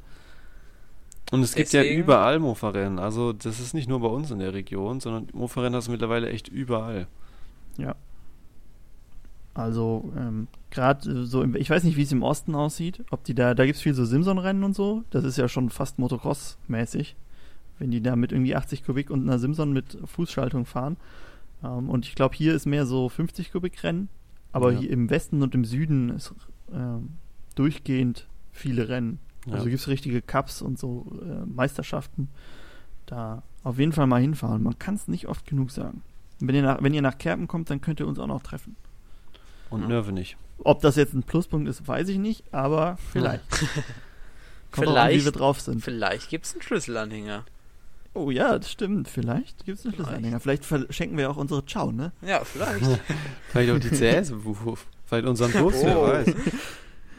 Und 1.31 1.43
es 1.43 1.55
gibt 1.55 1.73
ja 1.73 1.83
Deswegen- 1.83 2.03
überall 2.03 2.41
Mofa-Rennen. 2.41 2.99
Also 2.99 3.33
das 3.33 3.61
ist 3.61 3.75
nicht 3.75 3.89
nur 3.89 4.01
bei 4.01 4.09
uns 4.09 4.33
in 4.33 4.41
der 4.41 4.53
Region, 4.53 4.99
sondern 4.99 5.29
Mofa-Rennen 5.33 5.77
hast 5.77 5.87
du 5.87 5.93
mittlerweile 5.93 6.29
echt 6.31 6.49
überall. 6.49 7.07
Also 9.61 10.13
ähm, 10.17 10.49
gerade 10.71 11.27
so, 11.27 11.43
im, 11.43 11.55
ich 11.55 11.69
weiß 11.71 11.85
nicht, 11.85 11.97
wie 11.97 12.03
es 12.03 12.13
im 12.13 12.23
Osten 12.23 12.55
aussieht. 12.55 13.05
Ob 13.11 13.25
die 13.25 13.35
da, 13.35 13.55
da 13.55 13.67
gibt 13.67 13.77
es 13.77 13.83
viel 13.83 13.95
so 13.95 14.05
Simson-Rennen 14.05 14.65
und 14.65 14.75
so. 14.75 15.05
Das 15.11 15.25
ist 15.25 15.37
ja 15.37 15.49
schon 15.49 15.71
fast 15.71 15.99
Motocross-mäßig, 15.99 17.15
wenn 17.79 17.91
die 17.91 18.01
da 18.03 18.17
mit 18.17 18.33
irgendwie 18.33 18.57
80 18.57 18.85
Kubik 18.85 19.11
und 19.11 19.23
einer 19.23 19.39
Simson 19.39 19.73
mit 19.73 19.99
Fußschaltung 20.05 20.67
fahren. 20.67 20.97
Ähm, 21.63 21.91
und 21.91 22.07
ich 22.07 22.15
glaube, 22.15 22.35
hier 22.35 22.55
ist 22.55 22.67
mehr 22.67 22.87
so 22.87 23.09
50 23.09 23.53
Kubik 23.53 23.83
Rennen. 23.83 24.09
Aber 24.53 24.73
Ja. 24.73 24.81
hier 24.81 24.91
im 24.91 25.11
Westen 25.11 25.43
und 25.43 25.55
im 25.55 25.65
Süden 25.65 26.09
ist 26.11 26.33
ähm, 26.73 27.11
durchgehend 27.55 28.27
viele 28.53 28.89
Rennen. 28.89 29.19
Ja. 29.47 29.55
Also 29.55 29.67
gibt 29.67 29.79
es 29.81 29.89
richtige 29.89 30.23
Cups 30.23 30.61
und 30.63 30.79
so 30.79 31.07
äh, 31.23 31.47
Meisterschaften. 31.47 32.29
Da 33.07 33.43
auf 33.63 33.79
jeden 33.79 33.93
Fall 33.93 34.07
mal 34.07 34.21
hinfahren. 34.21 34.63
Man 34.63 34.79
kann 34.79 34.95
es 34.95 35.09
nicht 35.09 35.29
oft 35.29 35.47
genug 35.47 35.71
sagen. 35.71 36.03
Wenn 36.41 36.55
ihr, 36.55 36.63
nach, 36.63 36.83
wenn 36.83 36.95
ihr 36.95 37.03
nach 37.03 37.19
Kerpen 37.19 37.47
kommt, 37.49 37.69
dann 37.71 37.81
könnt 37.81 38.01
ihr 38.01 38.09
uns 38.09 38.19
auch 38.19 38.27
noch 38.27 38.43
treffen. 38.43 38.77
Und 39.71 39.83
Ja. 39.83 39.89
Nörve 39.89 40.13
nicht. 40.13 40.37
Ob 40.63 40.81
das 40.83 40.97
jetzt 40.97 41.15
ein 41.15 41.23
Pluspunkt 41.23 41.69
ist, 41.69 41.87
weiß 41.89 42.09
ich 42.09 42.19
nicht, 42.19 42.45
aber 42.53 42.99
vielleicht. 43.13 43.43
Kommt 44.73 44.87
auch 44.89 44.95
an, 44.97 45.09
wie 45.09 45.13
Vielleicht- 45.15 45.25
wir 45.25 45.33
drauf 45.33 45.61
sind. 45.61 45.83
Vielleicht 45.83 46.29
gibt 46.29 46.47
es 46.47 46.53
einen 46.53 46.63
Schlüsselanhänger. 46.63 47.45
Oh 48.15 48.31
ja, 48.31 48.59
das 48.59 48.71
stimmt. 48.71 49.09
Vielleicht 49.09 49.65
gibt 49.65 49.79
es 49.79 49.85
einen 49.85 49.95
Schlüsselanhänger. 49.95 50.41
Vielleicht 50.41 50.65
verschenken 50.65 51.17
wir 51.17 51.31
auch 51.31 51.37
unsere 51.37 51.65
Ciao, 51.65 51.91
ne? 51.93 52.13
Ja, 52.23 52.45
vielleicht. 52.45 52.85
Vielleicht 53.51 53.73
auch 53.73 53.79
die 53.79 53.89
CS, 53.89 54.33
vielleicht 55.07 55.27
unseren 55.27 55.53
Bus, 55.53 55.75
wer 55.83 55.99
Oh. 55.99 56.09
weiß. 56.09 56.35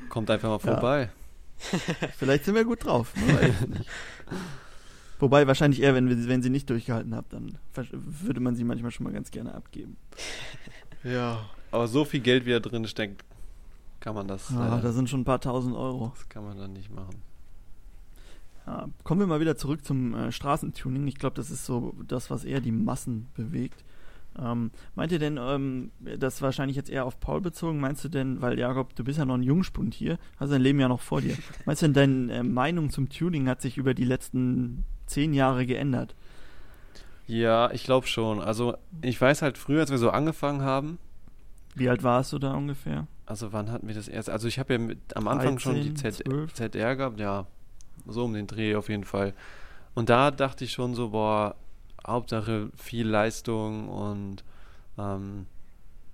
Kommt 0.10 0.30
einfach 0.30 0.50
mal 0.50 0.56
Ja. 0.56 0.74
vorbei. 0.74 1.10
Vielleicht 2.18 2.46
sind 2.46 2.56
wir 2.56 2.66
gut 2.66 2.84
drauf. 2.86 3.14
Wobei 5.20 5.46
wahrscheinlich 5.48 5.82
eher, 5.82 5.94
wenn, 5.94 6.10
wir, 6.10 6.28
wenn 6.28 6.42
sie 6.42 6.50
nicht 6.50 6.70
durchgehalten 6.70 7.16
habt, 7.16 7.34
dann 7.34 7.58
würde 7.94 8.40
man 8.40 8.56
sie 8.56 8.64
manchmal 8.64 8.92
schon 8.92 9.04
mal 9.04 9.14
ganz 9.14 9.30
gerne 9.32 9.54
abgeben. 9.54 9.98
Ja. 11.04 11.46
Aber 11.72 11.88
so 11.88 12.06
viel 12.06 12.20
Geld, 12.20 12.46
wie 12.46 12.52
da 12.52 12.60
drin 12.60 12.86
steckt, 12.88 13.24
kann 14.00 14.16
man 14.16 14.28
das, 14.28 14.52
Ah, 14.52 14.68
leider- 14.70 14.82
da 14.82 14.92
sind 14.92 15.10
schon 15.10 15.22
ein 15.22 15.26
paar 15.26 15.40
tausend 15.42 15.76
Euro. 15.76 16.12
das 16.16 16.28
kann 16.30 16.44
man 16.44 16.58
dann 16.58 16.74
nicht 16.74 16.94
machen. 16.94 17.22
Ja, 18.68 18.88
kommen 19.04 19.20
wir 19.22 19.28
mal 19.28 19.40
wieder 19.40 19.56
zurück 19.58 19.84
zum 19.84 20.14
äh, 20.14 20.32
Straßentuning. 20.32 21.08
Ich 21.08 21.16
glaube, 21.16 21.36
das 21.36 21.50
ist 21.50 21.66
so 21.66 21.96
das, 22.08 22.30
was 22.30 22.44
eher 22.44 22.62
die 22.62 22.72
Massen 22.72 23.28
bewegt. 23.36 23.84
Ähm, 24.40 24.72
meint 24.96 25.12
ihr 25.12 25.20
denn, 25.20 25.38
ähm, 25.42 25.92
das 26.00 26.42
wahrscheinlich 26.42 26.78
jetzt 26.78 26.90
eher 26.90 27.06
auf 27.06 27.20
Paul 27.20 27.42
bezogen, 27.42 27.80
meinst 27.82 28.04
du 28.06 28.08
denn, 28.10 28.42
weil 28.42 28.58
Jakob, 28.58 28.96
du 28.96 29.04
bist 29.04 29.18
ja 29.20 29.26
noch 29.26 29.34
ein 29.36 29.44
Jungspund 29.44 29.94
hier, 29.94 30.20
hast 30.38 30.52
dein 30.52 30.62
Leben 30.62 30.80
ja 30.80 30.88
noch 30.88 31.02
vor 31.02 31.20
dir. 31.22 31.36
Meinst 31.66 31.82
du 31.82 31.88
denn, 31.90 32.28
deine 32.30 32.40
äh, 32.40 32.44
Meinung 32.44 32.92
zum 32.92 33.10
Tuning 33.10 33.50
hat 33.50 33.62
sich 33.62 33.78
über 33.78 33.94
die 33.94 34.06
letzten 34.06 34.86
zehn 35.06 35.34
Jahre 35.34 35.66
geändert? 35.66 36.16
Ja, 37.28 37.72
ich 37.72 37.84
glaube 37.84 38.08
schon. 38.08 38.40
Also 38.40 38.76
ich 39.02 39.20
weiß 39.20 39.42
halt 39.42 39.58
früher, 39.58 39.82
als 39.82 39.92
wir 39.92 39.98
so 39.98 40.12
angefangen 40.12 40.62
haben, 40.62 40.98
Wie 41.76 41.90
alt 41.90 42.04
warst 42.04 42.34
du 42.34 42.40
da 42.40 42.54
ungefähr? 42.54 43.08
also 43.26 43.54
wann 43.54 43.72
hatten 43.72 43.88
wir 43.88 43.96
das 43.96 44.10
erst? 44.10 44.30
Also 44.30 44.50
ich 44.50 44.60
habe 44.60 44.74
ja 44.74 44.80
mit, 44.80 45.16
am 45.16 45.30
Anfang 45.30 45.58
schon 45.58 45.76
die 45.76 45.94
13, 45.94 46.12
Z 46.12 46.26
12? 46.28 46.54
ZR 46.54 46.96
gehabt, 46.98 47.20
ja, 47.20 47.46
so 48.06 48.26
um 48.26 48.34
den 48.34 48.46
Dreh 48.46 48.76
auf 48.76 48.90
jeden 48.90 49.06
Fall. 49.06 49.34
Und 49.96 50.10
da 50.10 50.32
dachte 50.32 50.66
ich 50.66 50.74
schon 50.74 50.96
so, 50.96 51.10
boah, 51.12 51.56
Hauptsache 52.06 52.70
viel 52.76 53.08
Leistung 53.08 53.88
und 53.88 54.44
ähm, 54.98 55.46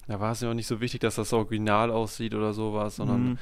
da 0.08 0.20
war 0.20 0.32
es 0.34 0.42
ja 0.42 0.50
auch 0.52 0.54
nicht 0.54 0.68
so 0.68 0.80
wichtig, 0.80 1.02
dass 1.02 1.16
das 1.16 1.34
original 1.34 1.90
aussieht 1.90 2.36
oder 2.36 2.54
sowas, 2.54 2.98
sondern 2.98 3.24
Mhm. 3.24 3.38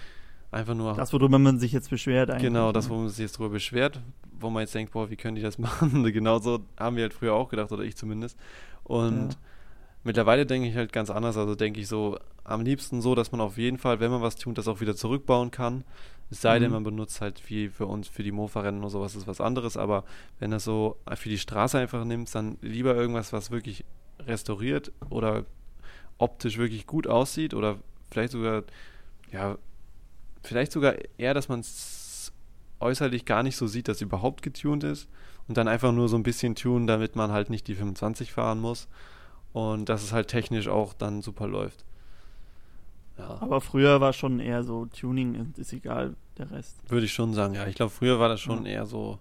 einfach 0.51 0.73
nur 0.73 0.93
Das, 0.93 1.11
worüber 1.11 1.37
man 1.37 1.59
sich 1.59 1.73
jetzt 1.73 1.89
beschwert 1.89 2.29
eigentlich. 2.29 2.43
Genau, 2.43 2.71
das, 2.71 2.85
ne? 2.85 2.91
wo 2.91 2.99
man 2.99 3.09
sich 3.09 3.19
jetzt 3.19 3.37
drüber 3.37 3.49
beschwert, 3.49 3.99
wo 4.39 4.49
man 4.49 4.61
jetzt 4.61 4.73
denkt, 4.73 4.93
boah, 4.93 5.09
wie 5.09 5.17
können 5.17 5.35
die 5.35 5.41
das 5.41 5.57
machen? 5.59 6.03
genau 6.13 6.39
so 6.39 6.61
haben 6.79 6.95
wir 6.95 7.03
halt 7.03 7.13
früher 7.13 7.33
auch 7.33 7.49
gedacht, 7.49 7.73
oder 7.73 7.83
ich 7.83 7.97
zumindest. 7.97 8.37
Und 8.85 9.29
Ja. 9.33 9.37
Mittlerweile 10.05 10.45
denke 10.45 10.69
ich 10.69 10.75
halt 10.75 10.93
ganz 10.93 11.09
anders. 11.09 11.35
Also 11.35 11.55
denke 11.55 11.81
ich 11.81 11.87
so, 11.87 12.17
am 12.45 12.61
liebsten 12.61 13.01
so, 13.01 13.15
dass 13.15 13.31
man 13.31 13.41
auf 13.41 13.57
jeden 13.57 13.77
Fall, 13.77 13.99
wenn 13.99 14.11
man 14.11 14.21
was 14.21 14.37
tut, 14.37 14.57
das 14.57 14.67
auch 14.67 14.79
wieder 14.79 14.95
zurückbauen 14.95 15.51
kann. 15.51 15.83
Es 16.31 16.41
sei 16.41 16.59
denn, 16.59 16.69
Mhm. 16.69 16.75
man 16.75 16.83
benutzt 16.83 17.21
halt 17.21 17.39
viel 17.39 17.69
für 17.69 17.85
uns, 17.87 18.07
für 18.07 18.23
die 18.23 18.31
Mofa-Rennen 18.31 18.79
oder 18.79 18.89
sowas, 18.89 19.15
ist 19.15 19.27
was 19.27 19.41
anderes. 19.41 19.77
Aber 19.77 20.05
wenn 20.39 20.51
das 20.51 20.63
so 20.63 20.97
für 21.15 21.29
die 21.29 21.37
Straße 21.37 21.77
einfach 21.77 22.05
nimmst, 22.05 22.33
dann 22.35 22.57
lieber 22.61 22.95
irgendwas, 22.95 23.33
was 23.33 23.51
wirklich 23.51 23.83
restauriert 24.19 24.91
oder 25.09 25.45
optisch 26.17 26.57
wirklich 26.57 26.87
gut 26.87 27.07
aussieht 27.07 27.53
oder 27.53 27.77
vielleicht 28.09 28.31
sogar, 28.31 28.63
ja, 29.31 29.57
vielleicht 30.43 30.71
sogar 30.71 30.95
eher, 31.17 31.33
dass 31.33 31.49
man 31.49 31.59
es 31.59 32.31
äußerlich 32.79 33.25
gar 33.25 33.43
nicht 33.43 33.57
so 33.57 33.67
sieht, 33.67 33.87
dass 33.87 34.01
überhaupt 34.01 34.41
getuned 34.41 34.83
ist 34.83 35.09
und 35.47 35.57
dann 35.57 35.67
einfach 35.67 35.91
nur 35.91 36.09
so 36.09 36.15
ein 36.15 36.23
bisschen 36.23 36.55
tunen, 36.55 36.87
damit 36.87 37.15
man 37.15 37.31
halt 37.31 37.49
nicht 37.49 37.67
die 37.67 37.75
25 37.75 38.31
fahren 38.31 38.59
muss 38.59 38.87
und 39.55 39.87
dass 39.89 40.03
es 40.03 40.11
halt 40.11 40.27
technisch 40.27 40.67
auch 40.67 40.93
dann 40.93 41.21
super 41.21 41.47
läuft. 41.47 41.85
Ja, 43.17 43.37
Aber 43.39 43.61
früher 43.61 44.01
war 44.01 44.11
schon 44.11 44.39
eher 44.41 44.63
so 44.63 44.85
Tuning 44.87 45.35
ist, 45.35 45.57
ist 45.59 45.73
egal, 45.73 46.15
der 46.37 46.51
Rest. 46.51 46.75
würde 46.89 47.05
ich 47.05 47.13
schon 47.13 47.33
sagen. 47.33 47.53
Ja, 47.53 47.65
ich 47.65 47.75
glaube, 47.75 47.91
früher 47.91 48.19
war 48.19 48.27
das 48.27 48.41
schon 48.41 48.65
Ja. 48.65 48.71
eher 48.73 48.85
so. 48.85 49.17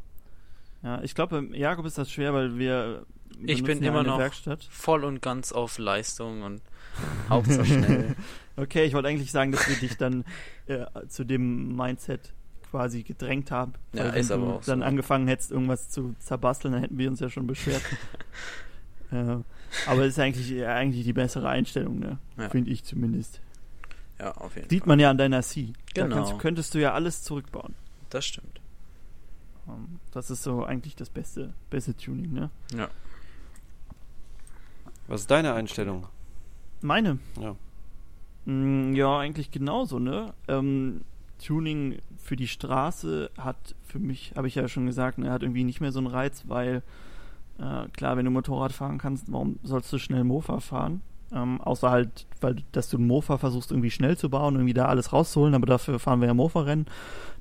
Ja, 0.82 1.00
ich 1.02 1.14
glaube, 1.14 1.48
Jakob 1.52 1.86
ist 1.86 1.96
das 1.98 2.10
schwer, 2.10 2.34
weil 2.34 2.58
wir 2.58 3.06
Ich 3.46 3.62
bin 3.62 3.80
immer 3.82 4.00
eine 4.00 4.08
noch 4.08 4.18
Werkstatt. 4.18 4.64
voll 4.70 5.04
und 5.04 5.22
ganz 5.22 5.52
auf 5.52 5.78
Leistung 5.78 6.42
und 6.42 6.60
Hauptsache 7.30 7.64
schnell. 7.64 8.16
Okay, 8.56 8.84
ich 8.84 8.94
wollte 8.94 9.08
eigentlich 9.08 9.30
sagen, 9.30 9.52
dass 9.52 9.68
wir 9.68 9.76
dich 9.76 9.96
dann 9.96 10.24
äh, 10.66 10.84
zu 11.08 11.24
dem 11.24 11.74
Mindset 11.76 12.32
quasi 12.70 13.04
gedrängt 13.04 13.52
haben. 13.52 13.74
Ja, 13.92 14.10
ist 14.10 14.32
aber 14.32 14.46
du 14.46 14.52
auch 14.54 14.64
dann 14.64 14.80
so. 14.80 14.84
angefangen 14.84 15.28
hättest, 15.28 15.52
irgendwas 15.52 15.88
zu 15.90 16.14
zerbasteln, 16.18 16.72
dann 16.72 16.82
hätten 16.82 16.98
wir 16.98 17.08
uns 17.08 17.20
ja 17.20 17.30
schon 17.30 17.46
beschwert. 17.46 17.82
äh, 19.12 19.36
aber 19.86 20.02
es 20.02 20.14
ist 20.14 20.18
eigentlich, 20.18 20.50
äh, 20.52 20.66
eigentlich 20.66 21.04
die 21.04 21.12
bessere 21.12 21.48
Einstellung, 21.48 21.98
ne? 21.98 22.18
Ja. 22.36 22.48
Finde 22.50 22.70
ich 22.70 22.84
zumindest. 22.84 23.40
Ja, 24.18 24.32
auf 24.32 24.54
jeden 24.56 24.68
Sieht 24.70 24.80
Fall. 24.80 24.88
man 24.88 25.00
ja 25.00 25.10
an 25.10 25.18
deiner 25.18 25.42
C. 25.42 25.72
Da 25.94 26.02
Genau. 26.04 26.16
kannst, 26.16 26.38
könntest 26.38 26.74
du 26.74 26.80
ja 26.80 26.92
alles 26.92 27.22
zurückbauen. 27.22 27.74
Das 28.10 28.24
stimmt. 28.24 28.60
Ähm, 29.68 29.98
das 30.12 30.30
ist 30.30 30.42
so 30.42 30.64
eigentlich 30.64 30.94
das 30.96 31.10
beste, 31.10 31.52
beste 31.70 31.96
Tuning, 31.96 32.32
ne? 32.32 32.50
Ja. 32.76 32.88
Was 35.08 35.22
ist 35.22 35.30
deine 35.30 35.52
Einstellung? 35.54 36.06
Meine. 36.80 37.18
Ja. 37.40 37.56
Mm, 38.46 38.94
Ja, 38.94 39.18
eigentlich 39.18 39.50
genauso, 39.50 39.98
ne? 39.98 40.32
Ähm, 40.48 41.02
Tuning 41.44 41.98
für 42.22 42.36
die 42.36 42.48
Straße 42.48 43.30
hat 43.36 43.74
für 43.86 43.98
mich, 43.98 44.32
habe 44.36 44.48
ich 44.48 44.54
ja 44.54 44.68
schon 44.68 44.86
gesagt, 44.86 45.18
ne, 45.18 45.30
hat 45.30 45.42
irgendwie 45.42 45.64
nicht 45.64 45.80
mehr 45.80 45.92
so 45.92 45.98
einen 45.98 46.06
Reiz, 46.06 46.44
weil 46.46 46.82
äh, 47.58 47.88
klar, 47.90 48.16
wenn 48.16 48.24
du 48.24 48.30
Motorrad 48.30 48.72
fahren 48.72 48.98
kannst, 48.98 49.30
warum 49.30 49.58
sollst 49.62 49.92
du 49.92 49.98
schnell 49.98 50.24
Mofa 50.24 50.60
fahren? 50.60 51.02
Ähm, 51.32 51.60
außer 51.60 51.90
halt, 51.90 52.26
weil 52.40 52.56
dass 52.72 52.88
du 52.88 52.96
einen 52.96 53.06
Mofa 53.06 53.38
versuchst 53.38 53.72
irgendwie 53.72 53.90
schnell 53.90 54.16
zu 54.16 54.30
bauen, 54.30 54.54
irgendwie 54.54 54.74
da 54.74 54.86
alles 54.86 55.12
rauszuholen, 55.12 55.54
aber 55.54 55.66
dafür 55.66 55.98
fahren 55.98 56.20
wir 56.20 56.28
ja 56.28 56.34
Mofa-Rennen. 56.34 56.86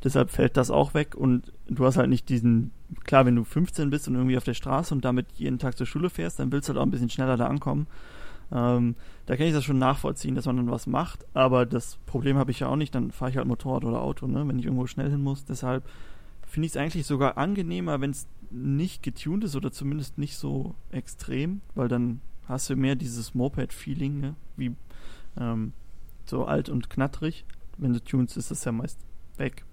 Deshalb 0.04 0.32
fällt 0.32 0.58
das 0.58 0.72
auch 0.72 0.94
weg 0.94 1.16
und 1.16 1.52
du 1.68 1.86
hast 1.86 1.98
halt 1.98 2.10
nicht 2.10 2.30
diesen, 2.30 2.72
klar, 3.04 3.26
wenn 3.26 3.36
du 3.36 3.44
15 3.44 3.90
bist 3.90 4.08
und 4.08 4.16
irgendwie 4.16 4.38
auf 4.38 4.44
der 4.44 4.54
Straße 4.54 4.94
und 4.94 5.06
damit 5.06 5.28
jeden 5.36 5.60
Tag 5.60 5.78
zur 5.78 5.86
Schule 5.86 6.10
fährst, 6.10 6.40
dann 6.40 6.52
willst 6.52 6.68
du 6.68 6.74
halt 6.74 6.80
auch 6.80 6.86
ein 6.86 6.92
bisschen 6.92 7.10
schneller 7.10 7.38
da 7.38 7.48
ankommen. 7.48 7.88
Ähm, 8.52 8.96
da 9.26 9.36
kann 9.36 9.48
ich 9.48 9.54
das 9.54 9.64
schon 9.64 9.80
nachvollziehen, 9.80 10.36
dass 10.36 10.46
man 10.46 10.58
dann 10.58 10.72
was 10.72 10.88
macht, 10.88 11.26
aber 11.34 11.66
das 11.66 11.98
Problem 12.06 12.38
habe 12.38 12.52
ich 12.52 12.60
ja 12.60 12.68
auch 12.68 12.76
nicht, 12.76 12.94
dann 12.94 13.12
fahre 13.12 13.32
ich 13.32 13.38
halt 13.38 13.48
Motorrad 13.48 13.86
oder 13.86 14.02
Auto, 14.02 14.28
ne, 14.28 14.48
wenn 14.48 14.60
ich 14.60 14.66
irgendwo 14.66 14.88
schnell 14.88 15.10
hin 15.10 15.22
muss. 15.22 15.46
Deshalb 15.46 15.84
finde 16.54 16.68
ich 16.68 16.74
es 16.74 16.78
eigentlich 16.78 17.08
sogar 17.08 17.40
angenehmer, 17.40 18.00
wenn 18.00 18.12
es 18.12 18.28
nicht 18.52 19.02
getuned 19.02 19.44
ist 19.44 19.56
oder 19.56 19.72
zumindest 19.72 20.20
nicht 20.20 20.38
so 20.38 20.76
extrem, 20.92 21.62
weil 21.74 21.88
dann 21.88 22.22
hast 22.48 22.70
du 22.70 22.76
mehr 22.76 22.94
dieses 22.94 23.34
Moped-Feeling, 23.34 24.20
ne, 24.20 24.36
wie 24.56 24.76
ähm, 25.36 25.74
so 26.28 26.46
alt 26.46 26.70
und 26.70 26.92
knattrig. 26.92 27.44
Wenn 27.80 27.94
du 27.94 28.04
tunst, 28.04 28.38
ist 28.38 28.52
das 28.52 28.64
ja 28.66 28.72
meist 28.72 29.00
weg. 29.38 29.66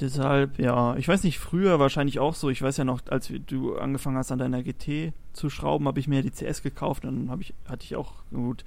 Deshalb, 0.00 0.58
ja, 0.58 0.96
ich 0.96 1.08
weiß 1.08 1.24
nicht, 1.24 1.38
früher 1.38 1.80
wahrscheinlich 1.80 2.18
auch 2.18 2.34
so. 2.34 2.50
Ich 2.50 2.60
weiß 2.60 2.76
ja 2.76 2.84
noch, 2.84 3.00
als 3.08 3.32
du 3.46 3.76
angefangen 3.76 4.18
hast, 4.18 4.32
an 4.32 4.38
deiner 4.38 4.62
GT 4.62 5.14
zu 5.32 5.48
schrauben, 5.48 5.88
habe 5.88 5.98
ich 5.98 6.08
mir 6.08 6.22
die 6.22 6.30
CS 6.30 6.62
gekauft. 6.62 7.04
Dann 7.04 7.30
habe 7.30 7.40
ich, 7.40 7.54
hatte 7.66 7.84
ich 7.84 7.96
auch, 7.96 8.12
gut, 8.30 8.66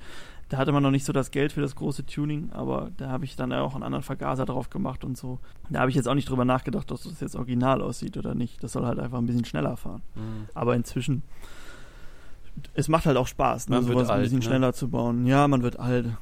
da 0.50 0.58
hatte 0.58 0.72
man 0.72 0.84
noch 0.84 0.92
nicht 0.92 1.06
so 1.06 1.12
das 1.14 1.32
Geld 1.32 1.52
für 1.54 1.62
das 1.62 1.76
große 1.76 2.06
Tuning, 2.06 2.52
aber 2.52 2.92
da 2.98 3.10
habe 3.10 3.26
ich 3.26 3.36
dann 3.36 3.52
auch 3.52 3.74
einen 3.74 3.84
anderen 3.84 4.04
Vergaser 4.04 4.46
drauf 4.46 4.70
gemacht 4.70 5.04
und 5.04 5.18
so. 5.18 5.40
Da 5.70 5.80
habe 5.80 5.90
ich 5.90 5.96
jetzt 5.96 6.08
auch 6.08 6.14
nicht 6.14 6.30
drüber 6.30 6.46
nachgedacht, 6.46 6.92
dass 6.92 7.04
das 7.04 7.20
jetzt 7.20 7.36
original 7.36 7.82
aussieht 7.82 8.16
oder 8.18 8.36
nicht. 8.36 8.64
Das 8.64 8.74
soll 8.74 8.86
halt 8.86 9.00
einfach 9.00 9.18
ein 9.18 9.26
bisschen 9.26 9.46
schneller 9.46 9.76
fahren. 9.76 10.04
Mhm. 10.14 10.48
Aber 10.54 10.76
inzwischen, 10.76 11.24
es 12.76 12.88
macht 12.88 13.06
halt 13.08 13.18
auch 13.18 13.28
Spaß, 13.28 13.70
ne, 13.70 13.78
Man 13.78 13.86
sowas 13.86 14.10
ein 14.10 14.16
alt, 14.16 14.24
bisschen 14.24 14.40
ne? 14.40 14.46
schneller 14.46 14.74
zu 14.74 14.88
bauen. 14.90 15.26
Ja, 15.26 15.48
man 15.48 15.64
wird 15.64 15.80
alt. 15.80 16.06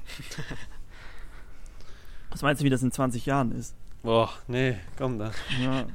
Was 2.32 2.42
meinst 2.42 2.62
du, 2.62 2.66
wie 2.66 2.70
das 2.70 2.82
in 2.82 2.92
20 2.92 3.26
Jahren 3.26 3.52
ist? 3.52 3.76
Boah, 4.02 4.30
nee, 4.48 4.78
komm 4.98 5.20
da. 5.20 5.32
Ja. 5.62 5.86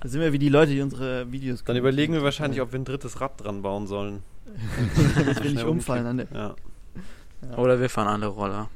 Da 0.00 0.08
sind 0.08 0.20
wir 0.20 0.32
wie 0.32 0.38
die 0.38 0.48
Leute, 0.48 0.72
die 0.72 0.80
unsere 0.80 1.30
Videos 1.32 1.58
Dann 1.60 1.66
gucken. 1.66 1.78
überlegen 1.78 2.12
wir 2.14 2.22
wahrscheinlich, 2.22 2.60
ob 2.60 2.72
wir 2.72 2.78
ein 2.78 2.84
drittes 2.84 3.20
Rad 3.20 3.42
dran 3.42 3.62
bauen 3.62 3.86
sollen. 3.86 4.22
dass 5.26 5.42
wir 5.42 5.50
nicht 5.50 5.64
umfallen. 5.64 6.06
An 6.06 6.16
der, 6.18 6.26
Ja. 6.32 6.54
Ja, 7.42 7.56
Oder 7.58 7.80
wir 7.80 7.88
fahren 7.90 8.08
alle 8.08 8.26
Roller. 8.26 8.68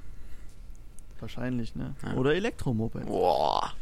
wahrscheinlich, 1.21 1.75
ne? 1.75 1.95
Ja. 2.03 2.15
Oder 2.15 2.35
Elektromoped. 2.35 3.07
Boah. 3.07 3.73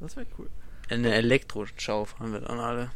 Das 0.00 0.16
wäre 0.16 0.26
cool. 0.38 0.48
Eine 0.88 1.12
Elektroschau 1.14 2.04
fahren 2.04 2.32
wir 2.32 2.40
dann 2.40 2.58
alle. 2.58 2.90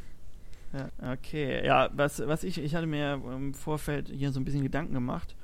Ja, 0.73 1.13
okay. 1.13 1.65
Ja, 1.65 1.89
was, 1.93 2.21
was 2.27 2.45
ich, 2.45 2.59
ich 2.59 2.75
hatte 2.75 2.87
mir 2.87 3.15
im 3.15 3.55
Vorfeld 3.55 4.09
hier 4.09 4.33
so 4.33 4.41
ein 4.41 4.45
bisschen 4.45 4.63
Gedanken 4.63 4.93
gemacht. 4.95 5.35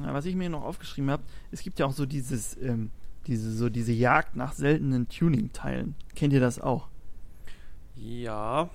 Was 0.00 0.24
ich 0.24 0.34
mir 0.34 0.48
noch 0.48 0.62
aufgeschrieben 0.62 1.10
habe, 1.10 1.22
es 1.50 1.60
gibt 1.62 1.78
ja 1.78 1.84
auch 1.86 1.92
so 1.92 2.06
dieses, 2.06 2.56
ähm, 2.62 2.90
diese, 3.26 3.52
so 3.52 3.68
diese 3.68 3.92
Jagd 3.92 4.36
nach 4.36 4.52
seltenen 4.54 5.06
Tuning-Teilen. 5.08 5.94
Kennt 6.14 6.32
ihr 6.32 6.40
das 6.40 6.58
auch? 6.58 6.88
Ja, 7.94 8.70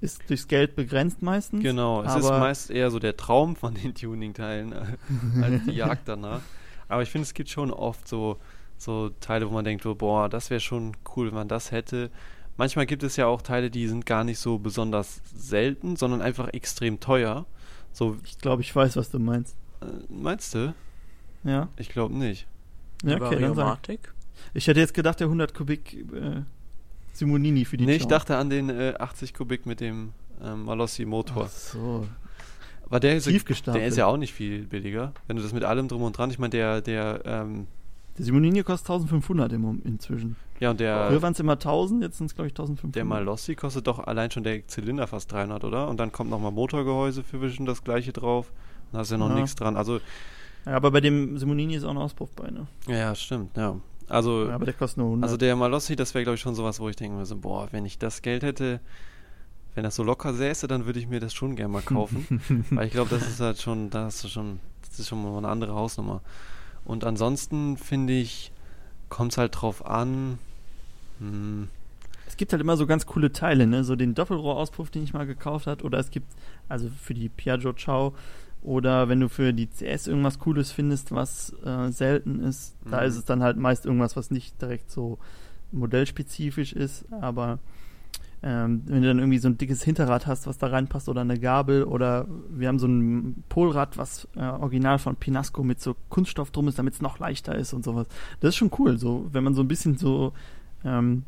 Ist 0.00 0.28
durchs 0.28 0.46
Geld 0.48 0.76
begrenzt 0.76 1.22
meistens. 1.22 1.62
genau. 1.62 2.02
Es 2.02 2.14
ist 2.14 2.28
meist 2.28 2.70
eher 2.70 2.90
so 2.90 2.98
der 2.98 3.16
Traum 3.16 3.56
von 3.56 3.74
den 3.74 3.94
Tuning-Teilen 3.94 4.72
äh, 4.72 5.42
als 5.42 5.64
die 5.64 5.72
Jagd 5.72 6.06
danach. 6.08 6.42
Aber 6.88 7.02
ich 7.02 7.10
finde, 7.10 7.22
es 7.24 7.34
gibt 7.34 7.48
schon 7.48 7.70
oft 7.70 8.06
so, 8.06 8.38
so 8.76 9.08
Teile, 9.20 9.48
wo 9.48 9.54
man 9.54 9.64
denkt, 9.64 9.82
so, 9.84 9.94
boah, 9.94 10.28
das 10.28 10.50
wäre 10.50 10.60
schon 10.60 10.96
cool, 11.16 11.28
wenn 11.28 11.34
man 11.34 11.48
das 11.48 11.72
hätte. 11.72 12.10
Manchmal 12.58 12.86
gibt 12.86 13.02
es 13.02 13.16
ja 13.16 13.26
auch 13.26 13.42
Teile, 13.42 13.70
die 13.70 13.88
sind 13.88 14.06
gar 14.06 14.22
nicht 14.24 14.38
so 14.38 14.58
besonders 14.58 15.20
selten, 15.34 15.96
sondern 15.96 16.22
einfach 16.22 16.48
extrem 16.48 17.00
teuer. 17.00 17.46
So, 17.92 18.16
Ich 18.24 18.38
glaube, 18.38 18.62
ich 18.62 18.74
weiß, 18.76 18.96
was 18.96 19.10
du 19.10 19.18
meinst. 19.18 19.56
äh, 19.80 19.86
meinst 20.08 20.54
du? 20.54 20.74
Ja. 21.44 21.68
Ich 21.76 21.88
glaube 21.88 22.14
nicht. 22.14 22.46
Ja, 23.04 23.16
okay, 23.20 23.38
dann 23.40 23.54
sag. 23.54 23.78
Ich 24.54 24.66
hätte 24.68 24.80
jetzt 24.80 24.94
gedacht, 24.94 25.20
der 25.20 25.26
100 25.26 25.54
Kubik 25.54 25.94
äh, 26.12 26.42
Simonini 27.18 27.64
für 27.64 27.76
die 27.76 27.86
nee, 27.86 27.96
ich 27.96 28.02
Chow. 28.02 28.08
dachte 28.10 28.36
an 28.36 28.50
den 28.50 28.68
äh, 28.70 28.94
80 28.98 29.34
Kubik 29.34 29.66
mit 29.66 29.80
dem 29.80 30.12
ähm, 30.42 30.64
Malossi 30.64 31.04
Motor. 31.04 31.44
Ach 31.46 31.50
so. 31.50 32.06
Aber 32.84 33.00
der 33.00 33.16
ist, 33.16 33.26
der 33.66 33.86
ist 33.86 33.96
ja 33.96 34.06
auch 34.06 34.16
nicht 34.16 34.32
viel 34.32 34.64
billiger. 34.64 35.12
Wenn 35.26 35.36
du 35.36 35.42
das 35.42 35.52
mit 35.52 35.64
allem 35.64 35.88
drum 35.88 36.02
und 36.02 36.16
dran, 36.16 36.30
ich 36.30 36.38
meine, 36.38 36.50
der, 36.50 36.80
der, 36.80 37.20
ähm, 37.24 37.66
Der 38.16 38.24
Simonini 38.24 38.62
kostet 38.62 38.88
1500 38.90 39.52
im 39.54 39.62
Moment 39.62 39.84
inzwischen. 39.86 40.36
ja, 40.60 40.70
und 40.70 40.76
Früher 40.78 41.10
der, 41.10 41.22
waren 41.22 41.32
es 41.32 41.40
immer 41.40 41.54
1000, 41.54 42.04
jetzt 42.04 42.18
sind 42.18 42.26
es, 42.26 42.34
glaube 42.36 42.46
ich, 42.46 42.52
1500. 42.52 42.94
der 42.94 43.04
Malossi 43.04 43.56
kostet 43.56 43.86
doch 43.88 43.98
allein 43.98 44.30
schon 44.30 44.44
der 44.44 44.66
Zylinder 44.68 45.08
fast 45.08 45.32
300, 45.32 45.64
oder? 45.64 45.88
Und 45.88 45.98
dann 45.98 46.12
kommt 46.12 46.30
nochmal 46.30 46.52
Motorgehäuse 46.52 47.24
für 47.24 47.40
Vision 47.42 47.66
das 47.66 47.82
gleiche 47.82 48.12
drauf. 48.12 48.52
Dann 48.92 49.00
hast 49.00 49.10
du 49.10 49.14
ja 49.14 49.18
noch 49.18 49.30
Ja. 49.30 49.34
nichts 49.34 49.56
dran. 49.56 49.76
Also, 49.76 49.98
Ja, 50.64 50.72
aber 50.76 50.92
bei 50.92 51.00
dem 51.00 51.38
Simonini 51.38 51.74
ist 51.74 51.82
auch 51.84 51.90
ein 51.90 51.96
Auspuffbein, 51.98 52.54
ne? 52.54 52.66
ja, 52.86 53.14
stimmt, 53.16 53.56
ja. 53.56 53.76
Also, 54.08 54.48
aber 54.50 54.64
der 54.64 54.74
kostet 54.74 54.98
nur 54.98 55.06
100. 55.06 55.24
also 55.24 55.36
der 55.36 55.56
Malossi, 55.56 55.96
das 55.96 56.14
wäre, 56.14 56.24
glaube 56.24 56.36
ich, 56.36 56.40
schon 56.40 56.54
sowas, 56.54 56.78
wo 56.80 56.88
ich 56.88 56.96
denke 56.96 57.16
mir 57.16 57.26
so, 57.26 57.36
boah, 57.36 57.68
wenn 57.72 57.84
ich 57.84 57.98
das 57.98 58.22
Geld 58.22 58.42
hätte, 58.42 58.80
wenn 59.74 59.84
das 59.84 59.96
so 59.96 60.02
locker 60.02 60.32
säße, 60.32 60.68
dann 60.68 60.86
würde 60.86 60.98
ich 60.98 61.08
mir 61.08 61.20
das 61.20 61.34
schon 61.34 61.56
gerne 61.56 61.72
mal 61.72 61.82
kaufen. 61.82 62.40
Weil 62.70 62.86
ich 62.86 62.92
glaube, 62.92 63.10
das 63.10 63.26
ist 63.26 63.40
halt 63.40 63.60
schon, 63.60 63.90
das 63.90 64.24
ist 64.24 64.30
schon, 64.30 64.60
das 64.88 64.98
ist 64.98 65.08
schon 65.08 65.22
mal 65.22 65.36
eine 65.36 65.48
andere 65.48 65.74
Hausnummer. 65.74 66.22
Und 66.84 67.04
ansonsten 67.04 67.76
finde 67.76 68.12
ich, 68.12 68.52
kommt 69.08 69.32
es 69.32 69.38
halt 69.38 69.60
drauf 69.60 69.84
an, 69.84 70.38
hm, 71.18 71.68
es 72.26 72.36
gibt 72.36 72.52
halt 72.52 72.60
immer 72.60 72.76
so 72.76 72.86
ganz 72.86 73.06
coole 73.06 73.32
Teile, 73.32 73.66
ne? 73.66 73.84
So 73.84 73.96
den 73.96 74.14
Doppelrohrauspuff, 74.14 74.90
den 74.90 75.04
ich 75.04 75.12
mal 75.12 75.26
gekauft 75.26 75.66
hat, 75.66 75.84
oder 75.84 75.98
es 75.98 76.10
gibt, 76.10 76.26
also 76.68 76.88
für 77.00 77.14
die 77.14 77.28
Piaggio 77.28 77.72
Ciao, 77.72 78.14
oder 78.66 79.08
wenn 79.08 79.20
du 79.20 79.28
für 79.28 79.52
die 79.52 79.68
CS 79.68 80.08
irgendwas 80.08 80.38
Cooles 80.40 80.72
findest, 80.72 81.12
was 81.12 81.54
äh, 81.64 81.90
selten 81.92 82.40
ist, 82.40 82.74
da 82.90 83.00
Mhm. 83.00 83.06
ist 83.06 83.16
es 83.16 83.24
dann 83.24 83.42
halt 83.42 83.56
meist 83.56 83.86
irgendwas, 83.86 84.16
was 84.16 84.30
nicht 84.30 84.60
direkt 84.60 84.90
so 84.90 85.18
modellspezifisch 85.72 86.72
ist, 86.72 87.04
aber 87.12 87.58
ähm, 88.42 88.82
wenn 88.86 89.02
du 89.02 89.08
dann 89.08 89.18
irgendwie 89.18 89.38
so 89.38 89.48
ein 89.48 89.56
dickes 89.56 89.82
Hinterrad 89.82 90.26
hast, 90.26 90.46
was 90.46 90.58
da 90.58 90.66
reinpasst, 90.66 91.08
oder 91.08 91.22
eine 91.22 91.38
Gabel, 91.38 91.84
oder 91.84 92.26
wir 92.50 92.68
haben 92.68 92.78
so 92.78 92.86
ein 92.86 93.44
Polrad, 93.48 93.96
was 93.98 94.28
äh, 94.36 94.40
original 94.40 94.98
von 94.98 95.16
Pinasco 95.16 95.62
mit 95.62 95.80
so 95.80 95.96
Kunststoff 96.10 96.50
drum 96.50 96.68
ist, 96.68 96.78
damit 96.78 96.94
es 96.94 97.00
noch 97.00 97.18
leichter 97.18 97.54
ist 97.54 97.72
und 97.72 97.84
sowas. 97.84 98.06
Das 98.40 98.50
ist 98.50 98.56
schon 98.56 98.70
cool, 98.78 98.98
so, 98.98 99.26
wenn 99.32 99.42
man 99.44 99.54
so 99.54 99.62
ein 99.62 99.68
bisschen 99.68 99.96
so 99.96 100.32
ähm, 100.84 101.22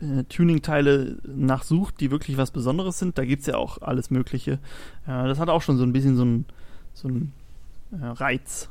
äh, 0.00 0.24
Tuning-Teile 0.24 1.18
nachsucht, 1.24 2.00
die 2.00 2.10
wirklich 2.10 2.36
was 2.36 2.50
Besonderes 2.50 2.98
sind, 2.98 3.18
da 3.18 3.24
gibt's 3.24 3.46
ja 3.46 3.56
auch 3.56 3.82
alles 3.82 4.10
Mögliche. 4.10 4.52
Äh, 5.06 5.26
das 5.26 5.38
hat 5.38 5.48
auch 5.48 5.62
schon 5.62 5.78
so 5.78 5.84
ein 5.84 5.92
bisschen 5.92 6.16
so 6.16 6.24
ein, 6.24 6.44
so 6.94 7.08
ein 7.08 7.32
äh, 7.92 8.04
Reiz. 8.06 8.68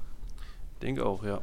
Denke 0.81 1.05
auch, 1.05 1.23
ja. 1.23 1.41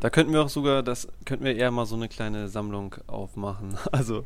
Da 0.00 0.10
könnten 0.10 0.32
wir 0.32 0.42
auch 0.42 0.48
sogar, 0.48 0.82
das 0.82 1.08
könnten 1.24 1.44
wir 1.44 1.54
eher 1.54 1.70
mal 1.70 1.86
so 1.86 1.94
eine 1.94 2.08
kleine 2.08 2.48
Sammlung 2.48 2.94
aufmachen. 3.06 3.76
Also, 3.92 4.24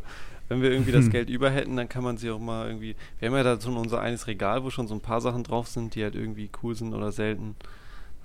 wenn 0.48 0.62
wir 0.62 0.72
irgendwie 0.72 0.90
das 0.90 1.04
Hm. 1.04 1.12
Geld 1.12 1.30
über 1.30 1.50
hätten, 1.50 1.76
dann 1.76 1.88
kann 1.88 2.02
man 2.02 2.16
sie 2.16 2.30
auch 2.30 2.40
mal 2.40 2.66
irgendwie. 2.66 2.96
Wir 3.20 3.28
haben 3.28 3.36
ja 3.36 3.44
da 3.44 3.60
so 3.60 3.70
unser 3.70 4.00
eines 4.00 4.26
Regal, 4.26 4.64
wo 4.64 4.70
schon 4.70 4.88
so 4.88 4.94
ein 4.94 5.00
paar 5.00 5.20
Sachen 5.20 5.44
drauf 5.44 5.68
sind, 5.68 5.94
die 5.94 6.02
halt 6.02 6.16
irgendwie 6.16 6.50
cool 6.62 6.74
sind 6.74 6.92
oder 6.92 7.12
selten. 7.12 7.54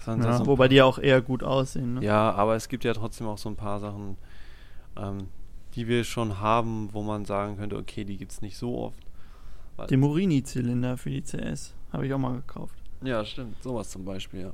Ja, 0.08 0.38
so 0.38 0.46
wobei 0.48 0.68
die 0.68 0.76
ja 0.78 0.86
auch 0.86 1.00
eher 1.00 1.22
gut 1.22 1.44
aussehen. 1.44 1.96
Ne? 1.96 2.04
Ja, 2.04 2.32
aber 2.32 2.56
es 2.56 2.68
gibt 2.70 2.84
ja 2.84 2.94
trotzdem 2.94 3.28
auch 3.28 3.38
so 3.38 3.50
ein 3.50 3.56
paar 3.56 3.80
Sachen, 3.80 4.18
ähm, 4.98 5.28
die 5.76 5.88
wir 5.88 6.04
schon 6.04 6.40
haben, 6.40 6.90
wo 6.94 7.04
man 7.04 7.26
sagen 7.26 7.58
könnte, 7.58 7.78
okay, 7.78 8.04
die 8.04 8.18
gibt's 8.18 8.42
nicht 8.42 8.58
so 8.58 8.78
oft. 8.78 9.00
Den 9.90 10.00
Morini-Zylinder 10.00 10.98
für 10.98 11.10
die 11.10 11.22
CS 11.22 11.74
habe 11.92 12.08
ich 12.08 12.14
auch 12.14 12.18
mal 12.18 12.36
gekauft. 12.36 12.76
Ja, 13.02 13.26
stimmt. 13.26 13.62
Sowas 13.62 13.90
zum 13.90 14.06
Beispiel, 14.06 14.42
ja. 14.42 14.54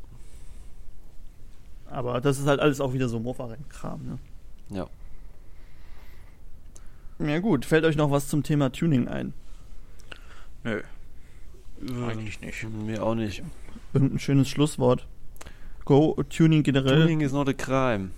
Aber 1.85 2.21
das 2.21 2.39
ist 2.39 2.47
halt 2.47 2.59
alles 2.59 2.81
auch 2.81 2.93
wieder 2.93 3.07
so 3.07 3.19
Mofa-Rennkram, 3.19 4.03
ne? 4.03 4.17
Ja. 4.69 4.87
Ja 7.19 7.39
gut, 7.39 7.65
fällt 7.65 7.85
euch 7.85 7.95
noch 7.95 8.09
was 8.09 8.27
zum 8.27 8.41
Thema 8.41 8.71
Tuning 8.71 9.07
ein? 9.07 9.33
Nö, 10.63 10.81
eigentlich 12.07 12.41
nicht. 12.41 12.63
Ähm, 12.63 12.85
Mir 12.85 13.03
auch 13.03 13.15
nicht. 13.15 13.43
Irgendein 13.93 14.19
schönes 14.19 14.49
Schlusswort. 14.49 15.07
Go, 15.85 16.15
Tuning 16.29 16.63
generell. 16.63 17.01
Tuning 17.01 17.21
is 17.21 17.31
not 17.31 17.49
a 17.49 17.53
crime. 17.53 18.11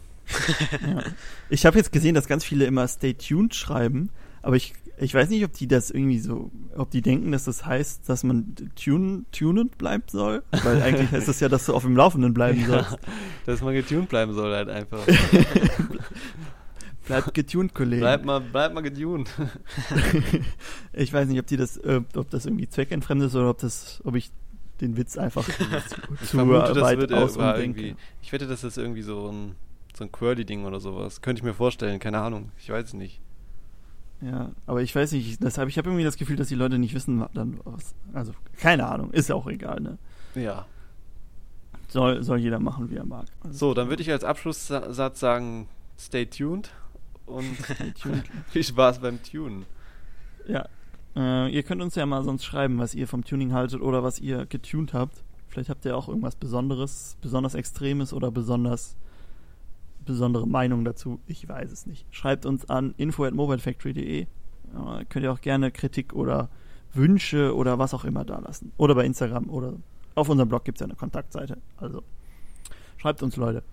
Ja. 0.82 1.04
Ich 1.50 1.66
habe 1.66 1.78
jetzt 1.78 1.92
gesehen, 1.92 2.16
dass 2.16 2.28
ganz 2.28 2.44
viele 2.44 2.66
immer 2.66 2.88
Stay 2.88 3.14
tuned 3.14 3.56
schreiben, 3.56 4.10
aber 4.42 4.56
ich, 4.56 4.74
ich 4.98 5.14
weiß 5.14 5.30
nicht, 5.30 5.44
ob 5.44 5.54
die 5.54 5.68
das 5.68 5.92
irgendwie 5.92 6.20
so, 6.20 6.52
ob 6.76 6.92
die 6.92 7.02
denken, 7.02 7.32
dass 7.32 7.46
das 7.46 7.66
heißt, 7.66 8.08
dass 8.08 8.24
man 8.24 8.56
tune, 8.76 9.26
tuned 9.32 9.78
bleiben 9.78 10.04
soll, 10.08 10.44
weil 10.64 10.82
eigentlich 10.82 11.12
heißt 11.12 11.28
das 11.28 11.40
ja, 11.40 11.50
dass 11.50 11.66
du 11.66 11.74
auf 11.74 11.84
dem 11.84 11.96
Laufenden 11.96 12.34
bleiben 12.34 12.66
sollst. 12.66 12.98
Dass 13.46 13.62
man 13.62 13.74
getuned 13.74 14.10
bleiben 14.10 14.34
soll 14.34 14.54
halt 14.54 14.70
einfach. 14.70 15.00
Bleib 17.06 17.34
getuned, 17.34 17.74
Kollege. 17.74 18.02
bleib 18.02 18.24
mal, 18.24 18.40
bleib 18.40 18.74
mal 18.74 18.82
getuned. 18.82 19.30
Ich 20.94 21.12
weiß 21.12 21.28
nicht, 21.28 21.40
ob 21.40 21.48
die 21.48 21.58
das, 21.58 21.78
äh, 21.78 22.02
ob 22.16 22.30
das 22.30 22.46
irgendwie 22.46 22.70
zweckentfremd 22.70 23.24
ist 23.24 23.36
oder 23.36 23.50
ob 23.50 23.58
das, 23.58 24.00
ob 24.06 24.16
ich 24.16 24.32
den 24.80 24.96
Witz 24.96 25.18
einfach 25.18 25.44
zu, 25.46 25.52
Ich 26.22 26.30
vermute, 26.30 26.74
das 26.74 26.82
weit 26.82 27.00
wird 27.00 27.12
äh, 27.12 27.16
aus 27.16 27.36
irgendwie. 27.36 27.96
Ich 28.22 28.32
wette, 28.32 28.48
das 28.48 28.64
ist 28.64 28.78
irgendwie 28.78 29.02
so 29.02 29.30
ein 29.30 29.56
so 29.96 30.04
ein 30.04 30.12
Quirly-Ding 30.12 30.66
oder 30.66 30.80
sowas. 30.80 31.22
Könnte 31.22 31.40
ich 31.40 31.44
mir 31.44 31.54
vorstellen, 31.54 32.00
keine 32.00 32.20
Ahnung. 32.20 32.52
Ich 32.58 32.70
weiß 32.70 32.88
es 32.88 32.94
nicht. 32.94 33.22
Ja, 34.22 34.52
aber 34.68 34.82
ich 34.82 34.96
weiß 34.96 35.12
nicht, 35.12 35.44
deshalb, 35.44 35.68
ich 35.70 35.78
habe 35.78 35.90
irgendwie 35.90 36.06
das 36.06 36.16
Gefühl, 36.18 36.38
dass 36.38 36.48
die 36.48 36.56
Leute 36.56 36.78
nicht 36.78 36.94
wissen, 36.94 37.26
dann 37.34 37.60
was. 37.66 37.94
Also, 38.14 38.34
keine 38.58 38.88
Ahnung, 38.88 39.12
ist 39.12 39.28
ja 39.30 39.36
auch 39.36 39.48
egal, 39.48 39.82
ne? 39.82 39.98
Ja. 40.36 40.66
Soll, 41.90 42.24
soll 42.24 42.38
jeder 42.40 42.60
machen, 42.60 42.90
wie 42.90 42.96
er 42.96 43.06
mag. 43.06 43.26
Also, 43.44 43.58
So, 43.58 43.74
dann 43.74 43.90
würde 43.90 44.02
ich 44.02 44.12
als 44.12 44.24
Abschlusssatz 44.24 45.20
sagen, 45.20 45.68
stay 46.00 46.26
tuned 46.26 46.70
und 47.26 47.46
stay 47.64 47.92
tuned. 47.92 48.24
viel 48.50 48.64
Spaß 48.64 49.00
beim 49.00 49.22
Tunen. 49.22 49.66
Ja. 50.48 50.68
Äh, 51.16 51.50
ihr 51.50 51.64
könnt 51.64 51.82
uns 51.82 51.96
ja 51.96 52.06
mal 52.06 52.24
sonst 52.24 52.46
schreiben, 52.46 52.80
was 52.80 52.96
ihr 52.96 53.08
vom 53.08 53.24
Tuning 53.26 53.52
haltet 53.54 53.82
oder 53.82 54.04
was 54.04 54.20
ihr 54.20 54.46
getuned 54.46 54.94
habt. 54.94 55.22
Vielleicht 55.50 55.70
habt 55.70 55.86
ihr 55.86 55.96
auch 55.96 56.08
irgendwas 56.08 56.36
Besonderes, 56.36 57.18
besonders 57.22 57.54
Extremes 57.54 58.14
oder 58.14 58.32
besonders 58.32 58.96
besondere 60.06 60.48
Meinung 60.48 60.86
dazu. 60.86 61.20
Ich 61.28 61.48
weiß 61.48 61.72
es 61.72 61.86
nicht. 61.86 62.06
Schreibt 62.12 62.46
uns 62.46 62.70
an 62.70 62.94
info 62.98 63.26
at 63.26 63.34
mobilefactory.de. 63.34 64.22
Äh, 64.22 64.26
könnt 65.10 65.24
ihr 65.24 65.32
auch 65.32 65.42
gerne 65.42 65.72
Kritik 65.72 66.14
oder 66.14 66.50
Wünsche 66.94 67.56
oder 67.56 67.80
was 67.80 67.94
auch 67.94 68.06
immer 68.06 68.26
da 68.26 68.40
lassen. 68.40 68.72
Oder 68.78 68.96
bei 68.96 69.06
Instagram 69.06 69.50
oder 69.50 69.74
auf 70.16 70.30
unserem 70.30 70.50
Blog 70.50 70.64
gibt 70.66 70.78
es 70.78 70.80
ja 70.82 70.86
eine 70.86 70.96
Kontaktseite. 70.96 71.58
Also 71.78 72.04
schreibt 72.98 73.24
uns, 73.24 73.36
Leute. 73.36 73.64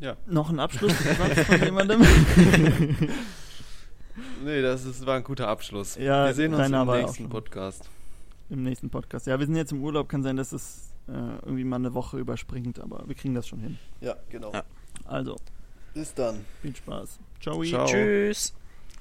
Ja. 0.00 0.16
Noch 0.26 0.50
ein 0.50 0.58
Abschlusssatz 0.58 1.40
von 1.46 1.62
jemandem? 1.62 2.02
Nee, 4.44 4.60
das 4.60 4.84
ist, 4.84 5.06
war 5.06 5.16
ein 5.16 5.24
guter 5.24 5.48
Abschluss. 5.48 5.96
Ja, 5.96 6.26
Wir 6.26 6.34
sehen 6.34 6.54
uns 6.54 6.66
im 6.66 6.72
ja 6.72 6.84
nächsten. 6.84 7.28
Podcast. 7.28 7.88
Im 8.50 8.64
nächsten 8.64 8.90
Podcast. 8.90 9.26
Ja, 9.26 9.38
wir 9.38 9.46
sind 9.46 9.56
jetzt 9.56 9.72
im 9.72 9.82
Urlaub. 9.82 10.08
Kann 10.08 10.22
sein, 10.22 10.36
dass 10.36 10.52
es 10.52 10.91
äh, 11.08 11.12
irgendwie 11.12 11.64
mal 11.64 11.76
eine 11.76 11.94
Woche 11.94 12.18
überspringt, 12.18 12.78
aber 12.80 13.04
wir 13.06 13.14
kriegen 13.14 13.34
das 13.34 13.46
schon 13.48 13.60
hin. 13.60 13.78
Ja, 14.00 14.16
genau. 14.30 14.52
Ja. 14.52 14.64
Also, 15.04 15.36
Bis 15.94 16.14
dann. 16.14 16.44
viel 16.60 16.74
Spaß. 16.74 17.18
Ciao. 17.40 17.62
Ciao. 17.64 17.86
Tschüss. 17.86 18.54